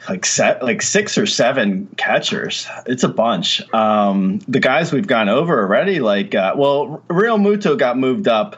like 0.08 0.24
set 0.24 0.62
like 0.62 0.82
six 0.82 1.18
or 1.18 1.26
seven 1.26 1.88
catchers. 1.96 2.66
It's 2.86 3.02
a 3.04 3.08
bunch. 3.08 3.62
Um, 3.74 4.40
the 4.48 4.60
guys 4.60 4.92
we've 4.92 5.06
gone 5.06 5.28
over 5.28 5.60
already, 5.60 6.00
like 6.00 6.34
uh, 6.34 6.54
well, 6.56 7.02
Realmuto 7.08 7.78
got 7.78 7.98
moved 7.98 8.28
up. 8.28 8.56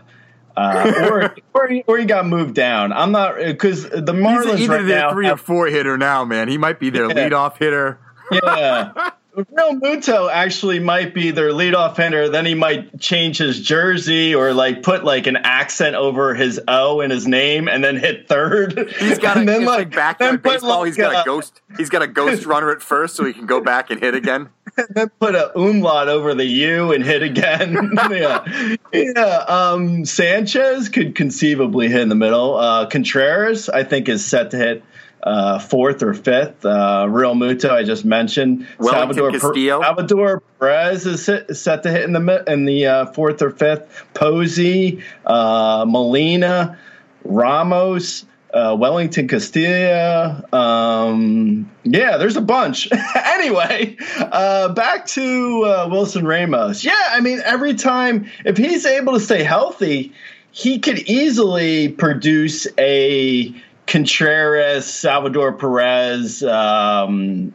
Uh, 0.57 0.93
or, 1.11 1.37
or, 1.55 1.69
he, 1.69 1.85
or 1.87 1.97
he 1.99 2.05
got 2.05 2.27
moved 2.27 2.55
down. 2.55 2.93
I'm 2.93 3.13
not 3.13 3.37
because 3.37 3.85
the 3.85 4.13
Marlins 4.13 4.57
He's 4.57 4.63
either 4.69 4.77
right 4.79 4.87
their 4.87 4.99
now 5.01 5.13
three 5.13 5.29
or 5.31 5.37
four 5.37 5.67
hitter 5.69 5.97
now, 5.97 6.25
man. 6.25 6.49
He 6.49 6.59
might 6.59 6.79
be 6.81 6.91
their 6.91 7.07
Yeah. 7.07 7.29
leadoff 7.29 7.57
hitter. 7.57 7.99
yeah. 8.33 9.11
Realmuto 9.37 10.31
actually 10.31 10.81
might 10.81 11.15
be 11.15 11.31
their 11.31 11.51
leadoff 11.51 11.97
hitter. 11.97 12.29
Then 12.29 12.47
he 12.47 12.55
might 12.55 12.99
change 13.01 13.39
his 13.39 13.61
jersey 13.61 14.35
or 14.35 14.53
like 14.53 14.83
put 14.83 15.05
like 15.05 15.27
an 15.27 15.37
accent 15.37 15.95
over 15.95 16.35
his 16.35 16.61
O 16.67 17.01
in 17.01 17.11
his 17.11 17.27
name 17.27 17.69
and 17.69 17.83
then 17.85 17.97
hit 17.97 18.29
third. 18.29 18.91
He's 18.99 19.19
got 19.19 19.37
a 19.37 19.41
And 19.41 19.49
it's 19.51 19.65
like, 19.65 19.91
then 19.91 19.99
backyard 19.99 20.43
baseball. 20.43 20.81
like, 20.81 20.87
he's 20.87 20.97
got 20.97 21.15
uh, 21.15 21.23
a 21.23 21.25
ghost. 21.25 21.61
He's 21.77 21.91
got 21.91 22.03
a 22.03 22.09
ghost 22.09 22.45
runner 22.47 22.71
at 22.73 22.83
first, 22.83 23.15
so 23.17 23.25
he 23.25 23.33
can 23.33 23.47
go 23.47 23.61
back 23.61 23.91
and 23.91 24.01
hit 24.01 24.15
again. 24.15 24.49
then 24.91 25.11
put 25.21 25.35
a 25.35 25.57
umlaut 25.59 26.09
over 26.09 26.35
the 26.35 26.45
U 26.45 26.93
and 26.93 27.05
hit 27.05 27.23
again. 27.23 27.91
yeah, 28.11 28.77
yeah. 28.93 29.45
Um, 29.49 30.05
Sanchez 30.05 30.89
could 30.89 31.15
conceivably 31.15 31.89
hit 31.89 32.01
in 32.01 32.09
the 32.09 32.15
middle. 32.15 32.57
Uh, 32.57 32.87
Contreras, 32.87 33.69
I 33.69 33.85
think, 33.85 34.09
is 34.09 34.25
set 34.25 34.51
to 34.53 34.57
hit 34.57 34.85
uh, 35.23 35.59
fourth 35.59 36.03
or 36.03 36.15
fifth. 36.15 36.65
Uh, 36.65 37.07
Realmuto, 37.09 37.71
I 37.71 37.83
just 37.83 38.05
mentioned. 38.05 38.67
Wellington 38.79 39.25
Per- 39.25 39.31
Castillo. 39.33 39.83
Salvador 39.83 40.43
Perez 40.59 41.07
is 41.07 41.25
set, 41.25 41.57
set 41.57 41.83
to 41.83 41.91
hit 41.91 42.05
in 42.05 42.13
the 42.13 42.45
in 42.47 42.65
the 42.65 42.87
uh, 42.87 43.07
fourth 43.07 43.43
or 43.43 43.51
fifth. 43.51 44.05
Posey, 44.15 45.03
uh, 45.27 45.85
Molina, 45.87 46.79
Ramos. 47.25 48.27
Uh, 48.53 48.77
Wellington 48.77 49.29
Castillo. 49.29 50.45
Um, 50.53 51.71
yeah, 51.85 52.17
there's 52.17 52.35
a 52.35 52.41
bunch. 52.41 52.89
anyway, 53.15 53.97
uh, 54.19 54.71
back 54.71 55.07
to 55.07 55.63
uh, 55.65 55.89
Wilson 55.89 56.27
Ramos. 56.27 56.83
Yeah, 56.83 56.99
I 57.11 57.21
mean, 57.21 57.41
every 57.45 57.75
time, 57.75 58.29
if 58.45 58.57
he's 58.57 58.87
able 58.87 59.13
to 59.13 59.21
stay 59.21 59.45
healthy, 59.45 60.13
he 60.51 60.81
could 60.81 60.99
easily 60.99 61.91
produce 61.91 62.67
a 62.77 63.55
Contreras, 63.91 64.87
Salvador 64.87 65.53
Perez, 65.53 66.45
um, 66.45 67.53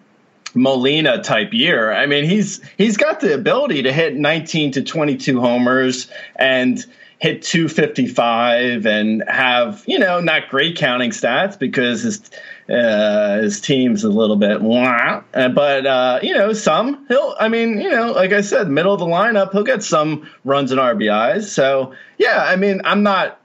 Molina 0.53 1.23
type 1.23 1.53
year. 1.53 1.93
I 1.93 2.05
mean, 2.05 2.25
he's 2.25 2.61
he's 2.77 2.97
got 2.97 3.21
the 3.21 3.33
ability 3.33 3.81
to 3.83 3.93
hit 3.93 4.15
19 4.15 4.71
to 4.73 4.83
22 4.83 5.39
homers 5.39 6.11
and 6.35 6.85
hit 7.19 7.41
255 7.41 8.85
and 8.85 9.23
have 9.29 9.83
you 9.87 9.97
know 9.97 10.19
not 10.19 10.49
great 10.49 10.75
counting 10.75 11.11
stats 11.11 11.57
because 11.57 12.01
his 12.03 12.21
uh, 12.69 13.37
his 13.37 13.61
team's 13.61 14.03
a 14.03 14.09
little 14.09 14.35
bit 14.35 14.61
uh, 14.61 15.49
but 15.49 15.85
uh, 15.85 16.19
you 16.21 16.33
know 16.33 16.51
some 16.51 17.05
he'll 17.07 17.35
I 17.39 17.47
mean 17.47 17.79
you 17.79 17.89
know 17.89 18.11
like 18.11 18.33
I 18.33 18.41
said 18.41 18.69
middle 18.69 18.93
of 18.93 18.99
the 18.99 19.05
lineup 19.05 19.53
he'll 19.53 19.63
get 19.63 19.83
some 19.83 20.29
runs 20.43 20.71
and 20.71 20.81
RBIs 20.81 21.43
so 21.43 21.93
yeah 22.17 22.43
I 22.45 22.57
mean 22.57 22.81
I'm 22.83 23.03
not 23.03 23.39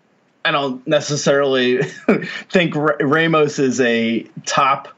I 0.45 0.51
don't 0.53 0.87
necessarily 0.87 1.83
think 2.51 2.75
Ra- 2.75 2.97
Ramos 3.01 3.59
is 3.59 3.81
a 3.81 4.23
top 4.47 4.89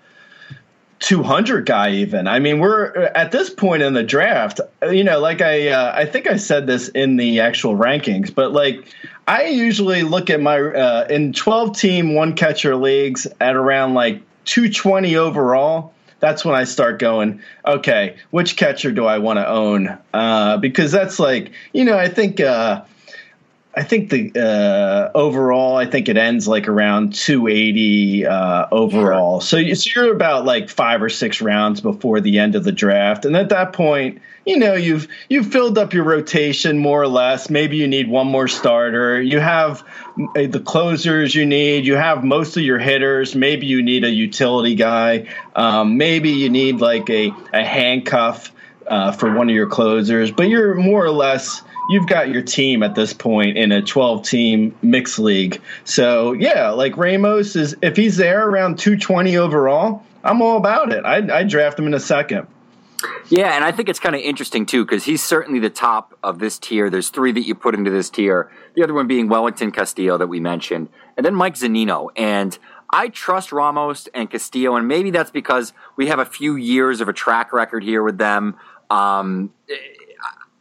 200 1.03 1.67
guy 1.67 1.91
even. 1.91 2.29
I 2.29 2.39
mean 2.39 2.61
we're 2.61 2.93
at 3.15 3.33
this 3.33 3.51
point 3.51 3.83
in 3.83 3.93
the 3.93 4.05
draft 4.05 4.61
you 4.89 5.03
know 5.03 5.19
like 5.19 5.41
i 5.41 5.69
uh, 5.69 5.93
i 5.95 6.05
think 6.05 6.29
i 6.29 6.37
said 6.37 6.67
this 6.69 6.89
in 6.89 7.17
the 7.17 7.41
actual 7.41 7.77
rankings 7.77 8.33
but 8.33 8.53
like 8.53 8.87
i 9.27 9.47
usually 9.47 10.03
look 10.03 10.31
at 10.31 10.41
my 10.41 10.61
uh, 10.61 11.07
in 11.11 11.33
12 11.33 11.77
team 11.77 12.15
one 12.15 12.35
catcher 12.35 12.77
leagues 12.77 13.27
at 13.41 13.57
around 13.57 13.95
like 13.95 14.23
220 14.45 15.17
overall 15.17 15.93
that's 16.21 16.45
when 16.45 16.55
i 16.55 16.63
start 16.63 17.01
going 17.01 17.41
okay 17.67 18.17
which 18.31 18.57
catcher 18.57 18.93
do 18.93 19.05
i 19.05 19.19
want 19.19 19.39
to 19.39 19.49
own? 19.49 19.99
Uh, 20.15 20.57
because 20.59 20.93
that's 20.93 21.19
like 21.19 21.51
you 21.73 21.85
know 21.85 21.99
i 21.99 22.09
think 22.09 22.39
uh, 22.41 22.83
I 23.75 23.83
think 23.83 24.11
the 24.11 24.33
uh, 24.39 25.11
overall, 25.17 25.77
I 25.77 25.87
think 25.87 26.11
it 26.11 26.19
ends 26.19 26.47
like 26.47 26.69
around 26.69 27.15
280 27.15 28.27
uh, 28.27 28.67
overall. 28.71 29.41
So, 29.41 29.57
you, 29.57 29.75
so 29.75 29.91
you're 29.95 30.15
about 30.15 30.45
like 30.45 30.69
five 30.69 31.03
or 31.03 31.09
six 31.09 31.41
rounds 31.41 31.81
before 31.81 32.21
the 32.21 32.39
end 32.39 32.55
of 32.55 32.65
the 32.65 32.73
draft, 32.73 33.25
and 33.25 33.35
at 33.35 33.49
that 33.49 33.73
point, 33.73 34.21
you 34.45 34.59
know 34.59 34.75
you've 34.75 35.09
you've 35.31 35.47
filled 35.47 35.79
up 35.79 35.95
your 35.95 36.05
rotation 36.05 36.79
more 36.79 37.01
or 37.01 37.09
less. 37.09 37.49
Maybe 37.49 37.77
you 37.77 37.89
need 37.89 38.09
one 38.09 38.27
more 38.27 38.49
starter. 38.49 39.23
You 39.23 39.39
have 39.39 39.83
uh, 40.19 40.47
the 40.49 40.61
closers 40.61 41.35
you 41.35 41.47
need. 41.47 41.87
You 41.87 41.95
have 41.95 42.25
most 42.25 42.57
of 42.59 42.63
your 42.63 42.79
hitters. 42.79 43.35
Maybe 43.35 43.67
you 43.67 43.83
need 43.83 44.05
a 44.05 44.11
utility 44.11 44.75
guy. 44.75 45.29
Um, 45.57 45.97
maybe 45.97 46.31
you 46.31 46.51
need 46.51 46.81
like 46.81 47.09
a 47.09 47.33
a 47.55 47.65
handcuff 47.65 48.53
uh, 48.87 49.13
for 49.13 49.33
one 49.33 49.49
of 49.49 49.55
your 49.55 49.69
closers, 49.69 50.31
but 50.31 50.49
you're 50.49 50.75
more 50.75 51.05
or 51.05 51.11
less 51.11 51.63
you've 51.91 52.07
got 52.07 52.29
your 52.29 52.43
team 52.43 52.83
at 52.83 52.95
this 52.95 53.13
point 53.13 53.57
in 53.57 53.73
a 53.73 53.83
12 53.83 54.25
team 54.25 54.75
mixed 54.83 55.19
league. 55.19 55.61
So 55.85 56.33
yeah, 56.33 56.71
like 56.71 56.97
Ramos 56.97 57.57
is 57.57 57.77
if 57.83 57.97
he's 57.97 58.17
there 58.17 58.49
around 58.49 58.79
220 58.79 59.37
overall, 59.37 60.05
I'm 60.25 60.41
all 60.43 60.57
about 60.57 60.93
it. 60.93 61.05
I'd, 61.05 61.31
I'd 61.31 61.49
draft 61.49 61.79
him 61.79 61.87
in 61.87 61.95
a 61.95 62.01
second. 62.01 62.47
Yeah, 63.29 63.55
and 63.55 63.65
I 63.65 63.73
think 63.73 63.89
it's 63.89 63.99
kind 63.99 64.15
of 64.15 64.21
interesting 64.21 64.67
too 64.67 64.85
because 64.85 65.05
he's 65.05 65.23
certainly 65.23 65.59
the 65.59 65.71
top 65.71 66.17
of 66.23 66.39
this 66.39 66.59
tier. 66.59 66.91
There's 66.91 67.09
three 67.09 67.33
that 67.33 67.47
you 67.47 67.55
put 67.55 67.75
into 67.75 67.91
this 67.91 68.11
tier. 68.11 68.51
The 68.75 68.85
other 68.85 68.95
one 68.95 69.07
being 69.07 69.29
Wellington 69.29 69.73
Castillo 69.73 70.19
that 70.19 70.29
we 70.29 70.39
mentioned, 70.39 70.89
and 71.17 71.27
then 71.27 71.35
Mike 71.35 71.55
Zunino. 71.55 72.11
And 72.17 72.57
I 72.91 73.09
trust 73.09 73.51
Ramos 73.51 74.09
and 74.15 74.31
Castillo, 74.31 74.77
and 74.77 74.87
maybe 74.87 75.11
that's 75.11 75.31
because 75.31 75.73
we 75.97 76.09
have 76.09 76.19
a 76.19 76.25
few 76.25 76.57
years 76.57 77.01
of 77.01 77.09
a 77.09 77.13
track 77.13 77.53
record 77.53 77.83
here 77.83 78.03
with 78.03 78.19
them. 78.19 78.57
Um, 78.91 79.53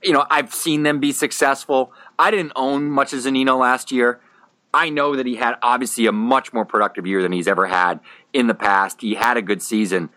you 0.03 0.13
know, 0.13 0.25
I've 0.29 0.53
seen 0.53 0.83
them 0.83 0.99
be 0.99 1.11
successful. 1.11 1.93
I 2.17 2.31
didn't 2.31 2.53
own 2.55 2.89
much 2.89 3.13
of 3.13 3.19
Zunino 3.19 3.59
last 3.59 3.91
year. 3.91 4.19
I 4.73 4.89
know 4.89 5.15
that 5.15 5.25
he 5.25 5.35
had 5.35 5.55
obviously 5.61 6.05
a 6.07 6.11
much 6.11 6.53
more 6.53 6.65
productive 6.65 7.05
year 7.05 7.21
than 7.21 7.31
he's 7.31 7.47
ever 7.47 7.67
had 7.67 7.99
in 8.33 8.47
the 8.47 8.53
past. 8.53 9.01
He 9.01 9.15
had 9.15 9.37
a 9.37 9.41
good 9.41 9.61
season. 9.61 10.09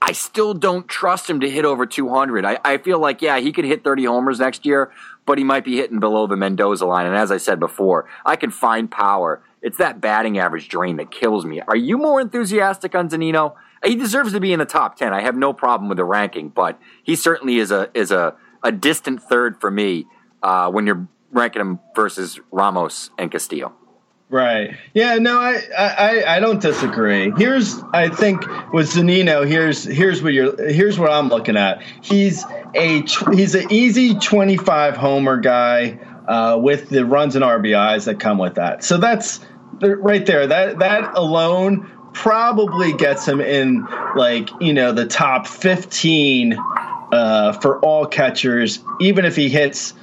I 0.00 0.12
still 0.12 0.52
don't 0.52 0.88
trust 0.88 1.30
him 1.30 1.40
to 1.40 1.48
hit 1.48 1.64
over 1.64 1.86
200. 1.86 2.44
I, 2.44 2.58
I 2.64 2.78
feel 2.78 2.98
like, 2.98 3.22
yeah, 3.22 3.38
he 3.38 3.52
could 3.52 3.64
hit 3.64 3.84
30 3.84 4.04
homers 4.04 4.40
next 4.40 4.66
year, 4.66 4.90
but 5.24 5.38
he 5.38 5.44
might 5.44 5.64
be 5.64 5.76
hitting 5.76 6.00
below 6.00 6.26
the 6.26 6.36
Mendoza 6.36 6.84
line. 6.86 7.06
And 7.06 7.16
as 7.16 7.30
I 7.30 7.36
said 7.36 7.60
before, 7.60 8.08
I 8.26 8.36
can 8.36 8.50
find 8.50 8.90
power. 8.90 9.42
It's 9.62 9.78
that 9.78 10.00
batting 10.00 10.38
average 10.38 10.68
drain 10.68 10.96
that 10.96 11.12
kills 11.12 11.46
me. 11.46 11.60
Are 11.60 11.76
you 11.76 11.96
more 11.96 12.20
enthusiastic 12.20 12.96
on 12.96 13.08
Zunino? 13.08 13.54
He 13.84 13.94
deserves 13.94 14.32
to 14.32 14.40
be 14.40 14.52
in 14.52 14.58
the 14.58 14.64
top 14.64 14.96
10. 14.96 15.12
I 15.12 15.22
have 15.22 15.36
no 15.36 15.52
problem 15.52 15.88
with 15.88 15.98
the 15.98 16.04
ranking, 16.04 16.48
but 16.48 16.80
he 17.02 17.16
certainly 17.16 17.58
is 17.58 17.70
a 17.70 17.88
is 17.94 18.10
a 18.10 18.34
a 18.62 18.72
distant 18.72 19.22
third 19.22 19.60
for 19.60 19.70
me 19.70 20.06
uh, 20.42 20.70
when 20.70 20.86
you're 20.86 21.08
ranking 21.30 21.60
him 21.60 21.80
versus 21.94 22.38
Ramos 22.50 23.10
and 23.18 23.30
Castillo. 23.30 23.74
Right. 24.28 24.76
Yeah. 24.94 25.16
No, 25.16 25.38
I, 25.38 25.60
I, 25.76 26.36
I 26.36 26.40
don't 26.40 26.60
disagree. 26.60 27.30
Here's, 27.36 27.82
I 27.92 28.08
think, 28.08 28.40
with 28.72 28.90
Zunino. 28.90 29.46
Here's, 29.46 29.84
here's 29.84 30.22
what 30.22 30.32
you're. 30.32 30.70
Here's 30.70 30.98
what 30.98 31.10
I'm 31.10 31.28
looking 31.28 31.58
at. 31.58 31.82
He's 32.00 32.42
a, 32.74 33.04
he's 33.34 33.54
an 33.54 33.70
easy 33.70 34.14
25 34.14 34.96
homer 34.96 35.36
guy 35.36 35.98
uh, 36.26 36.58
with 36.58 36.88
the 36.88 37.04
runs 37.04 37.36
and 37.36 37.44
RBIs 37.44 38.06
that 38.06 38.20
come 38.20 38.38
with 38.38 38.54
that. 38.54 38.82
So 38.82 38.96
that's 38.96 39.40
right 39.82 40.24
there. 40.24 40.46
That 40.46 40.78
that 40.78 41.14
alone 41.14 41.90
probably 42.14 42.92
gets 42.94 43.26
him 43.26 43.40
in 43.40 43.86
like 44.16 44.48
you 44.60 44.72
know 44.72 44.92
the 44.92 45.06
top 45.06 45.46
15 45.46 46.56
uh, 47.12 47.52
for 47.52 47.78
all 47.80 48.06
catchers, 48.06 48.82
even 49.00 49.24
if 49.24 49.36
he 49.36 49.48
hits 49.48 49.94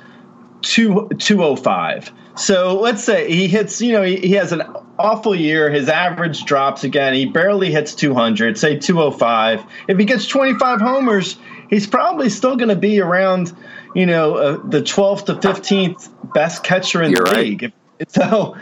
two, 0.62 1.10
205. 1.18 2.12
So 2.36 2.80
let's 2.80 3.04
say 3.04 3.30
he 3.30 3.48
hits, 3.48 3.82
you 3.82 3.92
know, 3.92 4.04
he, 4.04 4.16
he 4.18 4.32
has 4.34 4.52
an 4.54 4.62
awful 4.98 5.36
year. 5.36 5.70
His 5.70 5.90
average 5.90 6.46
drops 6.46 6.84
again. 6.84 7.14
He 7.14 7.26
barely 7.26 7.72
hits 7.72 7.94
200, 7.96 8.58
say 8.58 8.78
205. 8.78 9.64
If 9.88 9.98
he 9.98 10.06
gets 10.06 10.26
25 10.28 10.80
homers, 10.80 11.38
he's 11.70 11.88
probably 11.88 12.30
still 12.30 12.56
going 12.56 12.70
to 12.70 12.76
be 12.76 13.02
around, 13.02 13.54
you 13.96 14.06
know, 14.06 14.36
uh, 14.36 14.68
the 14.68 14.82
12th 14.82 15.26
to 15.26 15.36
15th 15.36 16.34
best 16.34 16.64
catcher 16.64 17.02
in 17.02 17.12
You're 17.12 17.26
the 17.26 17.32
right. 17.32 17.38
league. 17.38 17.74
So 18.08 18.56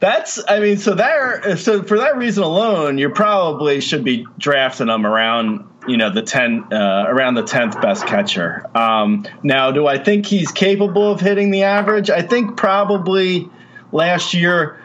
that's, 0.00 0.38
I 0.48 0.60
mean, 0.60 0.76
so 0.76 0.94
there, 0.94 1.56
so 1.56 1.82
for 1.82 1.98
that 1.98 2.18
reason 2.18 2.44
alone, 2.44 2.98
you 2.98 3.08
probably 3.08 3.80
should 3.80 4.04
be 4.04 4.26
drafting 4.38 4.88
him 4.88 5.06
around, 5.06 5.66
you 5.86 5.96
know, 5.96 6.10
the 6.10 6.22
ten, 6.22 6.64
uh, 6.72 7.04
around 7.08 7.34
the 7.34 7.42
tenth 7.42 7.80
best 7.80 8.06
catcher. 8.06 8.64
Um, 8.76 9.26
now, 9.42 9.70
do 9.70 9.86
I 9.86 9.98
think 9.98 10.26
he's 10.26 10.52
capable 10.52 11.12
of 11.12 11.20
hitting 11.20 11.50
the 11.50 11.64
average? 11.64 12.10
I 12.10 12.22
think 12.22 12.56
probably 12.56 13.48
last 13.92 14.34
year 14.34 14.78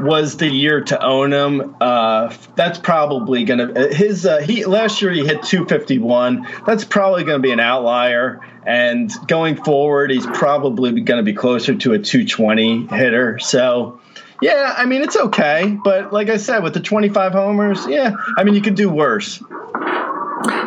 was 0.00 0.36
the 0.36 0.48
year 0.48 0.80
to 0.80 1.02
own 1.02 1.32
him. 1.32 1.76
Uh, 1.80 2.34
that's 2.54 2.78
probably 2.78 3.44
to 3.74 3.88
his 3.94 4.26
uh, 4.26 4.38
he 4.38 4.64
last 4.64 5.02
year 5.02 5.10
he 5.10 5.26
hit 5.26 5.42
251. 5.42 6.46
That's 6.66 6.84
probably 6.84 7.24
to 7.36 7.42
be 7.42 7.52
an 7.52 7.60
outlier. 7.60 8.40
And 8.66 9.10
going 9.26 9.56
forward, 9.56 10.10
he's 10.10 10.26
probably 10.26 10.92
to 11.18 11.22
be 11.22 11.32
closer 11.32 11.74
to 11.74 11.92
a 11.92 11.98
220 11.98 12.86
hitter. 12.86 13.38
So. 13.38 14.00
Yeah, 14.42 14.72
I 14.74 14.86
mean 14.86 15.02
it's 15.02 15.18
okay, 15.18 15.76
but 15.84 16.14
like 16.14 16.30
I 16.30 16.38
said, 16.38 16.62
with 16.62 16.72
the 16.72 16.80
25 16.80 17.32
homers, 17.32 17.86
yeah, 17.86 18.14
I 18.38 18.44
mean 18.44 18.54
you 18.54 18.62
could 18.62 18.74
do 18.74 18.88
worse. 18.88 19.42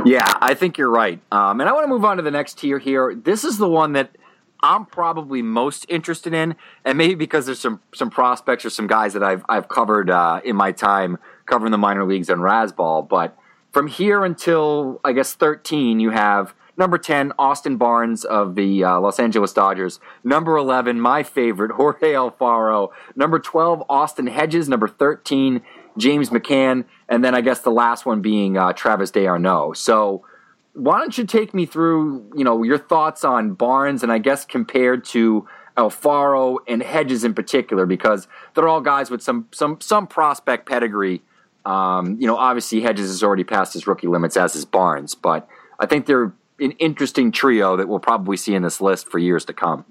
Yeah, 0.06 0.32
I 0.42 0.54
think 0.54 0.78
you're 0.78 0.90
right. 0.90 1.20
Um, 1.32 1.60
and 1.60 1.70
I 1.70 1.74
want 1.74 1.86
to 1.86 1.88
move 1.88 2.06
on 2.06 2.18
to 2.18 2.24
the 2.24 2.32
next 2.32 2.60
tier 2.60 2.80
here. 2.80 3.16
This 3.16 3.44
is 3.44 3.58
the 3.58 3.70
one 3.70 3.94
that 3.94 4.16
I'm 4.62 4.86
probably 4.86 5.42
most 5.42 5.86
interested 5.90 6.34
in, 6.34 6.56
and 6.86 6.98
maybe 6.98 7.16
because 7.16 7.46
there's 7.46 7.60
some 7.60 7.82
some 7.94 8.10
prospects 8.10 8.66
or 8.66 8.70
some 8.70 8.88
guys 8.88 9.14
that 9.14 9.24
I've 9.24 9.44
I've 9.50 9.68
covered 9.68 10.10
uh, 10.10 10.42
in 10.44 10.56
my 10.56 10.72
time 10.72 11.18
covering 11.46 11.72
the 11.72 11.78
minor 11.78 12.06
leagues 12.06 12.30
on 12.30 12.40
Razzball. 12.40 13.08
But 13.08 13.38
from 13.72 13.88
here 13.88 14.24
until 14.24 15.02
I 15.04 15.12
guess 15.12 15.34
13, 15.34 16.00
you 16.00 16.12
have 16.12 16.54
number 16.78 16.98
10 16.98 17.34
Austin 17.38 17.78
Barnes 17.78 18.24
of 18.24 18.56
the 18.56 18.84
uh, 18.84 19.00
Los 19.00 19.20
Angeles 19.20 19.54
Dodgers, 19.54 20.00
number 20.24 20.58
11 20.58 21.00
my 21.00 21.24
favorite 21.24 21.72
Jorge 21.76 22.14
Alfaro, 22.14 22.90
number 23.16 23.40
12 23.40 23.84
Austin 23.90 24.28
Hedges, 24.28 24.70
number 24.70 24.88
13 24.88 25.62
James 25.98 26.30
McCann, 26.30 26.86
and 27.08 27.24
then 27.24 27.36
I 27.36 27.42
guess 27.42 27.60
the 27.60 27.72
last 27.72 28.06
one 28.06 28.22
being 28.22 28.58
uh, 28.58 28.74
Travis 28.74 29.12
D'Arnaud. 29.12 29.74
So 29.74 30.26
why 30.74 31.00
don't 31.00 31.18
you 31.18 31.26
take 31.26 31.54
me 31.54 31.66
through, 31.66 32.32
you 32.36 32.44
know, 32.44 32.64
your 32.64 32.78
thoughts 32.78 33.24
on 33.24 33.54
Barnes 33.54 34.04
and 34.04 34.12
I 34.12 34.18
guess 34.18 34.46
compared 34.46 35.06
to 35.06 35.48
Alfaro 35.78 36.58
and 36.68 36.82
Hedges 36.82 37.24
in 37.24 37.34
particular, 37.34 37.86
because 37.86 38.28
they're 38.54 38.68
all 38.68 38.82
guys 38.82 39.10
with 39.10 39.22
some 39.22 39.48
some 39.52 39.80
some 39.82 40.08
prospect 40.08 40.68
pedigree. 40.68 41.22
Um, 41.66 42.18
you 42.20 42.28
know, 42.28 42.36
obviously 42.36 42.82
Hedges 42.82 43.08
has 43.08 43.24
already 43.24 43.44
passed 43.44 43.74
his 43.74 43.88
rookie 43.88 44.08
limits, 44.08 44.36
as 44.36 44.56
is 44.56 44.66
Barnes, 44.66 45.16
but 45.16 45.48
I 45.80 45.86
think 45.86 46.06
they're 46.06 46.34
an 46.60 46.72
interesting 46.74 47.32
trio 47.32 47.78
that 47.78 47.88
we'll 47.88 48.00
probably 48.00 48.38
see 48.38 48.54
in 48.54 48.64
this 48.64 48.82
list 48.82 49.10
for 49.10 49.18
years 49.18 49.46
to 49.46 49.54
come. 49.54 49.86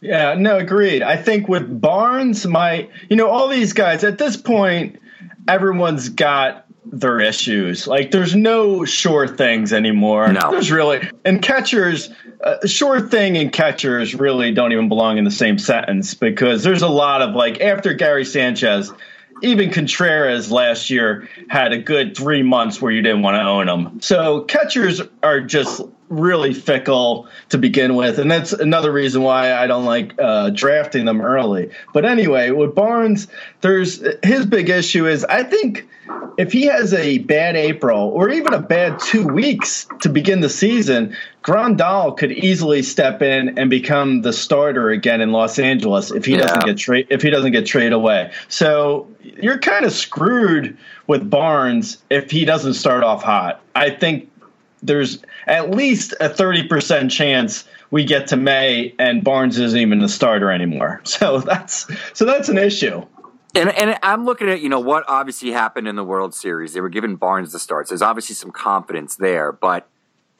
Yeah, 0.00 0.34
no, 0.34 0.58
agreed. 0.58 1.02
I 1.02 1.16
think 1.16 1.48
with 1.48 1.80
Barnes, 1.80 2.44
my, 2.44 2.88
you 3.08 3.14
know, 3.14 3.28
all 3.28 3.48
these 3.48 3.72
guys 3.72 4.02
at 4.02 4.18
this 4.18 4.36
point, 4.36 4.98
everyone's 5.48 6.08
got 6.08 6.66
their 6.84 7.20
issues. 7.20 7.86
Like, 7.86 8.10
there's 8.10 8.34
no 8.34 8.84
sure 8.84 9.28
things 9.28 9.72
anymore. 9.72 10.32
No. 10.32 10.50
There's 10.50 10.70
really, 10.70 11.08
and 11.24 11.40
catchers, 11.40 12.10
uh, 12.42 12.66
sure 12.66 13.00
thing 13.00 13.36
and 13.36 13.52
catchers 13.52 14.14
really 14.14 14.52
don't 14.52 14.72
even 14.72 14.88
belong 14.88 15.18
in 15.18 15.24
the 15.24 15.30
same 15.30 15.58
sentence 15.58 16.14
because 16.14 16.64
there's 16.64 16.82
a 16.82 16.88
lot 16.88 17.22
of 17.22 17.34
like, 17.34 17.60
after 17.60 17.94
Gary 17.94 18.24
Sanchez, 18.24 18.92
even 19.42 19.70
Contreras 19.70 20.50
last 20.52 20.90
year 20.90 21.28
had 21.48 21.72
a 21.72 21.78
good 21.78 22.16
three 22.16 22.42
months 22.42 22.80
where 22.80 22.92
you 22.92 23.02
didn't 23.02 23.22
want 23.22 23.36
to 23.36 23.42
own 23.42 23.66
them. 23.66 24.00
So 24.00 24.42
catchers 24.42 25.00
are 25.22 25.40
just 25.40 25.80
really 26.12 26.52
fickle 26.52 27.26
to 27.48 27.58
begin 27.58 27.96
with, 27.96 28.18
and 28.18 28.30
that's 28.30 28.52
another 28.52 28.92
reason 28.92 29.22
why 29.22 29.54
I 29.54 29.66
don't 29.66 29.84
like 29.84 30.14
uh, 30.18 30.50
drafting 30.50 31.06
them 31.06 31.20
early. 31.20 31.70
But 31.94 32.04
anyway, 32.04 32.50
with 32.50 32.74
Barnes, 32.74 33.28
there's 33.62 34.04
his 34.22 34.46
big 34.46 34.68
issue 34.68 35.06
is 35.06 35.24
I 35.24 35.42
think 35.42 35.88
if 36.36 36.52
he 36.52 36.66
has 36.66 36.92
a 36.92 37.18
bad 37.18 37.56
April 37.56 38.08
or 38.08 38.28
even 38.28 38.52
a 38.52 38.60
bad 38.60 38.98
two 38.98 39.26
weeks 39.26 39.86
to 40.00 40.08
begin 40.08 40.40
the 40.40 40.48
season, 40.48 41.16
Grandal 41.42 42.16
could 42.16 42.32
easily 42.32 42.82
step 42.82 43.22
in 43.22 43.58
and 43.58 43.70
become 43.70 44.22
the 44.22 44.32
starter 44.32 44.90
again 44.90 45.20
in 45.20 45.32
Los 45.32 45.58
Angeles 45.58 46.10
if 46.10 46.24
he 46.24 46.36
doesn't 46.36 46.64
get 46.64 46.76
trade 46.76 47.06
if 47.10 47.22
he 47.22 47.30
doesn't 47.30 47.52
get 47.52 47.66
traded 47.66 47.92
away. 47.92 48.32
So 48.48 49.08
you're 49.22 49.58
kind 49.58 49.84
of 49.84 49.92
screwed 49.92 50.76
with 51.06 51.28
Barnes 51.28 51.98
if 52.10 52.30
he 52.30 52.44
doesn't 52.44 52.74
start 52.74 53.02
off 53.02 53.22
hot. 53.22 53.60
I 53.74 53.90
think 53.90 54.30
there's 54.82 55.22
at 55.46 55.70
least 55.70 56.12
a 56.20 56.28
30% 56.28 57.10
chance 57.10 57.64
we 57.90 58.04
get 58.04 58.28
to 58.28 58.36
May 58.36 58.94
and 58.98 59.22
Barnes 59.22 59.58
isn't 59.58 59.78
even 59.78 60.00
the 60.00 60.08
starter 60.08 60.50
anymore. 60.50 61.00
So 61.12 61.40
that's 61.40 61.86
so 62.14 62.24
that's 62.24 62.48
an 62.48 62.58
issue. 62.58 63.04
And 63.54 63.68
and 63.70 63.98
I'm 64.02 64.24
looking 64.24 64.48
at 64.48 64.60
you 64.60 64.68
know 64.68 64.80
what 64.80 65.04
obviously 65.06 65.52
happened 65.52 65.86
in 65.86 65.94
the 65.94 66.04
World 66.04 66.34
Series. 66.34 66.72
They 66.72 66.80
were 66.80 66.88
giving 66.88 67.16
Barnes 67.16 67.52
the 67.52 67.58
starts. 67.58 67.90
There's 67.90 68.02
obviously 68.02 68.34
some 68.34 68.50
confidence 68.50 69.16
there, 69.16 69.52
but 69.52 69.86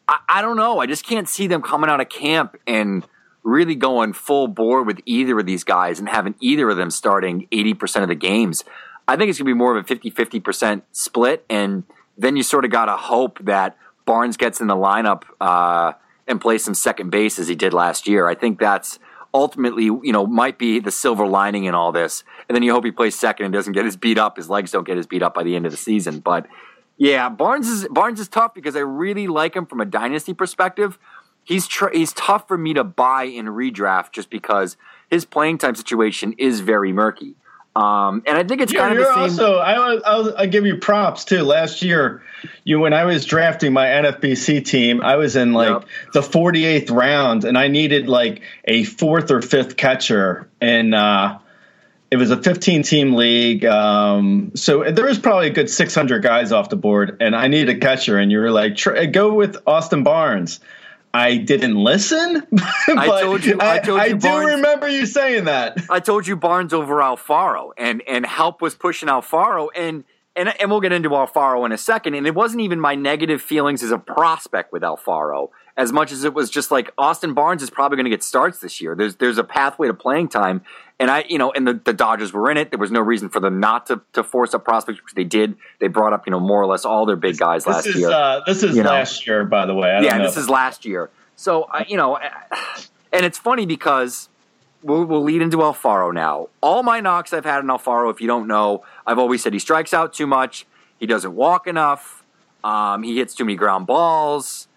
I, 0.08 0.18
I 0.28 0.42
don't 0.42 0.56
know. 0.56 0.78
I 0.78 0.86
just 0.86 1.04
can't 1.04 1.28
see 1.28 1.46
them 1.46 1.62
coming 1.62 1.90
out 1.90 2.00
of 2.00 2.08
camp 2.08 2.56
and 2.66 3.06
really 3.44 3.74
going 3.74 4.12
full 4.12 4.48
bore 4.48 4.82
with 4.82 5.00
either 5.04 5.38
of 5.38 5.46
these 5.46 5.64
guys 5.64 5.98
and 5.98 6.08
having 6.08 6.34
either 6.40 6.70
of 6.70 6.76
them 6.76 6.90
starting 6.90 7.48
80% 7.52 8.02
of 8.02 8.08
the 8.08 8.14
games. 8.14 8.64
I 9.08 9.16
think 9.16 9.30
it's 9.30 9.38
going 9.38 9.46
to 9.46 9.54
be 9.54 9.58
more 9.58 9.76
of 9.76 9.84
a 9.84 9.86
50 9.86 10.10
50% 10.10 10.82
split. 10.92 11.44
And 11.50 11.84
then 12.16 12.36
you 12.36 12.42
sort 12.42 12.64
of 12.64 12.70
got 12.70 12.86
to 12.86 12.96
hope 12.96 13.38
that 13.40 13.76
Barnes 14.04 14.36
gets 14.36 14.60
in 14.60 14.66
the 14.66 14.76
lineup 14.76 15.22
uh, 15.40 15.92
and 16.26 16.40
plays 16.40 16.64
some 16.64 16.74
second 16.74 17.10
base 17.10 17.38
as 17.38 17.48
he 17.48 17.54
did 17.54 17.72
last 17.72 18.06
year. 18.06 18.26
I 18.26 18.34
think 18.34 18.58
that's 18.58 18.98
ultimately, 19.34 19.84
you 19.84 20.12
know, 20.12 20.26
might 20.26 20.58
be 20.58 20.78
the 20.78 20.90
silver 20.90 21.26
lining 21.26 21.64
in 21.64 21.74
all 21.74 21.92
this. 21.92 22.24
And 22.48 22.54
then 22.54 22.62
you 22.62 22.72
hope 22.72 22.84
he 22.84 22.90
plays 22.90 23.18
second 23.18 23.46
and 23.46 23.52
doesn't 23.52 23.72
get 23.72 23.84
his 23.84 23.96
beat 23.96 24.18
up. 24.18 24.36
His 24.36 24.50
legs 24.50 24.70
don't 24.70 24.86
get 24.86 24.96
his 24.96 25.06
beat 25.06 25.22
up 25.22 25.34
by 25.34 25.42
the 25.42 25.56
end 25.56 25.64
of 25.66 25.72
the 25.72 25.78
season. 25.78 26.20
But 26.20 26.46
yeah, 26.98 27.28
Barnes 27.28 27.68
is 27.68 27.88
Barnes 27.88 28.20
is 28.20 28.28
tough 28.28 28.54
because 28.54 28.76
I 28.76 28.80
really 28.80 29.26
like 29.26 29.56
him 29.56 29.66
from 29.66 29.80
a 29.80 29.84
dynasty 29.86 30.34
perspective. 30.34 30.98
he's 31.44 31.66
tr- 31.66 31.92
he's 31.92 32.12
tough 32.12 32.46
for 32.46 32.58
me 32.58 32.74
to 32.74 32.84
buy 32.84 33.24
in 33.24 33.46
redraft 33.46 34.12
just 34.12 34.30
because 34.30 34.76
his 35.10 35.24
playing 35.24 35.58
time 35.58 35.74
situation 35.74 36.34
is 36.38 36.60
very 36.60 36.92
murky. 36.92 37.34
Um, 37.74 38.22
and 38.26 38.36
I 38.36 38.44
think 38.44 38.60
it's 38.60 38.72
Yeah, 38.72 38.80
kind 38.80 38.92
of 38.92 38.98
you're 38.98 39.06
the 39.08 39.28
same. 39.30 39.44
also. 39.44 39.56
I, 39.58 39.78
was- 39.94 40.02
I, 40.04 40.18
was- 40.18 40.34
I 40.34 40.46
give 40.46 40.66
you 40.66 40.76
props 40.76 41.24
too. 41.24 41.42
Last 41.42 41.80
year, 41.82 42.22
you 42.64 42.78
when 42.80 42.92
I 42.92 43.04
was 43.04 43.24
drafting 43.24 43.72
my 43.72 43.86
NFBC 43.86 44.64
team, 44.64 45.00
I 45.00 45.16
was 45.16 45.36
in 45.36 45.52
like 45.54 45.68
Yep. 45.70 45.84
the 46.12 46.20
48th 46.20 46.90
round, 46.90 47.44
and 47.44 47.56
I 47.56 47.68
needed 47.68 48.08
like 48.08 48.42
a 48.66 48.84
fourth 48.84 49.30
or 49.30 49.40
fifth 49.40 49.76
catcher, 49.78 50.48
and 50.60 50.94
uh, 50.94 51.38
it 52.10 52.16
was 52.16 52.30
a 52.30 52.36
15 52.42 52.82
team 52.82 53.14
league. 53.14 53.64
Um, 53.64 54.52
so 54.54 54.90
there 54.90 55.06
was 55.06 55.18
probably 55.18 55.46
a 55.46 55.52
good 55.52 55.70
600 55.70 56.22
guys 56.22 56.52
off 56.52 56.68
the 56.68 56.76
board, 56.76 57.16
and 57.20 57.34
I 57.34 57.48
needed 57.48 57.74
a 57.76 57.80
catcher, 57.80 58.18
and 58.18 58.30
you 58.30 58.38
were 58.40 58.50
like, 58.50 58.78
go 59.12 59.32
with 59.32 59.56
Austin 59.66 60.02
Barnes. 60.02 60.60
I 61.14 61.36
didn't 61.36 61.76
listen. 61.76 62.46
I 62.88 63.20
told 63.20 63.44
you- 63.44 63.58
I 63.60 63.78
told 63.80 64.02
you 64.02 64.14
do 64.14 64.18
Barnes- 64.18 64.50
remember 64.54 64.88
you 64.88 65.04
saying 65.06 65.44
that. 65.44 65.78
I 65.90 66.00
told 66.00 66.26
you 66.26 66.36
Barnes 66.36 66.72
over 66.72 66.96
Alfaro, 66.96 67.70
and 67.76 68.02
and 68.08 68.24
help 68.24 68.62
was 68.62 68.74
pushing 68.74 69.08
Alfaro, 69.08 69.68
and 69.76 70.04
and 70.34 70.48
and 70.60 70.70
we'll 70.70 70.80
get 70.80 70.92
into 70.92 71.10
Alfaro 71.10 71.66
in 71.66 71.72
a 71.72 71.78
second. 71.78 72.14
And 72.14 72.26
it 72.26 72.34
wasn't 72.34 72.62
even 72.62 72.80
my 72.80 72.94
negative 72.94 73.42
feelings 73.42 73.82
as 73.82 73.90
a 73.90 73.98
prospect 73.98 74.72
with 74.72 74.82
Alfaro, 74.82 75.50
as 75.76 75.92
much 75.92 76.12
as 76.12 76.24
it 76.24 76.32
was 76.32 76.48
just 76.48 76.70
like 76.70 76.90
Austin 76.96 77.34
Barnes 77.34 77.62
is 77.62 77.68
probably 77.68 77.96
going 77.96 78.04
to 78.04 78.10
get 78.10 78.22
starts 78.22 78.60
this 78.60 78.80
year. 78.80 78.94
There's 78.94 79.16
there's 79.16 79.36
a 79.38 79.44
pathway 79.44 79.88
to 79.88 79.94
playing 79.94 80.28
time, 80.28 80.62
and 81.02 81.10
I 81.10 81.24
you 81.28 81.36
know, 81.36 81.50
and 81.50 81.66
the, 81.66 81.74
the 81.74 81.92
Dodgers 81.92 82.32
were 82.32 82.48
in 82.48 82.56
it. 82.56 82.70
There 82.70 82.78
was 82.78 82.92
no 82.92 83.00
reason 83.00 83.28
for 83.28 83.40
them 83.40 83.58
not 83.58 83.86
to 83.86 84.00
to 84.12 84.22
force 84.22 84.54
up 84.54 84.64
prospects, 84.64 85.02
which 85.02 85.14
they 85.14 85.24
did. 85.24 85.56
They 85.80 85.88
brought 85.88 86.12
up 86.12 86.26
you 86.28 86.30
know 86.30 86.38
more 86.38 86.62
or 86.62 86.66
less 86.66 86.84
all 86.84 87.06
their 87.06 87.16
big 87.16 87.38
guys 87.38 87.66
last 87.66 87.86
is 87.86 87.96
year. 87.96 88.10
uh, 88.10 88.40
this 88.46 88.62
is 88.62 88.76
you 88.76 88.84
know. 88.84 88.90
last 88.90 89.26
year, 89.26 89.44
by 89.44 89.66
the 89.66 89.74
way. 89.74 89.90
I 89.90 89.94
don't 89.94 90.04
yeah, 90.04 90.18
this 90.18 90.36
is 90.36 90.48
last 90.48 90.84
year. 90.84 91.10
So 91.34 91.64
I, 91.64 91.84
you 91.88 91.96
know, 91.96 92.16
and 93.12 93.26
it's 93.26 93.36
funny 93.36 93.66
because 93.66 94.28
we'll, 94.82 95.04
we'll 95.04 95.24
lead 95.24 95.42
into 95.42 95.56
Alfaro 95.56 96.14
now. 96.14 96.48
All 96.60 96.84
my 96.84 97.00
knocks 97.00 97.32
I've 97.32 97.44
had 97.44 97.58
on 97.58 97.66
Alfaro, 97.66 98.08
if 98.12 98.20
you 98.20 98.28
don't 98.28 98.46
know, 98.46 98.84
I've 99.04 99.18
always 99.18 99.42
said 99.42 99.52
he 99.52 99.58
strikes 99.58 99.92
out 99.92 100.12
too 100.12 100.28
much. 100.28 100.66
He 101.00 101.06
doesn't 101.06 101.34
walk 101.34 101.66
enough. 101.66 102.22
Um, 102.62 103.02
he 103.02 103.16
hits 103.16 103.34
too 103.34 103.44
many 103.44 103.56
ground 103.56 103.88
balls. 103.88 104.68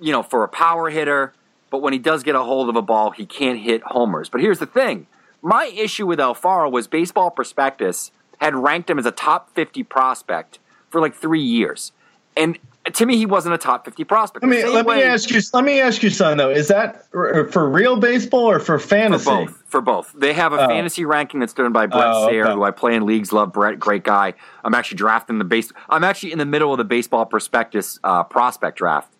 You 0.00 0.12
know, 0.12 0.22
for 0.22 0.44
a 0.44 0.48
power 0.48 0.88
hitter. 0.88 1.32
But 1.70 1.82
when 1.82 1.92
he 1.92 1.98
does 1.98 2.22
get 2.22 2.36
a 2.36 2.42
hold 2.42 2.68
of 2.68 2.76
a 2.76 2.82
ball, 2.82 3.10
he 3.10 3.26
can't 3.26 3.58
hit 3.58 3.82
homers. 3.82 4.28
But 4.28 4.40
here's 4.40 4.60
the 4.60 4.66
thing: 4.66 5.08
my 5.44 5.66
issue 5.66 6.06
with 6.06 6.18
Alfaro 6.18 6.70
was 6.72 6.88
Baseball 6.88 7.30
Prospectus 7.30 8.10
had 8.38 8.56
ranked 8.56 8.90
him 8.90 8.98
as 8.98 9.06
a 9.06 9.12
top 9.12 9.50
50 9.54 9.82
prospect 9.84 10.58
for 10.90 11.00
like 11.00 11.14
three 11.14 11.42
years, 11.42 11.92
and 12.36 12.58
to 12.92 13.06
me, 13.06 13.16
he 13.16 13.24
wasn't 13.24 13.54
a 13.54 13.56
top 13.58 13.86
50 13.86 14.04
prospect. 14.04 14.42
Let 14.44 14.50
me 14.50 14.62
let 14.66 14.84
way- 14.84 14.96
me 14.96 15.02
ask 15.04 15.30
you. 15.30 15.40
Let 15.54 15.64
me 15.64 15.80
ask 15.80 16.02
you 16.02 16.10
something 16.10 16.36
though. 16.36 16.50
Is 16.50 16.68
that 16.68 17.06
for 17.10 17.66
real 17.70 17.96
baseball 17.96 18.50
or 18.50 18.58
for 18.58 18.78
For 18.78 18.86
fantasy? 18.88 19.24
both. 19.24 19.62
For 19.68 19.80
both. 19.80 20.12
They 20.14 20.34
have 20.34 20.52
a 20.52 20.64
Oh. 20.64 20.68
fantasy 20.68 21.06
ranking 21.06 21.40
that's 21.40 21.54
done 21.54 21.72
by 21.72 21.86
Brett 21.86 22.04
Oh, 22.06 22.28
Sayre, 22.28 22.44
okay. 22.44 22.52
who 22.52 22.62
I 22.62 22.72
play 22.72 22.94
in 22.94 23.06
leagues. 23.06 23.32
Love 23.32 23.52
Brett, 23.54 23.78
great 23.80 24.04
guy. 24.04 24.34
I'm 24.64 24.74
actually 24.74 24.98
drafting 24.98 25.38
the 25.38 25.44
base. 25.46 25.72
I'm 25.88 26.04
actually 26.04 26.32
in 26.32 26.38
the 26.38 26.44
middle 26.44 26.72
of 26.72 26.78
the 26.78 26.84
baseball 26.84 27.24
prospectus 27.24 27.98
uh, 28.04 28.22
prospect 28.24 28.76
draft. 28.76 29.13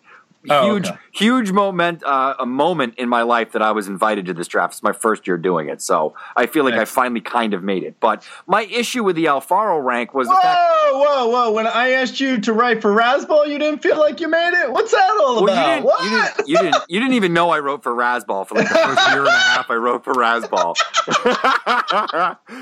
Oh, 0.49 0.71
Huge, 0.73 0.87
okay. 0.87 0.97
huge 1.11 1.51
moment, 1.51 2.03
uh, 2.03 2.35
a 2.39 2.45
moment 2.45 2.95
in 2.97 3.09
my 3.09 3.21
life 3.23 3.51
that 3.53 3.61
I 3.61 3.71
was 3.71 3.87
invited 3.87 4.25
to 4.27 4.33
this 4.33 4.47
draft. 4.47 4.73
It's 4.75 4.83
my 4.83 4.91
first 4.93 5.25
year 5.27 5.37
doing 5.37 5.69
it, 5.69 5.81
so 5.81 6.13
I 6.35 6.45
feel 6.45 6.63
like 6.63 6.73
I 6.75 6.85
finally 6.85 7.21
kind 7.21 7.53
of 7.53 7.63
made 7.63 7.83
it. 7.83 7.99
But 7.99 8.27
my 8.47 8.63
issue 8.65 9.03
with 9.03 9.15
the 9.15 9.25
Alfaro 9.25 9.83
rank 9.83 10.13
was 10.13 10.27
the 10.27 10.33
fact. 10.35 10.45
Whoa, 10.45 10.99
whoa, 11.03 11.27
whoa! 11.29 11.51
When 11.51 11.67
I 11.67 11.91
asked 11.91 12.19
you 12.19 12.39
to 12.41 12.53
write 12.53 12.81
for 12.81 12.91
Razzball, 12.93 13.47
you 13.47 13.57
didn't 13.59 13.81
feel 13.81 13.97
like 13.97 14.19
you 14.19 14.27
made 14.27 14.53
it. 14.53 14.71
What's 14.71 14.91
that 14.91 15.09
all 15.21 15.43
Well, 15.43 15.53
about? 15.53 15.55
you 15.67 15.73
didn't, 15.73 15.85
what? 15.85 16.03
you 16.03 16.09
didn't, 16.09 16.47
you 16.47 16.57
didn't, 16.57 16.83
you 16.89 16.99
didn't 16.99 17.13
even 17.15 17.33
know 17.33 17.49
I 17.49 17.59
wrote 17.59 17.83
for 17.83 17.93
Razzball 17.93 18.47
for 18.47 18.55
like 18.55 18.69
the 18.69 18.75
first 18.75 19.09
year 19.09 19.19
and 19.19 19.27
a 19.27 19.31
half. 19.31 19.69
I 19.69 19.75
wrote 19.75 20.03
for 20.03 20.13
Razzball. 20.13 20.75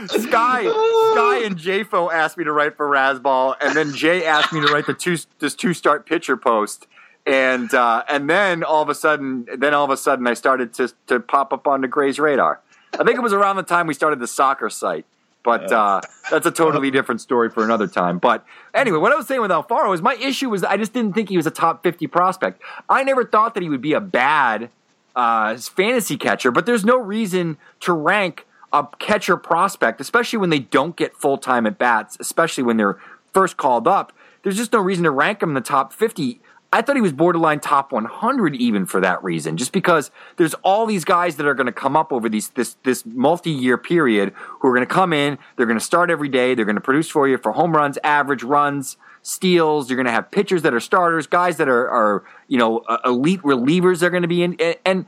Sky, 0.07 0.63
Sky, 0.63 1.41
and 1.45 1.57
JFO 1.57 2.11
asked 2.11 2.37
me 2.37 2.43
to 2.43 2.51
write 2.51 2.77
for 2.77 2.87
Razzball, 2.89 3.55
and 3.61 3.75
then 3.75 3.93
Jay 3.93 4.25
asked 4.25 4.53
me 4.53 4.61
to 4.65 4.71
write 4.71 4.85
the 4.85 4.93
two 4.93 5.17
this 5.39 5.55
two 5.55 5.73
start 5.73 6.05
pitcher 6.05 6.37
post, 6.37 6.87
and 7.25 7.73
uh, 7.73 8.03
and 8.09 8.29
then 8.29 8.63
all 8.63 8.81
of 8.81 8.89
a 8.89 8.95
sudden, 8.95 9.47
then 9.57 9.73
all 9.73 9.85
of 9.85 9.91
a 9.91 9.97
sudden, 9.97 10.27
I 10.27 10.33
started 10.33 10.73
to 10.75 10.93
to 11.07 11.19
pop 11.19 11.53
up 11.53 11.67
onto 11.67 11.87
Grey's 11.87 12.19
radar. 12.19 12.59
I 12.93 13.03
think 13.03 13.17
it 13.17 13.21
was 13.21 13.33
around 13.33 13.55
the 13.55 13.63
time 13.63 13.87
we 13.87 13.93
started 13.93 14.19
the 14.19 14.27
soccer 14.27 14.69
site. 14.69 15.05
But 15.43 15.71
uh, 15.73 15.99
that's 16.31 16.45
a 16.45 16.51
totally 16.51 16.89
different 16.97 17.19
story 17.19 17.49
for 17.49 17.63
another 17.63 17.87
time. 17.87 18.17
But 18.17 18.45
anyway, 18.73 18.97
what 18.97 19.11
I 19.11 19.15
was 19.15 19.27
saying 19.27 19.41
with 19.41 19.51
Alfaro 19.51 19.93
is 19.93 20.01
my 20.01 20.15
issue 20.15 20.49
was 20.49 20.63
I 20.63 20.77
just 20.77 20.93
didn't 20.93 21.13
think 21.13 21.29
he 21.29 21.37
was 21.37 21.45
a 21.45 21.51
top 21.51 21.83
50 21.83 22.07
prospect. 22.07 22.61
I 22.89 23.03
never 23.03 23.25
thought 23.25 23.53
that 23.55 23.63
he 23.63 23.69
would 23.69 23.81
be 23.81 23.93
a 23.93 23.99
bad 23.99 24.69
uh, 25.15 25.57
fantasy 25.57 26.17
catcher, 26.17 26.49
but 26.49 26.65
there's 26.65 26.85
no 26.85 26.97
reason 26.97 27.57
to 27.81 27.91
rank 27.91 28.45
a 28.71 28.87
catcher 28.99 29.37
prospect, 29.37 29.99
especially 29.99 30.39
when 30.39 30.49
they 30.49 30.59
don't 30.59 30.95
get 30.95 31.15
full 31.15 31.37
time 31.37 31.67
at 31.67 31.77
bats, 31.77 32.17
especially 32.19 32.63
when 32.63 32.77
they're 32.77 32.97
first 33.33 33.57
called 33.57 33.87
up. 33.87 34.13
There's 34.43 34.57
just 34.57 34.73
no 34.73 34.79
reason 34.79 35.03
to 35.03 35.11
rank 35.11 35.43
him 35.43 35.49
in 35.49 35.55
the 35.55 35.61
top 35.61 35.93
50. 35.93 36.39
I 36.73 36.81
thought 36.81 36.95
he 36.95 37.03
was 37.03 37.13
borderline 37.13 37.59
top 37.59 37.91
100 37.91 38.55
even 38.55 38.87
for 38.87 38.99
that 38.99 39.23
reason, 39.23 39.57
just 39.57 39.71
because 39.71 40.09
there's 40.37 40.55
all 40.55 40.87
these 40.87 41.05
guys 41.05 41.35
that 41.35 41.45
are 41.45 41.53
going 41.53 41.67
to 41.67 41.71
come 41.71 41.95
up 41.95 42.11
over 42.11 42.27
these 42.27 42.49
this 42.49 42.77
this 42.83 43.05
multi-year 43.05 43.77
period 43.77 44.33
who 44.59 44.67
are 44.67 44.73
going 44.73 44.85
to 44.85 44.91
come 44.91 45.13
in, 45.13 45.37
they're 45.55 45.67
going 45.67 45.77
to 45.77 45.85
start 45.85 46.09
every 46.09 46.29
day, 46.29 46.55
they're 46.55 46.65
going 46.65 46.75
to 46.75 46.81
produce 46.81 47.09
for 47.09 47.27
you 47.27 47.37
for 47.37 47.51
home 47.51 47.73
runs, 47.73 47.99
average 48.03 48.41
runs, 48.41 48.97
steals. 49.21 49.87
You're 49.87 49.97
going 49.97 50.07
to 50.07 50.11
have 50.11 50.31
pitchers 50.31 50.63
that 50.63 50.73
are 50.73 50.79
starters, 50.79 51.27
guys 51.27 51.57
that 51.57 51.69
are 51.69 51.87
are 51.91 52.23
you 52.47 52.57
know 52.57 52.83
elite 53.05 53.43
relievers. 53.43 53.99
They're 53.99 54.09
going 54.09 54.23
to 54.23 54.27
be 54.27 54.41
in, 54.41 54.57
and 54.83 55.05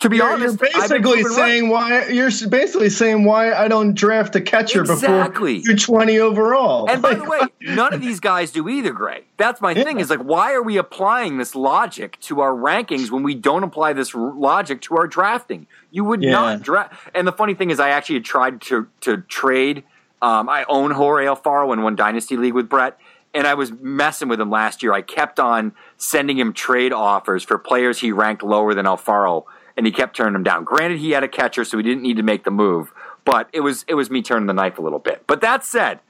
to 0.00 0.08
be 0.08 0.16
You're, 0.16 0.30
honest, 0.32 0.58
you're 0.60 0.70
basically 0.72 1.22
proven 1.22 1.24
right. 1.24 1.34
saying 1.36 1.68
why 1.68 2.06
you're 2.08 2.30
basically 2.48 2.88
saying 2.90 3.24
why 3.24 3.52
I 3.52 3.68
don't 3.68 3.94
draft 3.94 4.34
a 4.36 4.40
catcher 4.40 4.80
Exactly. 4.80 5.58
before 5.58 5.70
you're 5.72 5.76
20 5.78 6.18
overall. 6.18 6.88
And 6.90 7.02
by 7.02 7.14
the 7.14 7.24
way, 7.28 7.40
none 7.60 7.92
of 7.92 8.00
these 8.00 8.18
guys 8.20 8.50
do 8.50 8.68
either, 8.68 8.92
Grey. 8.92 9.24
That's 9.36 9.60
my 9.60 9.74
thing. 9.74 10.00
Is 10.00 10.08
like, 10.10 10.20
why 10.20 10.52
are 10.54 10.62
we 10.62 10.76
applying 10.78 11.38
this 11.38 11.54
logic 11.54 12.18
to 12.22 12.40
our 12.40 12.52
rankings 12.52 13.10
when 13.10 13.22
we 13.22 13.34
don't 13.34 13.62
apply 13.62 13.92
this 13.92 14.14
r- 14.14 14.32
logic 14.34 14.80
to 14.82 14.96
our 14.96 15.06
drafting? 15.06 15.66
You 15.90 16.04
would 16.04 16.22
Yeah. 16.22 16.32
not 16.32 16.62
draft. 16.62 16.94
And 17.14 17.26
the 17.26 17.32
funny 17.32 17.54
thing 17.54 17.70
is, 17.70 17.78
I 17.80 17.90
actually 17.90 18.16
had 18.16 18.24
tried 18.24 18.60
to 18.62 18.86
to 19.02 19.18
trade. 19.22 19.84
Um, 20.22 20.48
I 20.48 20.64
own 20.68 20.90
Jorge 20.92 21.26
Alfaro 21.26 21.72
in 21.72 21.82
one 21.82 21.96
dynasty 21.96 22.36
league 22.36 22.54
with 22.54 22.68
Brett, 22.68 22.98
and 23.32 23.46
I 23.46 23.54
was 23.54 23.72
messing 23.72 24.28
with 24.28 24.40
him 24.40 24.50
last 24.50 24.82
year. 24.82 24.92
I 24.92 25.00
kept 25.02 25.40
on 25.40 25.72
sending 25.96 26.38
him 26.38 26.52
trade 26.52 26.92
offers 26.92 27.42
for 27.42 27.56
players 27.58 27.98
he 28.00 28.12
ranked 28.12 28.42
lower 28.42 28.74
than 28.74 28.84
Alfaro, 28.86 29.44
and 29.80 29.86
he 29.86 29.92
kept 29.94 30.14
turning 30.14 30.34
them 30.34 30.42
down. 30.42 30.62
Granted, 30.62 30.98
he 30.98 31.12
had 31.12 31.24
a 31.24 31.28
catcher, 31.28 31.64
so 31.64 31.78
he 31.78 31.82
didn't 31.82 32.02
need 32.02 32.18
to 32.18 32.22
make 32.22 32.44
the 32.44 32.50
move. 32.50 32.92
But 33.24 33.48
it 33.54 33.60
was 33.60 33.86
it 33.88 33.94
was 33.94 34.10
me 34.10 34.20
turning 34.20 34.46
the 34.46 34.52
knife 34.52 34.76
a 34.76 34.82
little 34.82 34.98
bit. 34.98 35.24
But 35.26 35.40
that 35.40 35.64
said, 35.64 36.00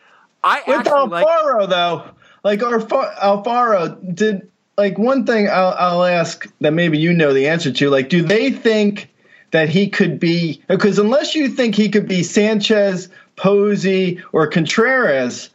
I 0.43 0.61
with 0.67 0.79
actually 0.79 1.09
like. 1.09 1.25
Alfaro 1.25 1.69
though, 1.69 2.11
like 2.43 2.63
Alfa- 2.63 3.15
Alfaro 3.23 4.13
did 4.17 4.51
like 4.77 4.99
one 4.99 5.25
thing 5.25 5.49
I'll, 5.49 5.77
I'll 5.79 6.05
ask 6.05 6.53
that 6.61 6.73
maybe 6.73 6.99
you 6.99 7.13
know 7.13 7.33
the 7.33 7.47
answer 7.47 7.71
to. 7.71 7.91
Like, 7.91 8.09
do 8.09 8.23
they 8.23 8.51
think 8.51 9.09
that 9.53 9.69
he 9.69 9.89
could 9.89 10.19
be? 10.19 10.61
Because 10.67 10.99
unless 10.99 11.37
you 11.37 11.49
think 11.49 11.77
he 11.77 11.91
could 11.91 12.09
be 12.09 12.25
Sanchez, 12.25 13.09
Posey, 13.37 14.21
or 14.33 14.49
Contreras, 14.49 15.51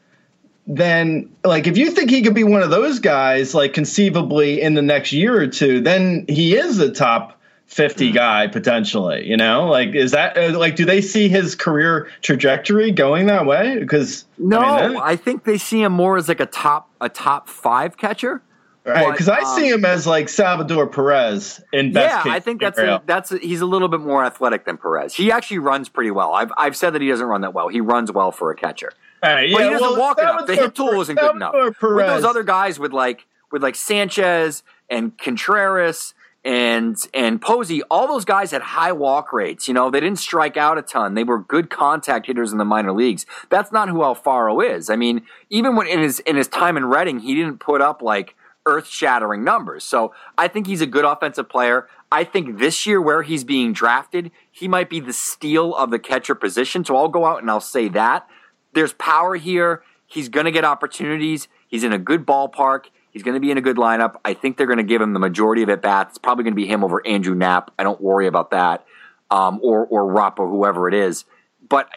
then 0.67 1.29
like 1.43 1.67
if 1.67 1.77
you 1.77 1.91
think 1.91 2.09
he 2.09 2.21
could 2.21 2.33
be 2.33 2.45
one 2.45 2.63
of 2.63 2.69
those 2.69 2.99
guys, 2.99 3.53
like 3.53 3.73
conceivably 3.73 4.61
in 4.61 4.73
the 4.73 4.81
next 4.81 5.11
year 5.11 5.37
or 5.37 5.47
two, 5.47 5.81
then 5.81 6.23
he 6.29 6.55
is 6.55 6.77
the 6.77 6.93
top. 6.93 7.34
50 7.67 8.11
guy 8.11 8.47
potentially, 8.47 9.27
you 9.27 9.35
know, 9.35 9.67
like 9.67 9.95
is 9.95 10.11
that 10.11 10.37
uh, 10.37 10.57
like 10.57 10.75
do 10.75 10.85
they 10.85 11.01
see 11.01 11.27
his 11.27 11.55
career 11.55 12.09
trajectory 12.21 12.91
going 12.91 13.25
that 13.25 13.45
way? 13.45 13.79
Because 13.79 14.25
No, 14.37 14.59
I 14.59 14.63
I, 14.63 14.87
mean, 14.87 14.97
that- 14.97 15.23
think 15.23 15.43
they 15.43 15.57
see 15.57 15.81
him 15.81 15.91
more 15.91 16.17
as 16.17 16.27
like 16.27 16.39
a 16.39 16.45
top 16.45 16.89
a 17.01 17.09
top 17.09 17.49
five 17.49 17.97
catcher. 17.97 18.41
Right, 18.87 19.11
because 19.11 19.27
I 19.27 19.39
um, 19.39 19.57
see 19.57 19.67
him 19.67 19.83
as 19.83 20.05
like 20.05 20.29
Salvador 20.29 20.85
Perez 20.85 21.59
in 21.73 21.91
best 21.91 22.23
yeah, 22.23 22.31
I 22.31 22.39
think 22.39 22.61
that's 22.61 22.77
a, 22.77 23.01
that's 23.07 23.31
a, 23.31 23.39
he's 23.39 23.61
a 23.61 23.65
little 23.65 23.87
bit 23.87 23.99
more 23.99 24.23
athletic 24.23 24.65
than 24.65 24.77
Perez. 24.77 25.15
He 25.15 25.31
actually 25.31 25.57
runs 25.57 25.89
pretty 25.89 26.11
well. 26.11 26.33
I've 26.33 26.51
I've 26.55 26.77
said 26.77 26.91
that 26.91 27.01
he 27.01 27.07
doesn't 27.07 27.25
run 27.25 27.41
that 27.41 27.51
well. 27.51 27.67
He 27.67 27.81
runs 27.81 28.11
well 28.11 28.31
for 28.31 28.51
a 28.51 28.55
catcher, 28.55 28.93
right, 29.23 29.51
but 29.51 29.59
yeah, 29.59 29.65
he 29.65 29.73
doesn't 29.73 29.81
well, 29.81 29.99
walk 29.99 30.19
enough. 30.19 30.45
The 30.45 30.55
hit 30.55 30.75
tool 30.75 30.89
Per- 30.89 31.01
isn't 31.01 31.15
good 31.17 31.35
enough. 31.35 31.53
Salvador 31.53 31.95
With 31.95 32.05
those 32.05 32.23
other 32.25 32.43
guys 32.43 32.77
with 32.77 32.93
like 32.93 33.25
with 33.51 33.63
like 33.63 33.73
Sanchez 33.73 34.61
and 34.87 35.17
Contreras 35.17 36.13
and 36.45 36.95
and 37.11 37.41
Posey, 37.41 37.81
all 37.89 38.07
those 38.07 38.23
guys 38.23 38.51
had 38.51 38.61
high 38.61 38.91
walk 38.91 39.33
rates. 39.33 39.67
You 39.67 39.73
know, 39.73 39.89
they 39.89 39.99
didn't 39.99 40.19
strike 40.19 40.55
out 40.55 40.77
a 40.77 40.83
ton. 40.83 41.15
They 41.15 41.23
were 41.23 41.39
good 41.39 41.71
contact 41.71 42.27
hitters 42.27 42.51
in 42.51 42.59
the 42.59 42.65
minor 42.65 42.93
leagues. 42.93 43.25
That's 43.49 43.71
not 43.71 43.89
who 43.89 43.97
Alfaro 43.97 44.63
is. 44.63 44.91
I 44.91 44.95
mean, 44.95 45.23
even 45.49 45.75
when 45.75 45.87
in 45.87 45.99
his 45.99 46.19
in 46.19 46.35
his 46.35 46.47
time 46.47 46.77
in 46.77 46.85
Reading, 46.85 47.19
he 47.19 47.33
didn't 47.33 47.59
put 47.59 47.81
up 47.81 48.03
like 48.03 48.35
earth 48.67 48.87
shattering 48.87 49.43
numbers. 49.43 49.83
So 49.83 50.13
I 50.37 50.47
think 50.47 50.67
he's 50.67 50.81
a 50.81 50.87
good 50.87 51.03
offensive 51.03 51.49
player. 51.49 51.87
I 52.11 52.23
think 52.23 52.59
this 52.59 52.85
year 52.85 53.01
where 53.01 53.23
he's 53.23 53.43
being 53.43 53.73
drafted, 53.73 54.31
he 54.51 54.67
might 54.67 54.89
be 54.89 54.99
the 54.99 55.13
steal 55.13 55.75
of 55.75 55.89
the 55.89 55.99
catcher 55.99 56.35
position. 56.35 56.85
So 56.85 56.95
I'll 56.95 57.09
go 57.09 57.25
out 57.25 57.41
and 57.41 57.49
I'll 57.49 57.59
say 57.59 57.89
that. 57.89 58.27
There's 58.73 58.93
power 58.93 59.35
here. 59.35 59.83
He's 60.05 60.29
going 60.29 60.45
to 60.45 60.51
get 60.51 60.63
opportunities. 60.63 61.47
He's 61.67 61.83
in 61.83 61.91
a 61.91 61.97
good 61.97 62.25
ballpark. 62.25 62.85
He's 63.15 63.23
going 63.23 63.35
to 63.35 63.39
be 63.39 63.49
in 63.49 63.57
a 63.57 63.61
good 63.61 63.77
lineup. 63.77 64.17
I 64.25 64.33
think 64.33 64.57
they're 64.57 64.67
going 64.67 64.75
to 64.75 64.83
give 64.83 65.01
him 65.01 65.13
the 65.13 65.19
majority 65.19 65.63
of 65.63 65.69
at 65.69 65.81
bats. 65.81 66.09
It's 66.09 66.17
probably 66.17 66.43
going 66.43 66.51
to 66.51 66.57
be 66.57 66.67
him 66.67 66.83
over 66.83 67.01
Andrew 67.07 67.33
Knapp. 67.33 67.71
I 67.79 67.83
don't 67.83 68.01
worry 68.01 68.27
about 68.27 68.51
that, 68.51 68.85
um, 69.31 69.61
or 69.63 69.85
or 69.85 70.05
Rupp 70.05 70.37
or 70.37 70.49
whoever 70.49 70.89
it 70.89 70.93
is. 70.93 71.23
But 71.69 71.87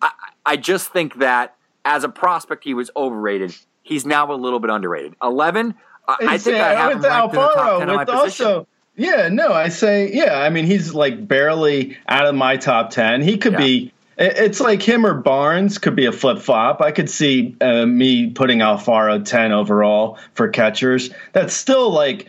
I, 0.00 0.12
I 0.46 0.56
just 0.56 0.90
think 0.90 1.16
that 1.18 1.54
as 1.84 2.02
a 2.02 2.08
prospect, 2.08 2.64
he 2.64 2.72
was 2.72 2.90
overrated. 2.96 3.54
He's 3.82 4.06
now 4.06 4.32
a 4.32 4.36
little 4.36 4.58
bit 4.58 4.70
underrated. 4.70 5.16
Eleven. 5.22 5.74
I, 6.08 6.16
I 6.22 6.38
think 6.38 6.56
I 6.56 6.74
have 6.74 6.92
him 6.92 6.98
with 7.00 7.06
ranked 7.08 7.34
the 7.34 7.40
top 7.40 7.80
ten 7.80 7.90
of 7.90 7.96
my 7.96 8.04
position. 8.06 8.46
also 8.46 8.66
yeah, 8.96 9.28
no, 9.28 9.52
I 9.52 9.68
say 9.68 10.10
yeah. 10.14 10.38
I 10.38 10.48
mean, 10.48 10.64
he's 10.64 10.94
like 10.94 11.28
barely 11.28 11.98
out 12.08 12.26
of 12.26 12.34
my 12.34 12.56
top 12.56 12.88
ten. 12.88 13.20
He 13.20 13.36
could 13.36 13.52
Yeah. 13.52 13.58
be. 13.58 13.92
It- 14.18 14.34
It's 14.36 14.60
like 14.60 14.82
him 14.82 15.04
or 15.06 15.14
Barnes 15.14 15.78
could 15.78 15.96
be 15.96 16.06
a 16.06 16.12
flip 16.12 16.38
flop. 16.38 16.80
I 16.80 16.90
could 16.92 17.08
see 17.10 17.56
uh, 17.60 17.86
me 17.86 18.30
putting 18.30 18.58
Alfaro 18.60 19.24
ten 19.24 19.52
overall 19.52 20.18
for 20.34 20.48
catchers. 20.48 21.10
That's 21.32 21.54
still 21.54 21.90
like. 21.90 22.28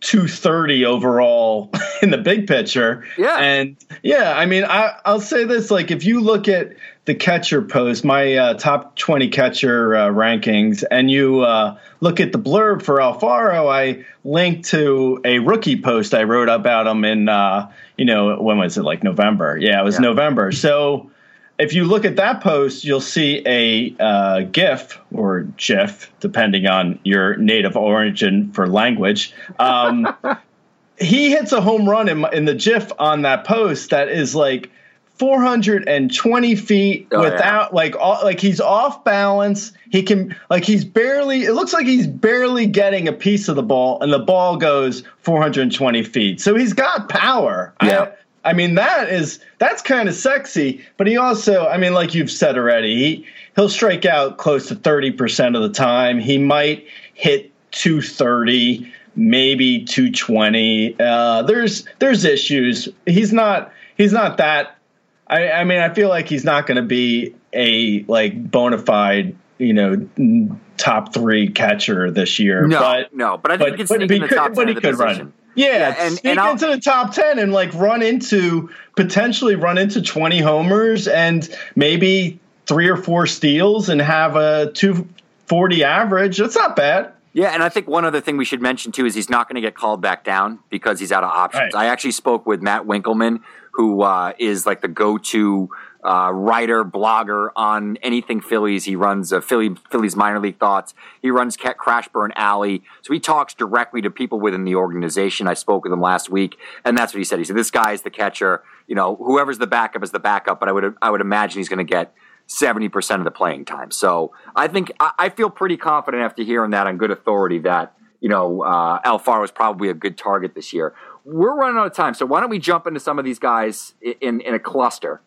230 0.00 0.84
overall 0.84 1.72
in 2.02 2.10
the 2.10 2.18
big 2.18 2.46
picture. 2.46 3.04
Yeah. 3.18 3.36
And 3.40 3.76
yeah, 4.04 4.34
I 4.36 4.46
mean, 4.46 4.62
I, 4.64 4.92
I'll 5.04 5.20
say 5.20 5.42
this 5.42 5.72
like, 5.72 5.90
if 5.90 6.04
you 6.04 6.20
look 6.20 6.46
at 6.46 6.76
the 7.06 7.16
catcher 7.16 7.62
post, 7.62 8.04
my 8.04 8.34
uh, 8.36 8.54
top 8.54 8.94
20 8.94 9.28
catcher 9.28 9.96
uh, 9.96 10.06
rankings, 10.10 10.84
and 10.92 11.10
you 11.10 11.40
uh, 11.40 11.76
look 12.00 12.20
at 12.20 12.30
the 12.30 12.38
blurb 12.38 12.80
for 12.82 12.98
Alfaro, 12.98 13.68
I 13.68 14.04
linked 14.22 14.68
to 14.68 15.20
a 15.24 15.40
rookie 15.40 15.80
post 15.82 16.14
I 16.14 16.22
wrote 16.22 16.48
about 16.48 16.86
him 16.86 17.04
in, 17.04 17.28
uh, 17.28 17.68
you 17.96 18.04
know, 18.04 18.40
when 18.40 18.58
was 18.58 18.78
it? 18.78 18.84
Like 18.84 19.02
November. 19.02 19.58
Yeah, 19.60 19.80
it 19.80 19.84
was 19.84 19.96
Yeah. 19.96 20.02
November. 20.02 20.52
So 20.52 21.10
if 21.58 21.72
you 21.72 21.84
look 21.84 22.04
at 22.04 22.16
that 22.16 22.40
post, 22.40 22.84
you'll 22.84 23.00
see 23.00 23.42
a 23.46 23.94
uh, 23.98 24.40
GIF 24.42 24.98
or 25.12 25.42
GIF, 25.56 26.12
depending 26.20 26.66
on 26.66 26.98
your 27.04 27.36
native 27.36 27.76
origin 27.76 28.52
for 28.52 28.68
language. 28.68 29.32
Um, 29.58 30.06
he 30.98 31.30
hits 31.30 31.52
a 31.52 31.60
home 31.60 31.88
run 31.88 32.08
in, 32.08 32.24
in 32.32 32.44
the 32.44 32.54
GIF 32.54 32.92
on 32.98 33.22
that 33.22 33.44
post 33.44 33.90
that 33.90 34.08
is 34.08 34.34
like 34.34 34.70
420 35.16 36.54
feet 36.54 37.08
Oh, 37.10 37.22
yeah. 37.22 37.30
without 37.30 37.74
like 37.74 37.96
all, 37.96 38.20
like 38.22 38.38
he's 38.38 38.60
off 38.60 39.02
balance. 39.02 39.72
He 39.90 40.02
can 40.04 40.36
like 40.48 40.64
he's 40.64 40.84
barely. 40.84 41.42
It 41.44 41.54
looks 41.54 41.72
like 41.72 41.86
he's 41.86 42.06
barely 42.06 42.66
getting 42.66 43.08
a 43.08 43.12
piece 43.12 43.48
of 43.48 43.56
the 43.56 43.64
ball, 43.64 44.00
and 44.00 44.12
the 44.12 44.20
ball 44.20 44.56
goes 44.56 45.02
420 45.22 46.04
feet. 46.04 46.40
So 46.40 46.54
he's 46.54 46.72
got 46.72 47.08
power. 47.08 47.74
Yeah. 47.82 48.02
I, 48.02 48.12
I 48.48 48.54
mean 48.54 48.76
that 48.76 49.10
is 49.10 49.40
that's 49.58 49.82
kind 49.82 50.08
of 50.08 50.14
sexy, 50.14 50.82
but 50.96 51.06
he 51.06 51.18
also, 51.18 51.66
I 51.66 51.76
mean, 51.76 51.92
like 51.92 52.14
you've 52.14 52.30
said 52.30 52.56
already, 52.56 52.94
he 52.96 53.26
he'll 53.56 53.68
strike 53.68 54.06
out 54.06 54.38
close 54.38 54.68
to 54.68 54.74
30 54.74 55.10
percent 55.12 55.54
of 55.54 55.60
the 55.60 55.68
time. 55.68 56.18
He 56.18 56.38
might 56.38 56.86
hit 57.12 57.52
230, 57.72 58.90
maybe 59.16 59.84
220. 59.84 60.96
Uh, 60.98 61.42
there's 61.42 61.84
there's 61.98 62.24
issues. 62.24 62.88
He's 63.04 63.34
not 63.34 63.70
he's 63.98 64.12
not 64.14 64.38
that. 64.38 64.78
I, 65.26 65.50
I 65.50 65.64
mean, 65.64 65.80
I 65.80 65.92
feel 65.92 66.08
like 66.08 66.26
he's 66.26 66.44
not 66.44 66.66
going 66.66 66.76
to 66.76 66.82
be 66.82 67.34
a 67.52 68.02
like 68.04 68.50
bona 68.50 68.78
fide, 68.78 69.36
you 69.58 69.74
know, 69.74 70.48
top 70.78 71.12
three 71.12 71.50
catcher 71.50 72.10
this 72.10 72.38
year. 72.38 72.66
No, 72.66 72.78
but 72.80 73.14
no, 73.14 73.36
but 73.36 73.50
I 73.52 73.58
think 73.58 73.70
he 73.72 73.76
can 73.76 73.86
sneak 73.88 74.10
he 74.10 74.16
in 74.16 74.22
the 74.22 74.28
could- 74.28 74.36
top 74.36 74.54
but 74.54 74.60
10 74.64 74.68
he 74.68 74.74
the 74.74 74.80
could 74.80 74.96
position. 74.96 75.18
run. 75.18 75.32
Yeah, 75.58 75.66
Yeah, 75.78 75.94
and- 75.98 76.12
sneak 76.18 76.36
and 76.38 76.50
into 76.50 76.66
the 76.66 76.80
top 76.80 77.12
ten 77.12 77.38
and 77.38 77.52
like 77.52 77.74
run 77.74 78.02
into 78.02 78.70
potentially 78.96 79.54
run 79.56 79.76
into 79.78 80.00
twenty 80.00 80.38
homers 80.40 81.08
and 81.08 81.48
maybe 81.74 82.38
three 82.66 82.88
or 82.88 82.96
four 82.96 83.26
steals 83.26 83.88
and 83.88 84.00
have 84.00 84.36
a 84.36 84.70
two 84.72 85.08
forty 85.46 85.82
average. 85.84 86.38
That's 86.38 86.56
not 86.56 86.76
bad. 86.76 87.12
Yeah, 87.32 87.48
and 87.50 87.62
I 87.62 87.68
think 87.68 87.86
one 87.86 88.04
other 88.04 88.20
thing 88.20 88.36
we 88.36 88.44
should 88.44 88.62
mention 88.62 88.90
too 88.92 89.04
is 89.06 89.14
he's 89.14 89.30
not 89.30 89.48
going 89.48 89.54
to 89.56 89.60
get 89.60 89.74
called 89.74 90.00
back 90.00 90.24
down 90.24 90.58
because 90.70 90.98
he's 90.98 91.12
out 91.12 91.22
of 91.24 91.30
options. 91.30 91.74
Right. 91.74 91.84
I 91.84 91.86
actually 91.86 92.12
spoke 92.12 92.46
with 92.46 92.62
Matt 92.62 92.86
Winkleman, 92.86 93.40
who 93.72 94.02
uh, 94.02 94.32
is 94.38 94.66
like 94.66 94.80
the 94.80 94.88
go-to 94.88 95.68
uh, 96.04 96.30
writer, 96.32 96.84
blogger 96.84 97.48
on 97.56 97.96
anything 97.98 98.40
Phillies. 98.40 98.84
He 98.84 98.94
runs 98.94 99.32
uh, 99.32 99.40
Philly 99.40 99.74
Phillies 99.90 100.14
minor 100.14 100.40
league 100.40 100.58
thoughts. 100.58 100.94
He 101.20 101.30
runs 101.30 101.56
Crashburn 101.56 102.30
Alley, 102.36 102.82
so 103.02 103.12
he 103.12 103.20
talks 103.20 103.54
directly 103.54 104.00
to 104.02 104.10
people 104.10 104.40
within 104.40 104.64
the 104.64 104.76
organization. 104.76 105.48
I 105.48 105.54
spoke 105.54 105.84
with 105.84 105.92
him 105.92 106.00
last 106.00 106.30
week, 106.30 106.56
and 106.84 106.96
that's 106.96 107.12
what 107.12 107.18
he 107.18 107.24
said. 107.24 107.38
He 107.38 107.44
said 107.44 107.56
this 107.56 107.70
guy 107.70 107.92
is 107.92 108.02
the 108.02 108.10
catcher. 108.10 108.62
You 108.86 108.94
know, 108.94 109.16
whoever's 109.16 109.58
the 109.58 109.66
backup 109.66 110.02
is 110.02 110.12
the 110.12 110.20
backup, 110.20 110.60
but 110.60 110.68
I 110.68 110.72
would 110.72 110.94
I 111.02 111.10
would 111.10 111.20
imagine 111.20 111.58
he's 111.58 111.68
going 111.68 111.84
to 111.84 111.90
get. 111.90 112.14
70% 112.48 113.16
of 113.16 113.24
the 113.24 113.30
playing 113.30 113.66
time. 113.66 113.90
So 113.90 114.32
I 114.56 114.68
think 114.68 114.90
I, 114.98 115.10
I 115.18 115.28
feel 115.28 115.50
pretty 115.50 115.76
confident 115.76 116.22
after 116.22 116.42
hearing 116.42 116.70
that 116.70 116.86
on 116.86 116.96
good 116.96 117.10
authority 117.10 117.58
that, 117.58 117.92
you 118.22 118.30
know, 118.30 118.62
uh, 118.62 119.02
Alfaro 119.02 119.44
is 119.44 119.50
probably 119.50 119.90
a 119.90 119.94
good 119.94 120.16
target 120.16 120.54
this 120.54 120.72
year. 120.72 120.94
We're 121.26 121.54
running 121.54 121.76
out 121.76 121.88
of 121.88 121.92
time. 121.92 122.14
So 122.14 122.24
why 122.24 122.40
don't 122.40 122.48
we 122.48 122.58
jump 122.58 122.86
into 122.86 123.00
some 123.00 123.18
of 123.18 123.26
these 123.26 123.38
guys 123.38 123.92
in, 124.00 124.40
in 124.40 124.54
a 124.54 124.58
cluster? 124.58 125.20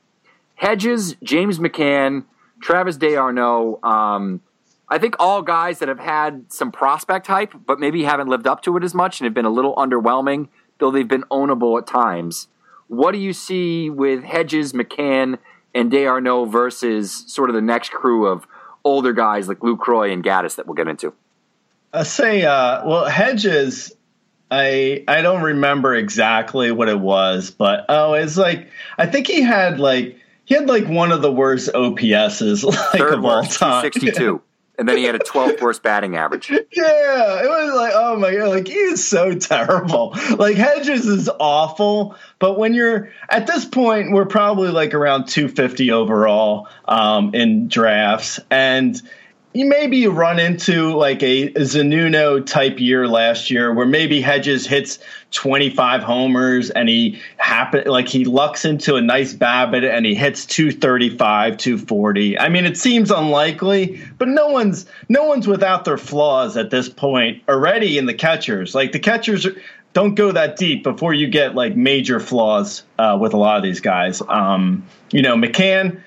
Hedges, 0.61 1.15
James 1.23 1.57
McCann, 1.57 2.23
Travis 2.61 2.95
D'Arnaud, 2.95 3.79
um, 3.81 4.41
I 4.87 4.99
think 4.99 5.15
all 5.17 5.41
guys 5.41 5.79
that 5.79 5.89
have 5.89 5.97
had 5.97 6.53
some 6.53 6.71
prospect 6.71 7.25
hype, 7.25 7.55
but 7.65 7.79
maybe 7.79 8.03
haven't 8.03 8.27
lived 8.27 8.45
up 8.45 8.61
to 8.63 8.77
it 8.77 8.83
as 8.83 8.93
much 8.93 9.19
and 9.19 9.25
have 9.25 9.33
been 9.33 9.45
a 9.45 9.49
little 9.49 9.73
underwhelming, 9.75 10.49
though 10.77 10.91
they've 10.91 11.07
been 11.07 11.23
ownable 11.31 11.79
at 11.79 11.87
times. 11.87 12.47
What 12.87 13.13
do 13.13 13.17
you 13.17 13.33
see 13.33 13.89
with 13.89 14.23
Hedges, 14.23 14.71
McCann, 14.73 15.39
and 15.73 15.89
D'Arnaud 15.89 16.45
versus 16.45 17.23
sort 17.25 17.49
of 17.49 17.55
the 17.55 17.61
next 17.61 17.89
crew 17.89 18.27
of 18.27 18.45
older 18.83 19.13
guys 19.13 19.47
like 19.47 19.61
Lucroy 19.61 20.13
and 20.13 20.23
Gattis 20.23 20.57
that 20.57 20.67
we'll 20.67 20.75
get 20.75 20.87
into? 20.87 21.11
I 21.91 22.03
say, 22.03 22.43
uh, 22.43 22.85
well, 22.87 23.05
Hedges. 23.05 23.95
I 24.51 25.05
I 25.07 25.21
don't 25.21 25.41
remember 25.41 25.95
exactly 25.95 26.71
what 26.71 26.87
it 26.87 26.99
was, 26.99 27.49
but 27.49 27.85
oh, 27.89 28.13
it's 28.13 28.37
like 28.37 28.67
I 28.97 29.07
think 29.07 29.25
he 29.25 29.41
had 29.41 29.79
like 29.79 30.17
he 30.45 30.55
had 30.55 30.67
like 30.67 30.87
one 30.87 31.11
of 31.11 31.21
the 31.21 31.31
worst 31.31 31.69
OPSs 31.73 32.63
like 32.93 32.99
Third 32.99 33.13
of 33.13 33.25
all 33.25 33.43
time. 33.43 33.81
62. 33.93 34.41
and 34.77 34.89
then 34.89 34.97
he 34.97 35.03
had 35.03 35.15
a 35.15 35.19
12th 35.19 35.61
worst 35.61 35.83
batting 35.83 36.15
average. 36.15 36.49
Yeah, 36.49 36.57
it 36.59 37.47
was 37.47 37.75
like, 37.75 37.93
oh 37.95 38.17
my 38.17 38.33
god, 38.35 38.49
like 38.49 38.67
he 38.67 38.73
is 38.73 39.07
so 39.07 39.35
terrible. 39.35 40.15
Like 40.37 40.55
Hedges 40.57 41.05
is 41.05 41.29
awful, 41.39 42.15
but 42.39 42.57
when 42.57 42.73
you're 42.73 43.11
at 43.29 43.47
this 43.47 43.65
point, 43.65 44.11
we're 44.11 44.25
probably 44.25 44.69
like 44.69 44.93
around 44.93 45.27
250 45.27 45.91
overall 45.91 46.67
um, 46.85 47.35
in 47.35 47.67
drafts, 47.67 48.39
and 48.49 48.99
you 49.53 49.65
maybe 49.65 50.07
run 50.07 50.39
into 50.39 50.95
like 50.95 51.21
a 51.21 51.49
Zunino 51.53 52.45
type 52.45 52.79
year 52.79 53.07
last 53.07 53.51
year 53.51 53.73
where 53.73 53.85
maybe 53.85 54.21
Hedges 54.21 54.65
hits 54.65 54.99
25 55.31 56.03
homers 56.03 56.69
and 56.69 56.87
he 56.87 57.19
happen 57.37 57.85
like 57.85 58.07
he 58.07 58.23
lucks 58.23 58.63
into 58.63 58.95
a 58.95 59.01
nice 59.01 59.33
BABIP 59.33 59.89
and 59.89 60.05
he 60.05 60.15
hits 60.15 60.45
235, 60.45 61.57
240. 61.57 62.39
I 62.39 62.47
mean, 62.47 62.65
it 62.65 62.77
seems 62.77 63.11
unlikely, 63.11 64.01
but 64.17 64.29
no 64.29 64.47
one's 64.47 64.85
no 65.09 65.25
one's 65.25 65.47
without 65.47 65.83
their 65.83 65.97
flaws 65.97 66.55
at 66.55 66.69
this 66.69 66.87
point 66.87 67.43
already 67.49 67.97
in 67.97 68.05
the 68.05 68.13
catchers. 68.13 68.73
Like 68.73 68.93
the 68.93 68.99
catchers 68.99 69.47
don't 69.93 70.15
go 70.15 70.31
that 70.31 70.55
deep 70.55 70.83
before 70.83 71.13
you 71.13 71.27
get 71.27 71.55
like 71.55 71.75
major 71.75 72.21
flaws 72.21 72.83
uh, 72.97 73.17
with 73.19 73.33
a 73.33 73.37
lot 73.37 73.57
of 73.57 73.63
these 73.63 73.81
guys. 73.81 74.21
Um, 74.29 74.85
you 75.11 75.21
know, 75.21 75.35
McCann 75.35 76.01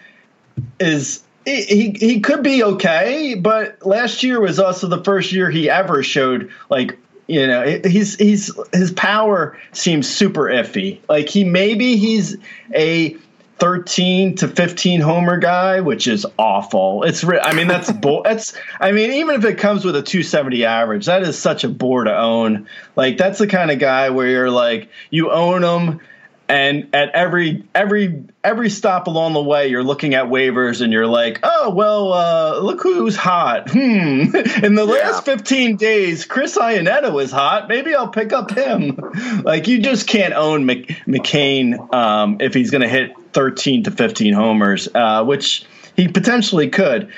is 0.81 1.23
he, 1.45 1.91
he 1.91 2.21
could 2.21 2.43
be 2.43 2.63
okay, 2.63 3.35
but 3.35 3.85
last 3.85 4.23
year 4.23 4.41
was 4.41 4.59
also 4.59 4.89
the 4.89 5.03
first 5.03 5.33
year 5.33 5.51
he 5.51 5.69
ever 5.69 6.03
showed 6.03 6.51
like 6.71 6.99
you 7.27 7.47
know 7.47 7.81
he's 7.85 8.17
he's 8.17 8.51
his 8.73 8.93
power 8.93 9.59
seems 9.73 10.09
super 10.09 10.45
iffy. 10.45 11.01
Like 11.09 11.29
he 11.29 11.45
maybe 11.45 11.97
he's 11.97 12.37
a 12.75 13.17
13 13.59 14.37
to 14.37 14.49
15 14.49 15.01
homer 15.01 15.39
guy, 15.39 15.81
which 15.81 16.07
is 16.07 16.27
awful. 16.39 17.03
It's 17.05 17.25
I 17.25 17.53
mean 17.55 17.69
that's 17.69 17.91
bo- 17.93 18.23
that's 18.25 18.55
I 18.81 18.93
mean 18.93 19.13
even 19.13 19.37
if 19.37 19.45
it 19.45 19.59
comes 19.59 19.85
with 19.85 19.97
a 19.97 20.03
270 20.03 20.65
average, 20.65 21.07
that 21.07 21.23
is 21.23 21.39
such 21.39 21.65
a 21.65 21.69
bore 21.69 22.05
to 22.05 22.17
own. 22.17 22.69
Like 22.97 23.17
that's 23.17 23.39
the 23.39 23.47
kind 23.47 23.71
of 23.71 23.79
guy 23.79 24.11
where 24.11 24.27
you're 24.27 24.51
like 24.51 24.89
you 25.11 25.31
own 25.31 25.63
him 25.63 26.01
and 26.49 26.89
at 26.95 27.11
every 27.11 27.65
every 27.75 28.23
every 28.43 28.69
stop 28.69 29.07
along 29.07 29.33
the 29.33 29.43
way 29.43 29.69
you're 29.69 29.83
looking 29.83 30.15
at 30.15 30.27
waivers 30.27 30.83
and 30.83 30.93
you're 30.93 31.07
like 31.07 31.41
oh 31.43 31.71
well 31.71 32.13
uh, 32.13 32.59
look 32.61 32.83
who's 32.83 33.17
hot. 33.17 33.69
Hmm. 33.75 34.35
In 34.65 34.75
the 34.75 34.85
Yeah. 34.87 35.11
last 35.11 35.25
15 35.25 35.77
days 35.77 36.25
chris 36.27 36.57
iannetta 36.59 37.13
was 37.13 37.31
hot. 37.31 37.69
Maybe 37.69 37.95
i'll 37.95 38.09
pick 38.09 38.33
up 38.33 38.51
him. 38.51 38.99
Like 39.45 39.69
you 39.69 39.81
just 39.81 40.07
can't 40.07 40.35
own 40.35 40.67
Mc, 40.67 40.89
mccann 41.07 41.93
um, 41.95 42.37
if 42.41 42.53
he's 42.55 42.71
going 42.71 42.83
to 42.83 42.89
hit 42.89 43.13
13 43.33 43.85
to 43.85 43.91
15 43.91 44.33
homers 44.35 44.89
uh, 44.95 45.25
which 45.25 45.65
he 45.97 46.09
potentially 46.09 46.69
could 46.69 47.11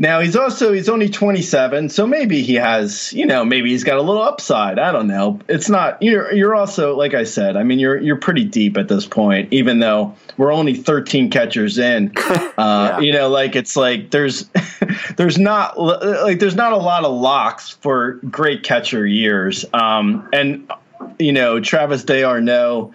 now 0.00 0.18
he's 0.20 0.34
also 0.34 0.72
he's 0.72 0.88
only 0.88 1.08
27, 1.10 1.90
so 1.90 2.06
maybe 2.06 2.42
he 2.42 2.54
has, 2.54 3.12
you 3.12 3.26
know, 3.26 3.44
maybe 3.44 3.70
he's 3.70 3.84
got 3.84 3.98
a 3.98 4.02
little 4.02 4.22
upside. 4.22 4.78
I 4.78 4.90
don't 4.90 5.06
know. 5.06 5.38
It's 5.46 5.68
not 5.68 6.02
you're 6.02 6.32
you're 6.32 6.54
also 6.56 6.96
like 6.96 7.14
I 7.14 7.22
said, 7.24 7.56
I 7.56 7.62
mean 7.62 7.78
you're 7.78 7.98
you're 7.98 8.16
pretty 8.16 8.44
deep 8.44 8.76
at 8.78 8.88
this 8.88 9.06
point 9.06 9.52
even 9.52 9.78
though 9.78 10.16
we're 10.38 10.52
only 10.52 10.74
13 10.74 11.30
catchers 11.30 11.78
in. 11.78 12.12
Uh, 12.58 12.96
Yeah. 12.98 13.00
you 13.00 13.12
know, 13.12 13.28
like 13.28 13.56
it's 13.56 13.76
like 13.76 14.10
there's 14.10 14.48
there's 15.16 15.38
not 15.38 15.78
like 15.78 16.40
there's 16.40 16.54
not 16.56 16.72
a 16.72 16.76
lot 16.76 17.04
of 17.04 17.12
locks 17.12 17.70
for 17.70 18.14
great 18.30 18.62
catcher 18.62 19.06
years. 19.06 19.64
Um, 19.72 20.28
and 20.32 20.70
you 21.18 21.32
know, 21.32 21.60
Travis 21.60 22.04
D'Arnaud 22.04 22.92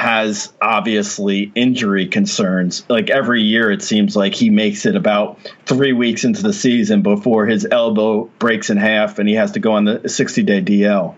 has 0.00 0.50
obviously 0.62 1.52
injury 1.54 2.06
concerns. 2.06 2.84
Like 2.88 3.10
every 3.10 3.42
year, 3.42 3.70
it 3.70 3.82
seems 3.82 4.16
like 4.16 4.34
he 4.34 4.48
makes 4.48 4.86
it 4.86 4.96
about 4.96 5.38
three 5.66 5.92
weeks 5.92 6.24
into 6.24 6.42
the 6.42 6.54
season 6.54 7.02
before 7.02 7.46
his 7.46 7.66
elbow 7.70 8.24
breaks 8.38 8.70
in 8.70 8.78
half 8.78 9.18
and 9.18 9.28
he 9.28 9.34
has 9.34 9.52
to 9.52 9.60
go 9.60 9.72
on 9.72 9.84
the 9.84 10.08
60 10.08 10.42
day 10.42 10.62
DL. 10.62 11.16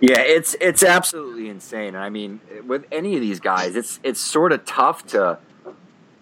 Yeah, 0.00 0.20
it's 0.20 0.54
it's 0.60 0.84
absolutely 0.84 1.48
insane. 1.48 1.96
I 1.96 2.10
mean, 2.10 2.40
with 2.64 2.86
any 2.92 3.16
of 3.16 3.20
these 3.20 3.40
guys, 3.40 3.74
it's 3.74 3.98
it's 4.04 4.20
sort 4.20 4.52
of 4.52 4.64
tough 4.64 5.04
to. 5.08 5.38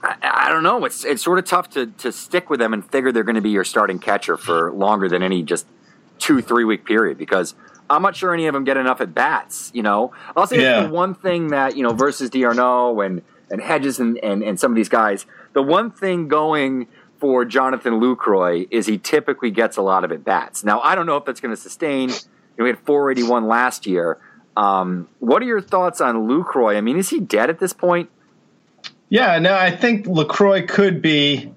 I, 0.02 0.16
I 0.22 0.48
don't 0.48 0.62
know. 0.62 0.86
It's 0.86 1.04
it's 1.04 1.22
sort 1.22 1.38
of 1.38 1.44
tough 1.44 1.68
to 1.70 1.86
to 1.86 2.10
stick 2.10 2.48
with 2.48 2.60
them 2.60 2.72
and 2.72 2.84
figure 2.90 3.12
they're 3.12 3.24
going 3.24 3.36
to 3.36 3.42
be 3.42 3.50
your 3.50 3.62
starting 3.62 3.98
catcher 3.98 4.38
for 4.38 4.72
longer 4.72 5.08
than 5.08 5.22
any 5.22 5.42
just 5.42 5.66
two 6.18 6.40
three 6.40 6.64
week 6.64 6.86
period 6.86 7.18
because 7.18 7.54
I'm 7.90 8.02
not 8.02 8.16
sure 8.16 8.34
any 8.34 8.46
of 8.46 8.54
them 8.54 8.64
get 8.64 8.76
enough 8.76 9.00
at 9.00 9.14
bats. 9.14 9.70
You 9.74 9.82
know, 9.82 10.12
I'll 10.36 10.46
say 10.46 10.62
Yeah. 10.62 10.82
the 10.86 10.90
one 10.90 11.14
thing 11.14 11.48
that 11.48 11.76
you 11.76 11.82
know 11.82 11.92
versus 11.92 12.30
D'Arnaud 12.30 13.00
and 13.00 13.22
and 13.50 13.60
Hedges 13.62 13.98
and, 13.98 14.18
and 14.18 14.42
and 14.42 14.58
some 14.60 14.72
of 14.72 14.76
these 14.76 14.88
guys. 14.88 15.26
The 15.54 15.62
one 15.62 15.90
thing 15.90 16.28
going 16.28 16.86
for 17.18 17.44
Jonathan 17.44 17.94
Lucroy 17.94 18.68
is 18.70 18.86
he 18.86 18.96
typically 18.98 19.50
gets 19.50 19.76
a 19.76 19.82
lot 19.82 20.04
of 20.04 20.12
at 20.12 20.24
bats. 20.24 20.62
Now 20.64 20.80
I 20.80 20.94
don't 20.94 21.06
know 21.06 21.16
if 21.16 21.24
that's 21.24 21.40
going 21.40 21.54
to 21.54 21.60
sustain. 21.60 22.10
You 22.10 22.14
know, 22.58 22.64
we 22.64 22.70
had 22.70 22.78
481 22.80 23.46
last 23.48 23.86
year. 23.86 24.18
Um, 24.56 25.08
what 25.20 25.40
are 25.42 25.46
your 25.46 25.60
thoughts 25.60 26.00
on 26.00 26.28
Lucroy? 26.28 26.76
I 26.76 26.80
mean, 26.80 26.96
is 26.96 27.10
he 27.10 27.20
dead 27.20 27.48
at 27.50 27.58
this 27.60 27.72
point? 27.72 28.10
Yeah, 29.08 29.38
no, 29.38 29.54
I 29.54 29.70
think 29.70 30.06
Lucroy 30.06 30.68
could 30.68 31.00
be, 31.00 31.52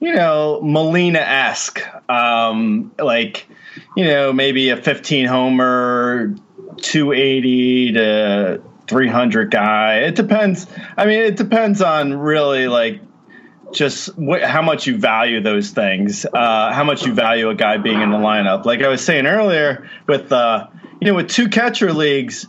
you 0.00 0.14
know, 0.14 0.60
Molina 0.62 1.18
esque, 1.18 1.80
um, 2.10 2.92
like, 2.98 3.48
you 3.96 4.04
know, 4.04 4.32
maybe 4.32 4.70
a 4.70 4.76
15 4.76 5.26
homer, 5.26 6.34
280 6.78 7.92
to 7.92 8.62
300 8.86 9.50
guy. 9.50 9.98
It 10.00 10.14
depends. 10.14 10.66
I 10.96 11.06
mean, 11.06 11.20
it 11.20 11.36
depends 11.36 11.82
on 11.82 12.14
really 12.14 12.68
like 12.68 13.00
just 13.72 14.10
how 14.44 14.62
much 14.62 14.86
you 14.86 14.96
value 14.96 15.40
those 15.40 15.70
things, 15.70 16.26
uh, 16.26 16.72
how 16.72 16.84
much 16.84 17.06
you 17.06 17.14
value 17.14 17.48
a 17.48 17.54
guy 17.54 17.78
being 17.78 18.00
in 18.00 18.10
the 18.10 18.18
lineup. 18.18 18.64
Like 18.64 18.82
I 18.82 18.88
was 18.88 19.04
saying 19.04 19.26
earlier, 19.26 19.88
with 20.06 20.30
uh, 20.30 20.68
you 21.00 21.08
know, 21.08 21.14
with 21.14 21.30
two 21.30 21.48
catcher 21.48 21.92
leagues, 21.92 22.46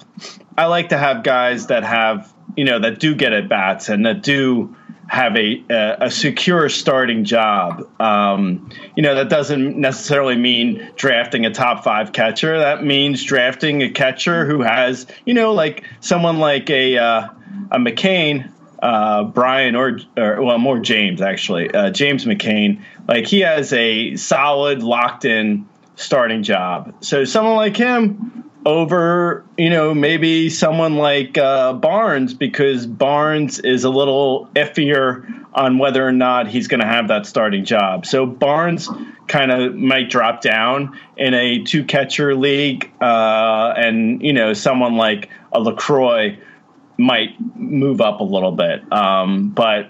I 0.57 0.65
like 0.65 0.89
to 0.89 0.97
have 0.97 1.23
guys 1.23 1.67
that 1.67 1.83
have 1.83 2.33
you 2.55 2.65
know 2.65 2.79
that 2.79 2.99
do 2.99 3.15
get 3.15 3.33
at 3.33 3.49
bats 3.49 3.89
and 3.89 4.05
that 4.05 4.21
do 4.21 4.75
have 5.13 5.37
a 5.37 5.63
a, 5.69 5.97
a 6.01 6.11
secure 6.11 6.67
starting 6.69 7.23
job. 7.23 7.87
Um, 8.01 8.69
you 8.95 9.03
know 9.03 9.15
that 9.15 9.29
doesn't 9.29 9.77
necessarily 9.77 10.35
mean 10.35 10.91
drafting 10.95 11.45
a 11.45 11.51
top 11.51 11.83
five 11.83 12.11
catcher. 12.11 12.57
That 12.57 12.83
means 12.83 13.23
drafting 13.23 13.83
a 13.83 13.91
catcher 13.91 14.45
who 14.45 14.61
has 14.61 15.05
you 15.25 15.35
know 15.35 15.53
like 15.53 15.83
someone 15.99 16.39
like 16.39 16.69
a 16.71 16.97
uh, 16.97 17.27
a 17.71 17.77
McCann 17.77 18.49
uh, 18.81 19.23
Brian 19.23 19.75
or, 19.75 19.99
or 20.17 20.41
well, 20.43 20.57
more 20.57 20.79
James 20.79 21.21
actually. 21.21 21.71
Uh, 21.71 21.91
James 21.91 22.25
McCann, 22.25 22.81
like 23.07 23.27
he 23.27 23.39
has 23.41 23.71
a 23.71 24.15
solid, 24.15 24.81
locked 24.81 25.25
in 25.25 25.67
starting 25.95 26.43
job. 26.43 26.93
So 27.01 27.23
someone 27.23 27.55
like 27.55 27.77
him 27.77 28.42
over, 28.65 29.43
you 29.57 29.69
know, 29.69 29.93
maybe 29.93 30.49
someone 30.49 30.95
like 30.95 31.37
uh, 31.37 31.73
Barnes 31.73 32.33
because 32.33 32.87
Barnes 32.87 33.59
is 33.59 33.83
a 33.83 33.89
little 33.89 34.47
iffier 34.55 35.45
on 35.53 35.77
whether 35.77 36.05
or 36.05 36.11
not 36.11 36.47
he's 36.47 36.67
going 36.67 36.79
to 36.79 36.85
have 36.85 37.07
that 37.09 37.25
starting 37.25 37.65
job. 37.65 38.05
So 38.05 38.25
Barnes 38.25 38.89
kind 39.27 39.51
of 39.51 39.75
might 39.75 40.09
drop 40.09 40.41
down 40.41 40.97
in 41.17 41.33
a 41.33 41.63
two 41.63 41.83
catcher 41.83 42.35
league, 42.35 42.91
uh, 43.01 43.73
and 43.75 44.21
you 44.21 44.33
know, 44.33 44.53
someone 44.53 44.95
like 44.95 45.29
a 45.51 45.59
Lucroy 45.59 46.39
might 46.97 47.35
move 47.55 48.01
up 48.01 48.19
a 48.19 48.23
little 48.23 48.51
bit. 48.51 48.91
Um, 48.91 49.49
but 49.49 49.89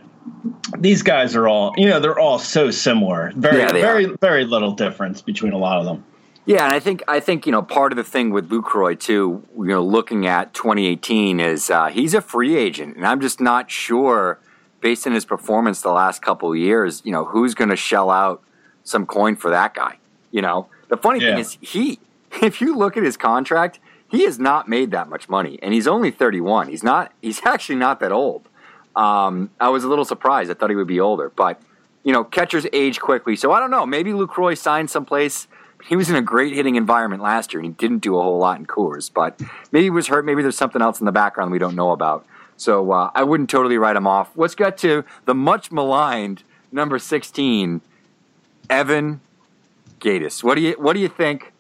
these 0.78 1.02
guys 1.02 1.36
are 1.36 1.48
all, 1.48 1.74
you 1.78 1.88
know, 1.88 2.00
they're 2.00 2.20
all 2.20 2.40
so 2.40 2.72
similar. 2.72 3.32
Very, 3.36 3.60
Yeah, 3.60 3.72
very, 3.72 4.06
are. 4.06 4.18
very 4.20 4.46
little 4.46 4.72
difference 4.72 5.22
between 5.22 5.54
a 5.54 5.58
lot 5.58 5.80
of 5.80 5.86
them. 5.86 6.04
Yeah, 6.46 6.66
and 6.66 6.74
I 6.74 6.80
think 6.80 7.04
I 7.08 7.20
think 7.20 7.46
you 7.46 7.52
know 7.52 7.62
part 7.62 7.92
of 7.94 7.96
the 7.96 8.04
thing 8.04 8.32
with 8.32 8.50
Lucroy 8.50 9.00
too, 9.00 9.44
you 9.56 9.66
know, 9.66 9.84
looking 9.84 10.28
at 10.28 10.54
2018 10.54 11.40
is 11.40 11.70
uh, 11.70 11.88
he's 11.88 12.14
a 12.14 12.22
free 12.22 12.58
agent, 12.58 12.98
and 12.98 13.06
I'm 13.06 13.22
just 13.22 13.40
not 13.40 13.72
sure, 13.72 14.40
based 14.82 15.08
on 15.08 15.14
his 15.14 15.24
performance 15.24 15.82
the 15.82 15.92
last 15.92 16.22
couple 16.22 16.52
of 16.52 16.58
years, 16.58 17.02
you 17.06 17.12
know, 17.12 17.26
who's 17.26 17.54
going 17.54 17.70
to 17.70 17.78
shell 17.78 18.10
out 18.10 18.44
some 18.84 19.06
coin 19.06 19.36
for 19.38 19.50
that 19.52 19.74
guy. 19.74 19.98
You 20.32 20.42
know, 20.42 20.68
the 20.90 20.98
funny 20.98 21.20
thing 21.20 21.38
is 21.38 21.58
he, 21.62 22.00
if 22.42 22.60
you 22.60 22.76
look 22.76 22.98
at 22.98 23.04
his 23.04 23.16
contract, 23.16 23.80
he 24.10 24.26
has 24.26 24.38
not 24.38 24.68
made 24.68 24.92
that 24.92 25.08
much 25.08 25.30
money, 25.30 25.58
and 25.62 25.74
he's 25.74 25.88
only 25.88 26.12
31. 26.12 26.68
He's 26.68 26.84
not. 26.84 27.14
He's 27.22 27.42
actually 27.46 27.78
not 27.78 28.02
that 28.02 28.12
old. 28.12 28.50
Um, 28.96 29.50
I 29.60 29.70
was 29.70 29.84
a 29.84 29.88
little 29.88 30.06
surprised. 30.06 30.52
I 30.52 30.54
thought 30.54 30.70
he 30.70 30.76
would 30.76 30.88
be 30.88 31.00
older, 31.00 31.30
but 31.30 31.60
you 32.04 32.12
know, 32.12 32.24
catchers 32.26 32.68
age 32.74 33.00
quickly. 33.00 33.36
So 33.38 33.54
I 33.54 33.60
don't 33.60 33.72
know. 33.72 33.86
Maybe 33.86 34.12
Lucroy 34.12 34.58
signed 34.58 34.90
someplace. 34.92 35.48
He 35.88 35.96
was 35.96 36.10
in 36.10 36.16
a 36.16 36.22
great 36.22 36.54
hitting 36.54 36.76
environment 36.76 37.22
last 37.22 37.54
year, 37.54 37.62
and 37.62 37.70
he 37.70 37.74
didn't 37.74 38.00
do 38.00 38.18
a 38.18 38.22
whole 38.22 38.38
lot 38.38 38.60
in 38.60 38.66
Coors. 38.66 39.12
But 39.14 39.40
maybe 39.72 39.86
he 39.86 39.90
was 39.90 40.08
hurt. 40.08 40.26
Maybe 40.26 40.42
there's 40.42 40.58
something 40.58 40.82
else 40.82 41.00
in 41.00 41.06
the 41.06 41.12
background 41.12 41.52
we 41.52 41.60
don't 41.60 41.76
know 41.76 41.92
about. 41.92 42.26
So 42.58 42.92
uh, 42.92 43.12
I 43.14 43.24
wouldn't 43.24 43.50
totally 43.50 43.78
write 43.78 43.96
him 43.96 44.08
off. 44.08 44.32
Let's 44.36 44.56
get 44.56 44.78
to 44.80 45.04
the 45.26 45.34
much 45.34 45.72
maligned 45.72 46.44
number 46.72 47.00
16, 47.00 47.82
Evan 48.70 49.22
Gattis. 50.00 50.44
What 50.44 50.56
do 50.56 50.62
you 50.62 50.74
What 50.74 50.94
do 50.94 51.00
you 51.00 51.10
think 51.10 51.52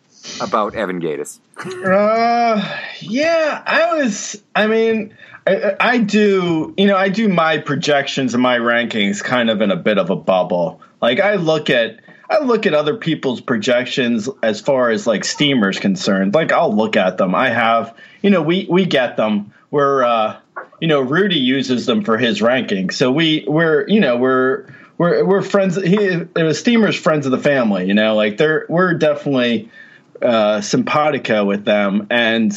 about 0.41 0.75
Evan 0.75 1.01
Gattis? 1.01 1.39
Uh, 1.57 2.79
yeah, 2.99 3.63
I 3.65 3.97
was. 3.97 4.41
I 4.55 4.67
mean, 4.67 5.15
I, 5.45 5.75
I 5.79 5.97
do. 5.97 6.73
You 6.77 6.87
know, 6.87 6.97
I 6.97 7.09
do 7.09 7.27
my 7.27 7.57
projections 7.57 8.33
and 8.33 8.41
my 8.41 8.57
rankings 8.57 9.23
kind 9.23 9.49
of 9.49 9.61
in 9.61 9.71
a 9.71 9.75
bit 9.75 9.97
of 9.97 10.09
a 10.09 10.15
bubble. 10.15 10.81
Like 11.01 11.19
I 11.19 11.35
look 11.35 11.69
at. 11.69 11.99
I 12.29 12.39
look 12.39 12.65
at 12.65 12.73
other 12.73 12.95
people's 12.95 13.41
projections 13.41 14.29
as 14.41 14.61
far 14.61 14.89
as 14.89 15.05
like 15.05 15.25
steamers 15.25 15.79
concerned. 15.79 16.33
Like 16.33 16.51
I'll 16.51 16.75
look 16.75 16.95
at 16.95 17.17
them. 17.17 17.35
I 17.35 17.49
have, 17.49 17.95
you 18.21 18.29
know, 18.29 18.41
we 18.41 18.65
we 18.69 18.85
get 18.85 19.17
them. 19.17 19.53
We're, 19.71 20.03
uh, 20.03 20.39
you 20.79 20.87
know, 20.87 21.01
Rudy 21.01 21.39
uses 21.39 21.85
them 21.85 22.03
for 22.03 22.17
his 22.17 22.41
ranking. 22.41 22.89
So 22.91 23.11
we 23.11 23.45
we're, 23.47 23.87
you 23.87 23.99
know, 23.99 24.17
we're 24.17 24.67
we're 24.97 25.25
we're 25.25 25.41
friends. 25.41 25.75
He 25.75 26.21
uh, 26.35 26.53
steamers 26.53 26.95
friends 26.95 27.25
of 27.25 27.31
the 27.31 27.39
family. 27.39 27.87
You 27.87 27.93
know, 27.93 28.15
like 28.15 28.37
they're 28.37 28.65
we're 28.69 28.93
definitely 28.93 29.69
uh, 30.21 30.61
simpatico 30.61 31.43
with 31.45 31.65
them, 31.65 32.07
and 32.09 32.51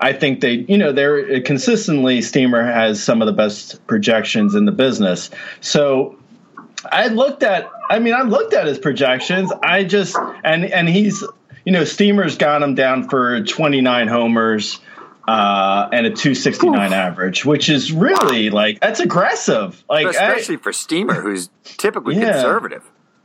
I 0.00 0.12
think 0.12 0.40
they, 0.40 0.64
you 0.68 0.78
know, 0.78 0.92
they're 0.92 1.40
consistently 1.42 2.22
Steamer 2.22 2.64
has 2.64 3.02
some 3.02 3.22
of 3.22 3.26
the 3.26 3.32
best 3.32 3.86
projections 3.86 4.54
in 4.54 4.64
the 4.64 4.72
business. 4.72 5.30
So 5.60 6.18
I 6.90 7.08
looked 7.08 7.42
at, 7.42 7.70
I 7.90 7.98
mean, 7.98 8.14
I 8.14 8.22
looked 8.22 8.52
at 8.54 8.66
his 8.66 8.78
projections. 8.78 9.52
I 9.62 9.84
just 9.84 10.16
and 10.44 10.64
and 10.64 10.88
he's, 10.88 11.22
you 11.64 11.72
know, 11.72 11.84
Steamer's 11.84 12.36
got 12.36 12.62
him 12.62 12.74
down 12.74 13.08
for 13.08 13.42
29 13.42 14.08
homers. 14.08 14.80
Uh, 15.26 15.88
and 15.90 16.04
a 16.04 16.10
269 16.10 16.92
average, 16.92 17.46
which 17.46 17.70
is 17.70 17.90
really 17.90 18.50
like 18.50 18.78
that's 18.80 19.00
aggressive. 19.00 19.82
Like 19.88 20.04
I- 20.06 20.10
Especially 20.10 20.58
for 20.58 20.70
Steamer, 20.70 21.14
who's 21.22 21.48
typically 21.64 22.16
Yeah. 22.16 22.32
conservative. 22.32 22.82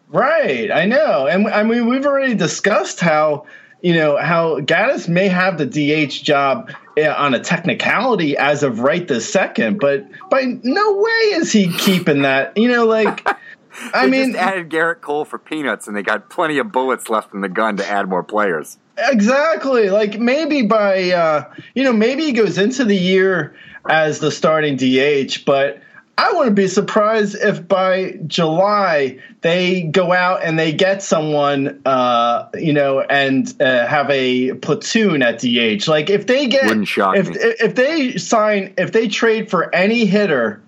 Right, 0.07 0.71
I 0.71 0.85
know, 0.85 1.27
and 1.27 1.49
I 1.49 1.63
mean 1.63 1.87
we've 1.87 2.05
already 2.05 2.35
discussed 2.35 3.01
how 3.01 3.45
you 3.81 3.93
know 3.93 4.15
how 4.15 4.61
Gattis 4.61 5.09
may 5.09 5.27
have 5.27 5.57
the 5.57 5.65
DH 5.65 6.23
job 6.23 6.71
eh, 6.95 7.05
on 7.05 7.33
a 7.33 7.39
technicality 7.41 8.37
as 8.37 8.63
of 8.63 8.79
right 8.79 9.05
this 9.05 9.29
second, 9.29 9.81
but 9.81 10.05
by 10.29 10.57
no 10.63 10.93
way 10.95 11.11
is 11.35 11.51
he 11.51 11.67
keeping 11.79 12.21
that. 12.21 12.55
You 12.57 12.69
know, 12.69 12.85
like 12.85 13.27
I 13.93 14.07
mean, 14.07 14.33
just 14.33 14.43
added 14.43 14.69
Gerrit 14.69 15.01
Cole 15.01 15.25
for 15.25 15.37
peanuts, 15.37 15.87
and 15.87 15.95
they 15.95 16.03
got 16.03 16.29
plenty 16.29 16.57
of 16.57 16.71
bullets 16.71 17.09
left 17.09 17.33
in 17.33 17.41
the 17.41 17.49
gun 17.49 17.77
to 17.77 17.87
add 17.87 18.07
more 18.09 18.23
players. 18.23 18.77
Exactly. 18.97 19.89
Like 19.89 20.19
maybe 20.19 20.63
by 20.63 21.11
uh, 21.11 21.53
you 21.73 21.83
know 21.83 21.93
maybe 21.93 22.23
he 22.23 22.31
goes 22.33 22.57
into 22.57 22.83
the 22.85 22.95
year 22.95 23.55
as 23.89 24.19
the 24.19 24.31
starting 24.31 24.75
DH, 24.75 25.45
but 25.45 25.81
I 26.17 26.33
wouldn't 26.33 26.57
be 26.57 26.67
surprised 26.67 27.35
if 27.35 27.65
by 27.65 28.19
July 28.27 29.19
they 29.39 29.83
go 29.83 30.11
out 30.11 30.43
and 30.43 30.59
they 30.59 30.73
get 30.73 31.01
someone 31.01 31.81
uh, 31.85 32.49
you 32.55 32.73
know 32.73 32.99
and 32.99 33.53
uh, 33.61 33.87
have 33.87 34.09
a 34.09 34.53
platoon 34.55 35.21
at 35.21 35.39
DH. 35.39 35.87
Like 35.87 36.09
if 36.09 36.27
they 36.27 36.47
get 36.47 36.65
Wouldn't 36.65 36.89
shock 36.89 37.15
if 37.15 37.29
me. 37.29 37.35
if 37.37 37.75
they 37.75 38.17
sign 38.17 38.73
if 38.77 38.91
they 38.91 39.07
trade 39.07 39.49
for 39.49 39.73
any 39.73 40.05
hitter, 40.05 40.61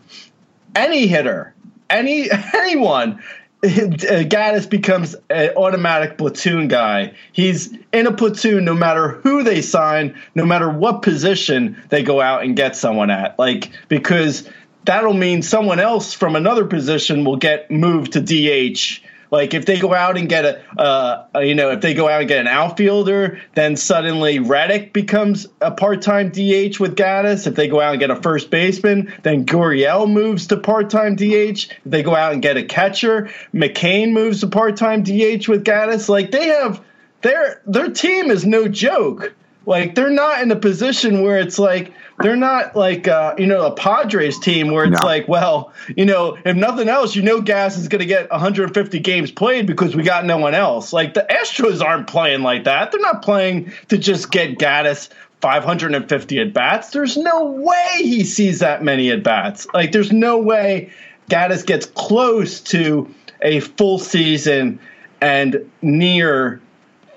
any 0.74 1.08
hitter, 1.08 1.54
any 1.92 2.30
anyone. 2.54 3.22
uh, 3.64 3.68
Gattis 3.68 4.68
becomes 4.68 5.16
an 5.30 5.52
automatic 5.56 6.18
platoon 6.18 6.68
guy. 6.68 7.14
He's 7.32 7.72
in 7.92 8.08
a 8.08 8.12
platoon 8.12 8.66
no 8.66 8.74
matter 8.74 9.10
who 9.10 9.44
they 9.44 9.62
sign, 9.62 10.20
no 10.34 10.46
matter 10.46 10.68
what 10.68 11.04
position 11.04 11.80
they 11.90 12.02
go 12.02 12.22
out 12.22 12.44
and 12.44 12.56
get 12.56 12.76
someone 12.76 13.12
at. 13.12 13.38
Like 13.38 13.72
because 13.88 14.50
that'll 14.86 15.14
mean 15.14 15.44
someone 15.44 15.80
else 15.80 16.14
from 16.14 16.36
another 16.36 16.66
position 16.66 17.24
will 17.24 17.38
get 17.38 17.70
moved 17.70 18.14
to 18.14 18.22
DH 18.22 19.04
Like 19.32 19.54
if 19.54 19.66
they 19.66 19.80
go 19.80 19.94
out 19.94 20.18
and 20.18 20.28
get 20.28 20.44
a, 20.44 20.80
uh, 20.80 21.40
you 21.40 21.56
know, 21.56 21.72
if 21.72 21.80
they 21.80 21.94
go 21.94 22.10
out 22.10 22.20
and 22.20 22.28
get 22.28 22.42
an 22.42 22.48
outfielder, 22.48 23.40
then 23.56 23.78
suddenly 23.78 24.40
Reddick 24.40 24.92
becomes 24.92 25.48
a 25.62 25.72
part-time 25.72 26.30
DH 26.30 26.80
with 26.82 26.98
Gattis. 26.98 27.48
If 27.48 27.56
they 27.56 27.70
go 27.70 27.80
out 27.80 27.92
and 27.92 28.00
get 28.00 28.12
a 28.12 28.18
first 28.18 28.52
baseman, 28.52 29.14
then 29.24 29.46
Gurriel 29.46 30.12
moves 30.12 30.48
to 30.48 30.58
part-time 30.58 31.16
DH. 31.16 31.72
If 31.72 31.80
they 31.86 32.04
go 32.04 32.14
out 32.14 32.34
and 32.34 32.42
get 32.42 32.58
a 32.58 32.64
catcher, 32.64 33.32
McCann 33.54 34.12
moves 34.12 34.42
to 34.42 34.48
part-time 34.48 35.04
DH 35.04 35.48
with 35.48 35.64
Gattis. 35.64 36.10
Like 36.10 36.32
they 36.32 36.48
have 36.48 36.84
their 37.22 37.62
their 37.66 37.90
team 37.90 38.32
is 38.32 38.46
no 38.46 38.68
joke. 38.68 39.34
Like 39.66 39.96
they're 39.96 40.10
not 40.10 40.42
in 40.42 40.52
a 40.52 40.58
position 40.58 41.22
where 41.22 41.40
it's 41.40 41.58
like 41.58 41.94
they're 42.22 42.36
not 42.36 42.76
like 42.76 43.08
uh, 43.08 43.36
you 43.38 43.46
know 43.48 43.66
a 43.66 43.72
Padres 43.72 44.40
team 44.40 44.72
where 44.72 44.86
it's 44.86 45.00
No. 45.02 45.06
like, 45.06 45.28
well, 45.28 45.74
you 45.96 46.06
know, 46.06 46.38
if 46.46 46.56
nothing 46.56 46.90
else, 46.90 47.16
you 47.16 47.22
know, 47.22 47.42
Gas 47.42 47.78
is 47.78 47.88
going 47.88 48.00
to 48.00 48.06
get 48.06 48.30
150 48.32 49.00
games 49.00 49.32
played 49.32 49.66
because 49.68 49.96
we 49.96 50.04
got 50.04 50.26
no 50.26 50.38
one 50.38 50.54
else. 50.54 50.94
Like 50.94 51.14
the 51.14 51.26
Astros 51.30 51.82
aren't 51.82 52.08
playing 52.08 52.42
like 52.42 52.64
that. 52.66 52.92
They're 52.92 53.02
not 53.02 53.22
playing 53.22 53.72
to 53.90 53.98
just 53.98 54.32
get 54.32 54.58
Gattis 54.58 55.10
550 55.42 56.40
at 56.40 56.54
bats. 56.54 56.92
There's 56.92 57.18
no 57.18 57.46
way 57.46 57.88
he 57.98 58.24
sees 58.24 58.60
that 58.60 58.84
many 58.84 59.10
at 59.12 59.24
bats. 59.24 59.68
Like 59.74 59.92
there's 59.92 60.12
no 60.12 60.38
way 60.38 60.92
Gattis 61.30 61.66
gets 61.66 61.86
close 61.88 62.60
to 62.62 63.14
a 63.42 63.60
full 63.62 63.98
season 63.98 64.80
and 65.22 65.68
near 65.82 66.62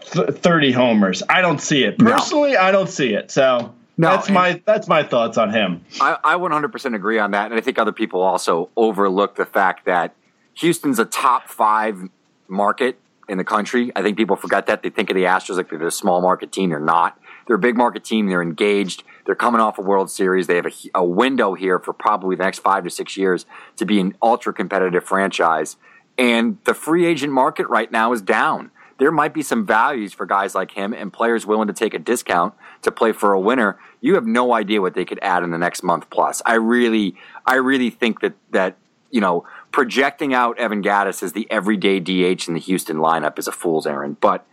30 0.05 0.73
homers. 0.73 1.23
I 1.29 1.41
don't 1.41 1.61
see 1.61 1.85
it. 1.85 2.01
No. 2.01 2.13
Personally, 2.13 2.57
I 2.57 2.71
don't 2.71 2.89
see 2.89 3.13
it. 3.15 3.31
So 3.31 3.74
No, 3.97 4.11
that's 4.11 4.29
my 4.29 4.61
that's 4.65 4.89
my 4.89 5.05
thoughts 5.05 5.39
on 5.39 5.51
him. 5.51 5.85
I, 6.01 6.19
I 6.25 6.35
100% 6.35 6.95
agree 6.95 7.19
on 7.19 7.31
that. 7.31 7.51
And 7.51 7.55
I 7.55 7.61
think 7.61 7.79
other 7.79 7.93
people 7.93 8.23
also 8.23 8.71
overlook 8.77 9.37
the 9.37 9.47
fact 9.47 9.85
that 9.87 10.15
Houston's 10.55 10.99
a 10.99 11.05
top 11.05 11.49
five 11.49 12.09
market 12.49 12.99
in 13.29 13.39
the 13.39 13.45
country. 13.45 13.93
I 13.95 14.03
think 14.03 14.17
people 14.17 14.37
forget 14.37 14.67
that. 14.67 14.83
They 14.83 14.91
think 14.91 15.11
of 15.11 15.15
the 15.15 15.25
Astros 15.25 15.57
like 15.57 15.71
they're 15.71 15.87
a 15.87 15.91
small 15.91 16.21
market 16.21 16.53
team. 16.53 16.71
They're 16.71 16.81
not. 16.81 17.19
They're 17.47 17.57
a 17.57 17.61
big 17.61 17.77
market 17.77 18.05
team. 18.05 18.29
They're 18.29 18.43
engaged. 18.43 19.05
They're 19.27 19.35
coming 19.35 19.61
off 19.61 19.79
a 19.79 19.83
World 19.83 20.11
Series. 20.11 20.47
They 20.47 20.57
have 20.57 20.67
a, 20.67 20.73
a 20.95 21.05
window 21.05 21.55
here 21.55 21.79
for 21.79 21.93
probably 21.93 22.37
the 22.37 22.45
next 22.45 22.61
five 22.61 22.85
to 22.85 22.91
six 22.91 23.17
years 23.17 23.47
to 23.77 23.87
be 23.87 24.01
an 24.01 24.17
ultra 24.23 24.53
competitive 24.53 25.05
franchise. 25.05 25.77
And 26.17 26.59
the 26.65 26.75
free 26.75 27.07
agent 27.07 27.33
market 27.33 27.69
right 27.69 27.91
now 27.91 28.13
is 28.13 28.23
down. 28.23 28.71
There 28.99 29.11
might 29.11 29.35
be 29.35 29.43
some 29.43 29.67
values 29.67 30.13
for 30.13 30.27
guys 30.27 30.55
like 30.55 30.71
him 30.73 30.93
and 30.93 31.13
players 31.13 31.45
willing 31.47 31.67
to 31.67 31.75
take 31.75 31.95
a 31.95 31.99
discount 31.99 32.55
to 32.85 32.93
play 32.93 33.13
for 33.13 33.33
a 33.33 33.41
winner. 33.41 33.77
You 34.01 34.15
have 34.15 34.27
no 34.27 34.53
idea 34.55 34.81
what 34.81 34.95
they 34.95 35.05
could 35.05 35.19
add 35.23 35.43
in 35.43 35.51
the 35.51 35.59
next 35.59 35.83
month 35.83 36.09
plus. 36.11 36.41
I 36.47 36.55
really, 36.55 37.17
I 37.47 37.57
really 37.57 37.91
think 37.91 38.21
that 38.21 38.35
that 38.53 38.77
you 39.11 39.21
know 39.21 39.47
projecting 39.73 40.33
out 40.35 40.59
Evan 40.59 40.83
Gattis 40.83 41.23
as 41.23 41.33
the 41.33 41.47
everyday 41.51 42.01
DH 42.01 42.47
in 42.49 42.55
the 42.55 42.61
Houston 42.61 42.97
lineup 42.99 43.39
is 43.39 43.49
a 43.49 43.53
fool's 43.53 43.87
errand. 43.87 44.21
But 44.21 44.47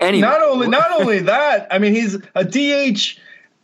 anyway, 0.00 0.22
Not 0.28 0.42
only 0.42 0.68
not 0.68 0.90
only 1.00 1.20
that, 1.20 1.68
I 1.70 1.78
mean 1.78 1.94
he's 1.94 2.16
a 2.34 2.44
DH 2.44 3.18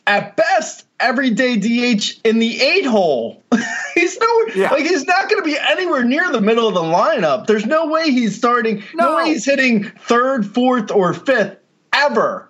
at 0.06 0.36
best, 0.36 0.86
everyday 1.00 1.56
DH 1.56 2.20
in 2.24 2.38
the 2.38 2.60
eight 2.62 2.86
hole. 2.86 3.42
he's 3.94 4.18
nowhere 4.18 4.56
Yeah. 4.56 4.70
like 4.70 4.84
he's 4.86 5.04
not 5.04 5.28
going 5.28 5.42
to 5.42 5.44
be 5.44 5.58
anywhere 5.58 6.02
near 6.02 6.32
the 6.32 6.40
middle 6.40 6.66
of 6.66 6.72
the 6.74 6.80
lineup. 6.80 7.46
There's 7.46 7.66
no 7.66 7.86
way 7.88 8.10
he's 8.10 8.34
starting. 8.36 8.82
No, 8.94 9.10
No. 9.10 9.16
way 9.18 9.26
he's 9.26 9.44
hitting 9.44 9.84
third, 9.84 10.46
fourth, 10.46 10.90
or 10.90 11.12
fifth 11.12 11.58
ever. 11.94 12.47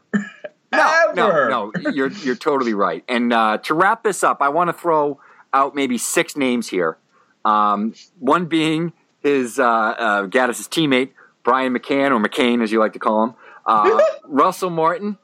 No, 0.71 1.05
ever. 1.09 1.49
no, 1.49 1.73
no, 1.75 1.91
you're 1.91 2.11
you're 2.11 2.37
totally 2.37 2.75
right. 2.75 3.03
And 3.09 3.33
uh, 3.33 3.59
to 3.59 3.75
wrap 3.75 4.03
this 4.03 4.23
up, 4.23 4.39
I 4.41 4.51
want 4.51 4.69
to 4.69 4.73
throw 4.73 5.19
out 5.53 5.75
maybe 5.75 5.97
six 5.99 6.37
names 6.37 6.69
here. 6.69 6.99
Um, 7.45 7.95
one 8.19 8.47
being 8.47 8.93
his 9.21 9.59
uh, 9.59 9.65
uh, 9.65 10.27
Gattis' 10.27 10.69
teammate 10.69 11.11
Brian 11.43 11.75
McCann 11.75 12.11
or 12.11 12.23
McCain, 12.23 12.63
as 12.63 12.71
you 12.71 12.79
like 12.79 12.93
to 12.93 12.99
call 12.99 13.25
him, 13.25 13.35
uh, 13.65 13.99
Russell 14.25 14.71
Martin, 14.71 15.17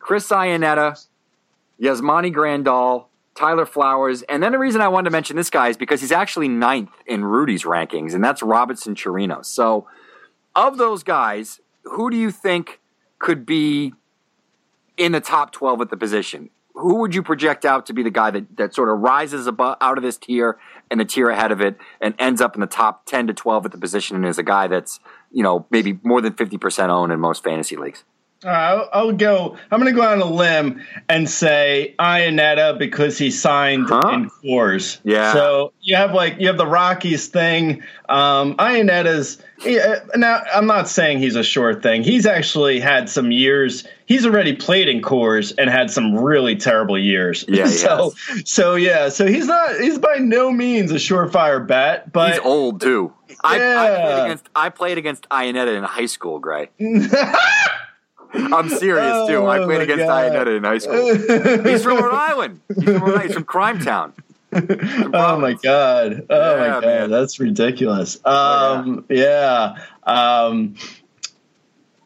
Chris 0.00 0.28
Iannetta, 0.28 1.06
Yasmani 1.80 2.34
Grandal, 2.34 3.06
Tyler 3.36 3.66
Flowers, 3.66 4.22
and 4.22 4.42
then 4.42 4.52
the 4.52 4.58
reason 4.58 4.80
I 4.80 4.88
wanted 4.88 5.04
to 5.04 5.10
mention 5.12 5.36
this 5.36 5.50
guy 5.50 5.68
is 5.68 5.76
because 5.76 6.00
he's 6.00 6.12
actually 6.12 6.48
ninth 6.48 6.90
in 7.06 7.24
Rudy's 7.24 7.62
rankings, 7.64 8.14
and 8.14 8.22
that's 8.22 8.42
Robinson 8.42 8.96
Chirinos. 8.96 9.46
So, 9.46 9.86
of 10.56 10.76
those 10.76 11.02
guys, 11.02 11.60
who 11.84 12.10
do 12.10 12.16
you 12.16 12.30
think 12.30 12.80
could 13.18 13.46
be 13.46 13.92
in 14.96 15.12
the 15.12 15.20
top 15.20 15.52
12 15.52 15.80
at 15.82 15.90
the 15.90 15.96
position. 15.96 16.50
Who 16.74 16.96
would 16.96 17.14
you 17.14 17.22
project 17.22 17.64
out 17.64 17.86
to 17.86 17.92
be 17.92 18.02
the 18.02 18.10
guy 18.10 18.30
that, 18.32 18.56
that 18.56 18.74
sort 18.74 18.88
of 18.88 18.98
rises 18.98 19.46
above, 19.46 19.76
out 19.80 19.96
of 19.96 20.02
this 20.02 20.16
tier 20.16 20.58
and 20.90 20.98
the 20.98 21.04
tier 21.04 21.30
ahead 21.30 21.52
of 21.52 21.60
it 21.60 21.76
and 22.00 22.14
ends 22.18 22.40
up 22.40 22.56
in 22.56 22.60
the 22.60 22.66
top 22.66 23.06
10 23.06 23.28
to 23.28 23.34
12 23.34 23.66
at 23.66 23.72
the 23.72 23.78
position 23.78 24.16
and 24.16 24.26
is 24.26 24.38
a 24.38 24.42
guy 24.42 24.66
that's, 24.66 24.98
you 25.30 25.42
know, 25.42 25.66
maybe 25.70 26.00
more 26.02 26.20
than 26.20 26.32
50% 26.32 26.88
owned 26.88 27.12
in 27.12 27.20
most 27.20 27.44
fantasy 27.44 27.76
leagues? 27.76 28.04
Right, 28.44 28.68
I'll, 28.70 28.88
I'll 28.92 29.12
go. 29.12 29.56
I'm 29.70 29.80
going 29.80 29.92
to 29.92 29.98
go 29.98 30.06
on 30.06 30.20
a 30.20 30.26
limb 30.26 30.82
and 31.08 31.28
say 31.30 31.94
Iannetta 31.98 32.78
because 32.78 33.16
he 33.16 33.30
signed 33.30 33.86
Huh? 33.88 34.10
in 34.12 34.30
Coors. 34.30 34.98
Yeah. 35.04 35.32
So 35.32 35.72
you 35.80 35.96
have 35.96 36.12
like 36.12 36.36
you 36.38 36.46
have 36.48 36.58
the 36.58 36.66
Rockies 36.66 37.28
thing. 37.28 37.82
Um, 38.08 38.54
Iannetta's 38.56 39.38
yeah, 39.64 40.00
now. 40.14 40.42
I'm 40.54 40.66
not 40.66 40.88
saying 40.88 41.20
he's 41.20 41.36
a 41.36 41.42
sure 41.44 41.80
thing. 41.80 42.02
He's 42.02 42.26
actually 42.26 42.80
had 42.80 43.08
some 43.08 43.30
years. 43.30 43.84
He's 44.06 44.26
already 44.26 44.54
played 44.54 44.88
in 44.88 45.00
Coors 45.00 45.54
and 45.56 45.70
had 45.70 45.90
some 45.90 46.14
really 46.14 46.54
terrible 46.56 46.98
years. 46.98 47.46
Yeah, 47.48 47.64
he 47.66 47.70
so 47.72 48.12
so 48.44 48.74
yeah. 48.74 49.08
So 49.08 49.26
he's 49.26 49.46
not. 49.46 49.80
He's 49.80 49.98
by 49.98 50.16
no 50.18 50.50
means 50.52 50.90
a 50.90 50.96
surefire 50.96 51.66
bet. 51.66 52.12
But 52.12 52.32
He's 52.32 52.40
old, 52.40 52.82
too. 52.82 53.12
I, 53.42 53.54
I, 53.54 53.58
Yeah. 53.58 53.96
played 54.12 54.24
against, 54.26 54.48
I 54.54 54.68
played 54.68 54.98
against 54.98 55.28
Iannetta 55.30 55.76
in 55.76 55.82
high 55.84 56.06
school, 56.06 56.38
Grey. 56.38 56.68
I'm 58.34 58.68
serious, 58.68 59.28
too. 59.28 59.44
I 59.46 59.58
Oh, 59.60 59.66
played 59.66 59.82
against 59.82 60.06
God. 60.06 60.32
Iannetta 60.32 60.56
in 60.56 60.64
high 60.64 60.78
school. 60.78 61.14
He's 61.70 61.82
from 61.82 61.96
Rhode 61.98 62.14
Island. 62.14 62.60
He's 62.68 62.84
from 62.84 62.94
Rhode 62.94 63.02
Island. 63.10 63.22
He's 63.22 63.34
from 63.34 63.44
Crime 63.44 63.78
Town. 63.80 64.12
Oh 64.52 65.38
my 65.40 65.54
god! 65.54 66.26
Oh 66.30 66.58
my 66.58 66.66
god! 66.68 66.84
man. 66.84 67.10
That's 67.10 67.40
ridiculous. 67.40 68.24
Um, 68.24 69.04
yeah. 69.08 69.74
Um, 70.04 70.76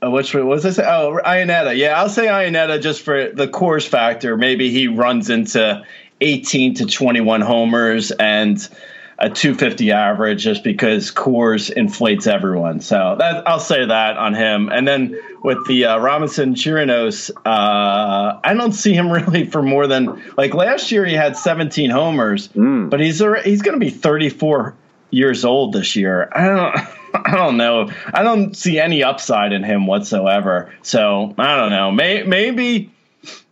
uh, 0.03 0.11
which 0.11 0.33
what 0.35 0.47
was 0.47 0.65
I 0.65 0.71
say? 0.71 0.85
Oh, 0.87 1.19
Iannetta. 1.25 1.77
Yeah, 1.77 2.01
I'll 2.01 2.09
say 2.09 2.27
Iannetta 2.27 2.81
just 2.81 3.03
for 3.03 3.31
the 3.31 3.49
Coors 3.49 3.87
factor. 3.87 4.37
Maybe 4.39 4.71
he 4.71 4.89
runs 4.89 5.29
into 5.29 5.85
18 6.23 6.75
to 6.77 6.87
21 6.87 7.43
homers 7.43 8.11
and 8.13 8.67
a 9.19 9.29
250 9.29 9.91
average 9.91 10.45
just 10.45 10.63
because 10.63 11.11
Coors 11.11 11.71
inflates 11.71 12.27
everyone. 12.27 12.81
So 12.81 13.17
that 13.19 13.47
I'll 13.49 13.59
say 13.59 13.85
that 13.85 14.17
on 14.17 14.35
him. 14.35 14.69
And 14.69 14.87
then 14.87 15.19
with 15.43 15.67
the 15.67 15.87
uh, 15.87 15.99
Robinson 15.99 16.55
Chirinos, 16.55 17.31
uh, 17.45 18.41
I 18.43 18.55
don't 18.55 18.73
see 18.73 18.95
him 18.95 19.11
really 19.13 19.45
for 19.45 19.63
more 19.63 19.87
than 19.87 20.23
like 20.37 20.55
last 20.55 20.93
year 20.93 21.05
he 21.05 21.15
had 21.15 21.37
17 21.37 21.91
homers, 21.91 22.49
but 22.89 23.01
he's 23.01 23.21
already, 23.21 23.51
he's 23.51 23.63
going 23.63 23.79
to 23.79 23.85
be 23.85 23.91
34 23.91 24.77
years 25.11 25.45
old 25.45 25.73
this 25.73 25.97
year. 25.97 26.29
I 26.33 26.45
don't. 26.45 26.89
I 27.15 27.37
don't 27.37 27.57
know. 27.57 27.91
I 28.13 28.23
don't 28.23 28.55
see 28.55 28.79
any 28.79 29.03
upside 29.03 29.55
in 29.55 29.65
him 29.65 29.87
whatsoever. 29.87 30.71
So 30.83 31.35
I 31.39 31.57
don't 31.57 31.71
know. 31.71 31.91
May, 31.91 32.23
maybe, 32.23 32.93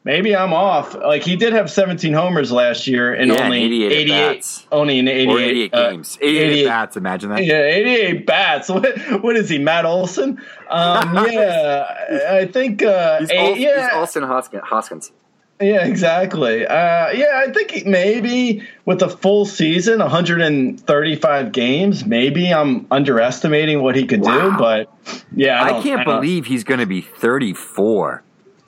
maybe 0.04 0.34
I'm 0.36 0.52
off. 0.52 0.94
Like 0.94 1.22
he 1.22 1.36
did 1.36 1.52
have 1.52 1.70
17 1.70 2.12
homers 2.12 2.50
last 2.52 2.86
year 2.86 3.12
and 3.14 3.30
Yeah, 3.32 3.44
only 3.44 3.62
88 3.64 3.86
at 3.86 3.92
88, 3.92 4.34
bats. 4.36 4.66
only 4.72 4.98
in 4.98 5.08
88, 5.08 5.38
88 5.50 5.74
uh, 5.74 5.90
games. 5.90 6.18
88, 6.20 6.42
88 6.50 6.66
bats, 6.66 6.96
imagine 6.96 7.30
that. 7.30 7.44
yeah, 7.44 7.62
88 7.62 8.26
bats. 8.26 8.68
What, 8.76 9.22
what 9.22 9.36
is 9.36 9.48
he, 9.48 9.58
Matt 9.58 9.84
Olson? 9.84 10.40
Um, 10.70 11.26
yeah, 11.30 12.28
I 12.30 12.46
think. 12.46 12.82
Uh, 12.82 13.20
He's, 13.20 13.30
Ol- 13.32 13.56
yeah, 13.56 13.88
he's 13.88 13.96
Olson 13.96 14.22
Hoskin- 14.22 14.60
Hoskins. 14.62 15.12
yeah, 15.60 15.86
exactly. 15.86 16.66
Uh, 16.66 17.10
yeah, 17.12 17.42
I 17.46 17.50
think 17.52 17.86
maybe 17.86 18.62
with 18.84 19.00
a 19.02 19.08
full 19.08 19.46
season, 19.46 20.00
135 20.00 21.52
games, 21.52 22.04
maybe 22.04 22.52
I'm 22.52 22.86
underestimating 22.90 23.80
what 23.82 23.96
he 23.96 24.06
could 24.06 24.20
Wow. 24.22 24.50
do. 24.50 24.56
But 24.58 24.92
yeah, 25.34 25.62
I, 25.62 25.78
I, 25.78 25.82
can't 25.82 26.04
don't- 26.04 26.20
believe 26.20 26.46
he's 26.46 26.64
going 26.64 26.80
to 26.80 26.86
be 26.86 27.00
34. 27.00 28.22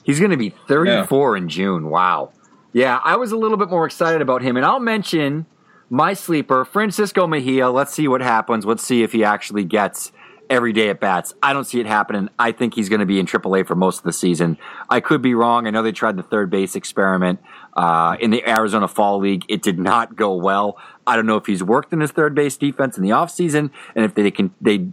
He's 0.09 0.19
going 0.19 0.31
to 0.31 0.37
be 0.37 0.49
34 0.67 1.37
in 1.37 1.49
June. 1.49 1.91
Wow. 1.91 2.31
Yeah, 2.73 2.99
I 3.03 3.15
was 3.15 3.31
a 3.31 3.37
little 3.37 3.57
bit 3.57 3.69
more 3.69 3.85
excited 3.85 4.23
about 4.23 4.41
him. 4.41 4.57
And 4.57 4.65
I'll 4.65 4.79
mention 4.79 5.45
my 5.87 6.13
sleeper, 6.13 6.65
Francisco 6.65 7.27
Mejia. 7.27 7.69
Let's 7.69 7.93
see 7.93 8.07
what 8.07 8.21
happens. 8.21 8.65
Let's 8.65 8.83
see 8.83 9.03
if 9.03 9.11
he 9.11 9.23
actually 9.23 9.65
gets 9.65 10.11
every 10.49 10.73
day 10.73 10.89
at 10.89 10.99
bats. 10.99 11.35
I 11.43 11.53
don't 11.53 11.65
see 11.65 11.79
it 11.79 11.85
happening. 11.85 12.27
I 12.39 12.53
think 12.53 12.73
he's 12.73 12.89
going 12.89 13.01
to 13.01 13.05
be 13.05 13.19
in 13.19 13.27
AAA 13.27 13.67
for 13.67 13.75
most 13.75 13.99
of 13.99 14.03
the 14.03 14.11
season. 14.11 14.57
I 14.89 14.99
could 14.99 15.21
be 15.21 15.35
wrong. 15.35 15.67
I 15.67 15.69
know 15.69 15.83
they 15.83 15.91
tried 15.91 16.17
the 16.17 16.23
third 16.23 16.49
base 16.49 16.75
experiment 16.75 17.39
uh, 17.77 18.17
in 18.19 18.31
the 18.31 18.43
Arizona 18.49 18.87
Fall 18.87 19.19
League. 19.19 19.45
It 19.47 19.61
did 19.61 19.77
not 19.77 20.15
go 20.15 20.33
well. 20.33 20.75
I 21.05 21.17
don't 21.17 21.27
know 21.27 21.37
if 21.37 21.45
he's 21.45 21.63
worked 21.63 21.93
in 21.93 21.99
his 21.99 22.09
third 22.09 22.33
base 22.33 22.57
defense 22.57 22.97
in 22.97 23.03
the 23.03 23.11
offseason 23.11 23.69
and 23.95 24.05
if 24.05 24.15
they 24.15 24.31
can 24.31 24.55
they 24.59 24.87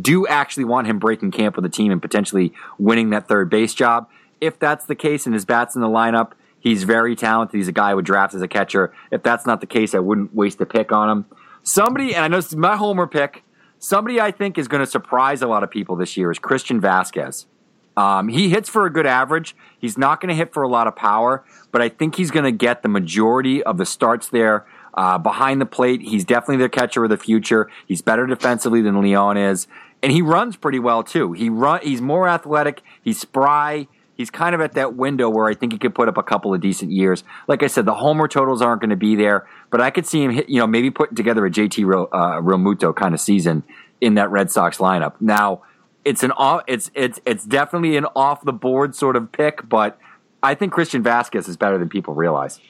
do 0.00 0.26
actually 0.26 0.64
want 0.64 0.86
him 0.86 0.98
breaking 0.98 1.30
camp 1.30 1.56
with 1.56 1.62
the 1.64 1.68
team 1.68 1.92
and 1.92 2.00
potentially 2.00 2.52
winning 2.78 3.10
that 3.10 3.28
third 3.28 3.50
base 3.50 3.74
job. 3.74 4.08
If 4.40 4.58
that's 4.58 4.84
the 4.84 4.94
case 4.94 5.26
and 5.26 5.34
his 5.34 5.44
bat's 5.44 5.74
in 5.74 5.82
the 5.82 5.88
lineup, 5.88 6.32
he's 6.58 6.84
very 6.84 7.14
talented. 7.16 7.56
He's 7.56 7.68
a 7.68 7.72
guy 7.72 7.90
who 7.90 7.96
would 7.96 8.04
draft 8.04 8.34
as 8.34 8.42
a 8.42 8.48
catcher. 8.48 8.92
If 9.10 9.22
that's 9.22 9.46
not 9.46 9.60
the 9.60 9.66
case, 9.66 9.94
I 9.94 9.98
wouldn't 9.98 10.34
waste 10.34 10.60
a 10.60 10.66
pick 10.66 10.92
on 10.92 11.08
him. 11.08 11.26
Somebody, 11.62 12.14
and 12.14 12.24
I 12.24 12.28
know 12.28 12.38
this 12.38 12.48
is 12.48 12.56
my 12.56 12.76
homer 12.76 13.06
pick, 13.06 13.44
somebody 13.78 14.20
I 14.20 14.30
think 14.30 14.58
is 14.58 14.68
going 14.68 14.80
to 14.80 14.90
surprise 14.90 15.42
a 15.42 15.46
lot 15.46 15.62
of 15.62 15.70
people 15.70 15.96
this 15.96 16.16
year 16.16 16.30
is 16.30 16.38
Christian 16.38 16.80
Vazquez. 16.80 17.46
Um, 17.96 18.28
he 18.28 18.48
hits 18.48 18.68
for 18.68 18.86
a 18.86 18.90
good 18.90 19.06
average. 19.06 19.54
He's 19.78 19.98
not 19.98 20.20
going 20.20 20.28
to 20.28 20.34
hit 20.34 20.54
for 20.54 20.62
a 20.62 20.68
lot 20.68 20.86
of 20.86 20.96
power, 20.96 21.44
but 21.70 21.82
I 21.82 21.88
think 21.88 22.14
he's 22.14 22.30
going 22.30 22.44
to 22.44 22.52
get 22.52 22.82
the 22.82 22.88
majority 22.88 23.62
of 23.62 23.76
the 23.76 23.84
starts 23.84 24.28
there 24.28 24.64
uh, 24.94 25.18
behind 25.18 25.60
the 25.60 25.66
plate. 25.66 26.00
He's 26.00 26.24
definitely 26.24 26.62
the 26.62 26.68
catcher 26.68 27.04
of 27.04 27.10
the 27.10 27.18
future. 27.18 27.68
He's 27.86 28.00
better 28.00 28.26
defensively 28.26 28.80
than 28.80 29.00
Leon 29.00 29.36
is, 29.36 29.66
and 30.02 30.12
he 30.12 30.22
runs 30.22 30.56
pretty 30.56 30.78
well 30.78 31.02
too. 31.02 31.32
He 31.32 31.50
run. 31.50 31.80
He's 31.82 32.00
more 32.00 32.28
athletic. 32.28 32.82
He's 33.02 33.20
spry. 33.20 33.88
He's 34.20 34.28
kind 34.28 34.54
of 34.54 34.60
at 34.60 34.74
that 34.74 34.96
window 34.96 35.30
where 35.30 35.46
I 35.48 35.54
think 35.54 35.72
he 35.72 35.78
could 35.78 35.94
put 35.94 36.06
up 36.06 36.18
a 36.18 36.22
couple 36.22 36.52
of 36.52 36.60
decent 36.60 36.92
years. 36.92 37.24
Like 37.48 37.62
I 37.62 37.68
said, 37.68 37.86
the 37.86 37.94
homer 37.94 38.28
totals 38.28 38.60
aren't 38.60 38.82
going 38.82 38.90
to 38.90 38.96
be 38.96 39.16
there, 39.16 39.48
but 39.70 39.80
I 39.80 39.88
could 39.88 40.06
see 40.06 40.22
him 40.22 40.30
hit, 40.30 40.50
you 40.50 40.58
know, 40.58 40.66
maybe 40.66 40.90
putting 40.90 41.16
together 41.16 41.46
a 41.46 41.50
JT 41.50 41.82
uh, 42.12 42.42
Realmuto 42.42 42.94
kind 42.94 43.14
of 43.14 43.20
season 43.20 43.62
in 43.98 44.16
that 44.16 44.30
Red 44.30 44.50
Sox 44.50 44.76
lineup. 44.76 45.14
Now, 45.20 45.62
it's 46.04 46.22
an 46.22 46.32
off, 46.32 46.64
it's 46.66 46.90
it's 46.94 47.18
it's 47.24 47.46
definitely 47.46 47.96
an 47.96 48.04
off 48.14 48.44
the 48.44 48.52
board 48.52 48.94
sort 48.94 49.16
of 49.16 49.32
pick, 49.32 49.66
but 49.66 49.98
I 50.42 50.54
think 50.54 50.74
Christian 50.74 51.02
Vazquez 51.02 51.48
is 51.48 51.56
better 51.56 51.78
than 51.78 51.88
people 51.88 52.12
realize. 52.12 52.60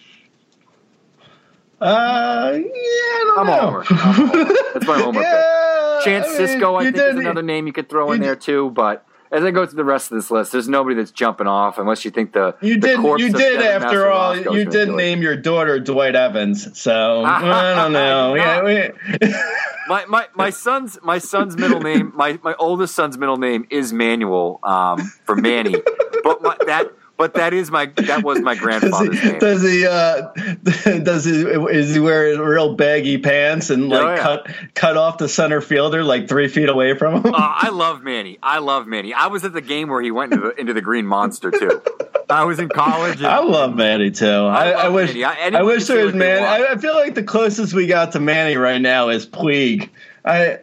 Uh, 1.81 2.53
yeah, 2.55 2.71
I 2.71 3.25
don't 3.27 3.39
I'm 3.41 3.49
a 3.49 3.51
know. 3.51 3.83
homer. 3.83 4.45
That's 4.73 4.87
my 4.87 4.99
homer 5.03 5.21
Yeah, 5.21 5.97
pick. 5.97 6.05
Chance 6.05 6.27
I 6.29 6.39
mean, 6.39 6.61
Sisco, 6.61 6.81
I 6.81 6.85
think, 6.85 6.97
is 6.97 7.17
another 7.17 7.43
name 7.43 7.67
you 7.67 7.73
could 7.73 7.89
throw 7.89 8.13
in 8.13 8.21
there 8.21 8.37
too. 8.37 8.71
But 8.71 9.05
as 9.33 9.45
I 9.45 9.51
go 9.51 9.64
through 9.64 9.76
the 9.76 9.85
rest 9.85 10.11
of 10.11 10.16
this 10.16 10.31
list, 10.31 10.53
there's 10.53 10.68
nobody 10.68 10.97
that's 10.97 11.12
jumping 11.12 11.47
off 11.47 11.78
unless 11.78 12.05
you 12.05 12.11
think 12.11 12.33
the 12.33 12.57
You 12.61 12.81
the 12.81 12.89
did. 12.89 13.01
You 13.01 13.33
did. 13.33 13.59
Devin 13.61 13.87
After 13.87 14.11
all, 14.11 14.37
you 14.37 14.64
did 14.64 14.89
name 14.91 15.22
your 15.22 15.37
daughter 15.37 15.78
Dwight 15.78 16.16
Evans. 16.16 16.78
So 16.78 17.24
I 17.26 17.74
don't 17.74 17.93
know. 17.93 18.35
Yeah, 18.35 18.91
my, 19.89 20.05
my 20.07 20.26
my 20.35 20.51
son's 20.51 20.99
my 21.03 21.18
son's 21.18 21.57
middle 21.57 21.81
name 21.81 22.12
my 22.14 22.39
my 22.43 22.55
oldest 22.59 22.95
son's 22.95 23.18
middle 23.18 23.37
name 23.37 23.66
is 23.70 23.93
Manuel 23.93 24.59
um, 24.62 25.01
for 25.24 25.37
Manny, 25.37 25.74
but 26.24 26.43
my, 26.43 26.57
that 26.66 26.93
but 27.21 27.35
that 27.35 27.53
is 27.53 27.71
my 27.71 27.85
that 27.97 28.25
was 28.25 28.41
my 28.41 28.55
does 28.55 28.62
grandfather's 28.62 29.21
he? 29.21 29.29
name. 29.29 29.39
Does 29.39 29.62
he? 29.62 29.87
Uh, 29.87 30.23
does 31.03 31.25
he? 31.27 31.33
Is 31.43 31.93
he 31.95 32.01
wearing 32.01 32.41
real 32.41 32.75
baggy 32.75 33.18
pants 33.18 33.68
and 33.68 33.91
like 33.91 34.01
Oh, 34.03 34.14
yeah. 34.14 34.23
cut 34.23 34.51
cut 34.75 34.97
off 34.97 35.18
the 35.18 35.29
center 35.29 35.61
fielder 35.61 36.03
like 36.03 36.29
three 36.31 36.49
feet 36.49 36.71
away 36.71 36.97
from 36.97 37.16
him? 37.23 37.35
Uh, 37.35 37.37
I 37.37 37.68
love 37.68 38.03
Manny. 38.03 38.39
I 38.43 38.59
love 38.61 38.87
Manny. 38.87 39.12
I 39.12 39.27
was 39.27 39.45
at 39.45 39.53
the 39.53 39.61
game 39.61 39.91
where 39.91 40.01
he 40.01 40.11
went 40.11 40.33
into 40.33 40.47
the, 40.49 40.59
into 40.61 40.73
the 40.73 40.81
Green 40.81 41.05
Monster 41.07 41.51
too. 41.51 41.83
I 42.31 42.45
was 42.45 42.59
in 42.59 42.71
college. 42.71 43.18
And, 43.18 43.27
I 43.27 43.41
love 43.41 43.75
Manny 43.77 44.11
too. 44.11 44.27
I, 44.27 44.71
love 44.71 44.85
I 44.85 44.89
wish. 44.89 45.09
Manny. 45.14 45.25
I- 45.25 45.59
I, 45.59 45.62
wish 45.62 45.85
there 45.87 46.07
was 46.07 46.14
Manny. 46.14 46.47
I, 46.47 46.73
I 46.73 46.77
feel 46.79 46.95
like 46.95 47.14
the 47.14 47.23
closest 47.23 47.75
we 47.75 47.87
got 47.87 48.12
to 48.12 48.21
Manny 48.21 48.57
right 48.57 48.81
now 48.81 49.11
is 49.11 49.27
Puig. 49.27 49.91
I. 50.25 50.61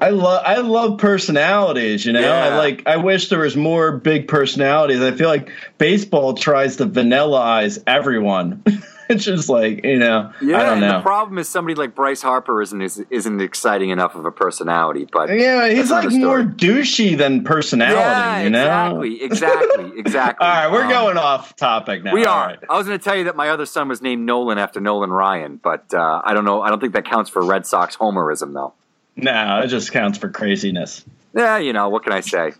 I 0.00 0.10
love 0.10 0.42
I 0.46 0.56
love 0.58 0.98
personalities, 0.98 2.06
you 2.06 2.12
know. 2.12 2.32
I 2.32 2.56
like 2.56 2.86
I 2.86 2.96
wish 2.98 3.28
there 3.30 3.40
was 3.40 3.56
more 3.56 3.92
big 3.92 4.28
personalities. 4.28 5.00
I 5.00 5.12
feel 5.12 5.28
like 5.28 5.50
baseball 5.78 6.34
tries 6.34 6.76
to 6.76 6.86
vanillaize 6.86 7.82
everyone. 7.86 8.62
it's 9.08 9.24
just 9.24 9.48
like, 9.48 9.84
you 9.84 9.98
know, 9.98 10.32
yeah, 10.40 10.56
I 10.58 10.62
don't 10.62 10.72
and 10.74 10.80
know. 10.82 10.92
the 10.98 11.02
problem 11.02 11.38
is 11.38 11.48
somebody 11.48 11.74
like 11.74 11.94
Bryce 11.96 12.22
Harper 12.22 12.62
isn't 12.62 12.80
is, 12.80 13.02
isn't 13.10 13.40
exciting 13.40 13.90
enough 13.90 14.14
of 14.14 14.24
a 14.24 14.30
personality. 14.30 15.04
But 15.10 15.30
yeah, 15.30 15.68
he's 15.68 15.90
like 15.90 16.10
more 16.12 16.42
douchey 16.44 17.18
than 17.18 17.42
personality, 17.42 17.98
yeah, 17.98 18.42
you 18.42 18.50
know. 18.50 19.02
exactly, 19.02 19.22
exactly, 19.24 19.92
exactly. 19.98 20.46
All 20.46 20.52
right, 20.54 20.70
we're 20.72 20.84
Um, 20.84 20.90
going 20.90 21.16
off 21.16 21.56
topic 21.56 22.04
now. 22.04 22.12
We 22.14 22.24
are. 22.24 22.46
right. 22.48 22.58
I 22.70 22.76
was 22.76 22.86
going 22.86 22.98
to 22.98 23.02
tell 23.04 23.16
you 23.16 23.24
that 23.24 23.34
my 23.34 23.48
other 23.48 23.66
son 23.66 23.88
was 23.88 24.00
named 24.00 24.24
Nolan 24.24 24.58
after 24.58 24.80
Nolan 24.80 25.10
Ryan, 25.10 25.56
but 25.62 25.92
uh, 25.92 26.20
I 26.24 26.34
don't 26.34 26.44
know. 26.44 26.62
I 26.62 26.68
don't 26.70 26.78
think 26.80 26.92
that 26.92 27.04
counts 27.04 27.30
for 27.30 27.42
Red 27.42 27.66
Sox 27.66 27.96
homerism, 27.96 28.52
though. 28.54 28.74
No, 29.18 29.60
it 29.64 29.68
just 29.68 29.92
counts 29.92 30.16
for 30.18 30.28
craziness. 30.30 31.04
Yeah, 31.36 31.58
you 31.58 31.72
know 31.72 31.88
what 31.88 32.04
can 32.04 32.12
I 32.12 32.20
say? 32.20 32.52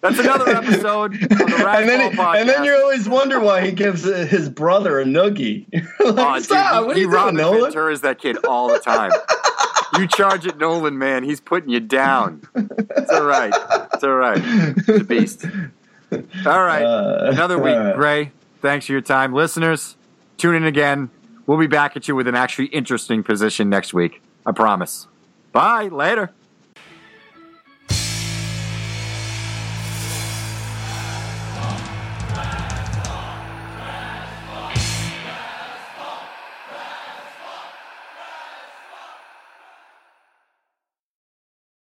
That's 0.00 0.18
another 0.18 0.48
episode 0.56 1.14
of 1.14 1.28
the 1.28 1.66
and 1.68 1.88
then, 1.88 2.12
Podcast. 2.12 2.40
and 2.40 2.48
then 2.48 2.64
you 2.64 2.74
always 2.74 3.08
wonder 3.08 3.40
why 3.40 3.66
he 3.66 3.72
gives 3.72 4.06
uh, 4.06 4.26
his 4.30 4.48
brother 4.48 5.00
a 5.00 5.04
noogie. 5.04 5.66
Like, 6.00 6.16
Oh, 6.18 6.34
dude, 6.36 6.44
Stop! 6.44 6.82
he, 6.82 6.86
what 6.86 6.90
are 6.90 6.94
he 6.94 7.00
you 7.00 7.06
doing, 7.06 7.14
Robin 7.14 7.34
Nolan? 7.36 7.60
Ventura's 7.64 8.00
that 8.02 8.18
kid 8.20 8.38
all 8.48 8.68
the 8.68 8.78
time. 8.78 9.10
you 9.98 10.06
charge 10.06 10.46
at 10.46 10.56
Nolan, 10.58 10.96
man. 10.98 11.24
He's 11.24 11.40
putting 11.40 11.68
you 11.70 11.80
down. 11.80 12.42
It's 12.54 13.10
all 13.10 13.24
right. 13.24 13.52
It's 13.92 14.02
all 14.04 14.14
right. 14.16 14.38
A 14.88 15.04
beast. 15.04 15.44
All 16.12 16.64
right. 16.64 16.82
Uh, 16.82 17.30
Another 17.32 17.58
week, 17.58 17.76
right. 17.76 17.94
Grey. 17.96 18.32
Thanks 18.62 18.86
for 18.86 18.92
your 18.92 19.00
time. 19.02 19.32
Listeners, 19.34 19.96
tune 20.38 20.54
in 20.54 20.64
again. 20.64 21.10
We'll 21.46 21.58
be 21.58 21.66
back 21.66 21.96
at 21.96 22.08
you 22.08 22.14
with 22.16 22.26
an 22.28 22.34
actually 22.34 22.66
interesting 22.66 23.22
position 23.22 23.68
next 23.68 23.92
week. 23.92 24.22
I 24.46 24.52
promise. 24.52 25.06
Bye. 25.52 25.88
Later. 25.88 26.30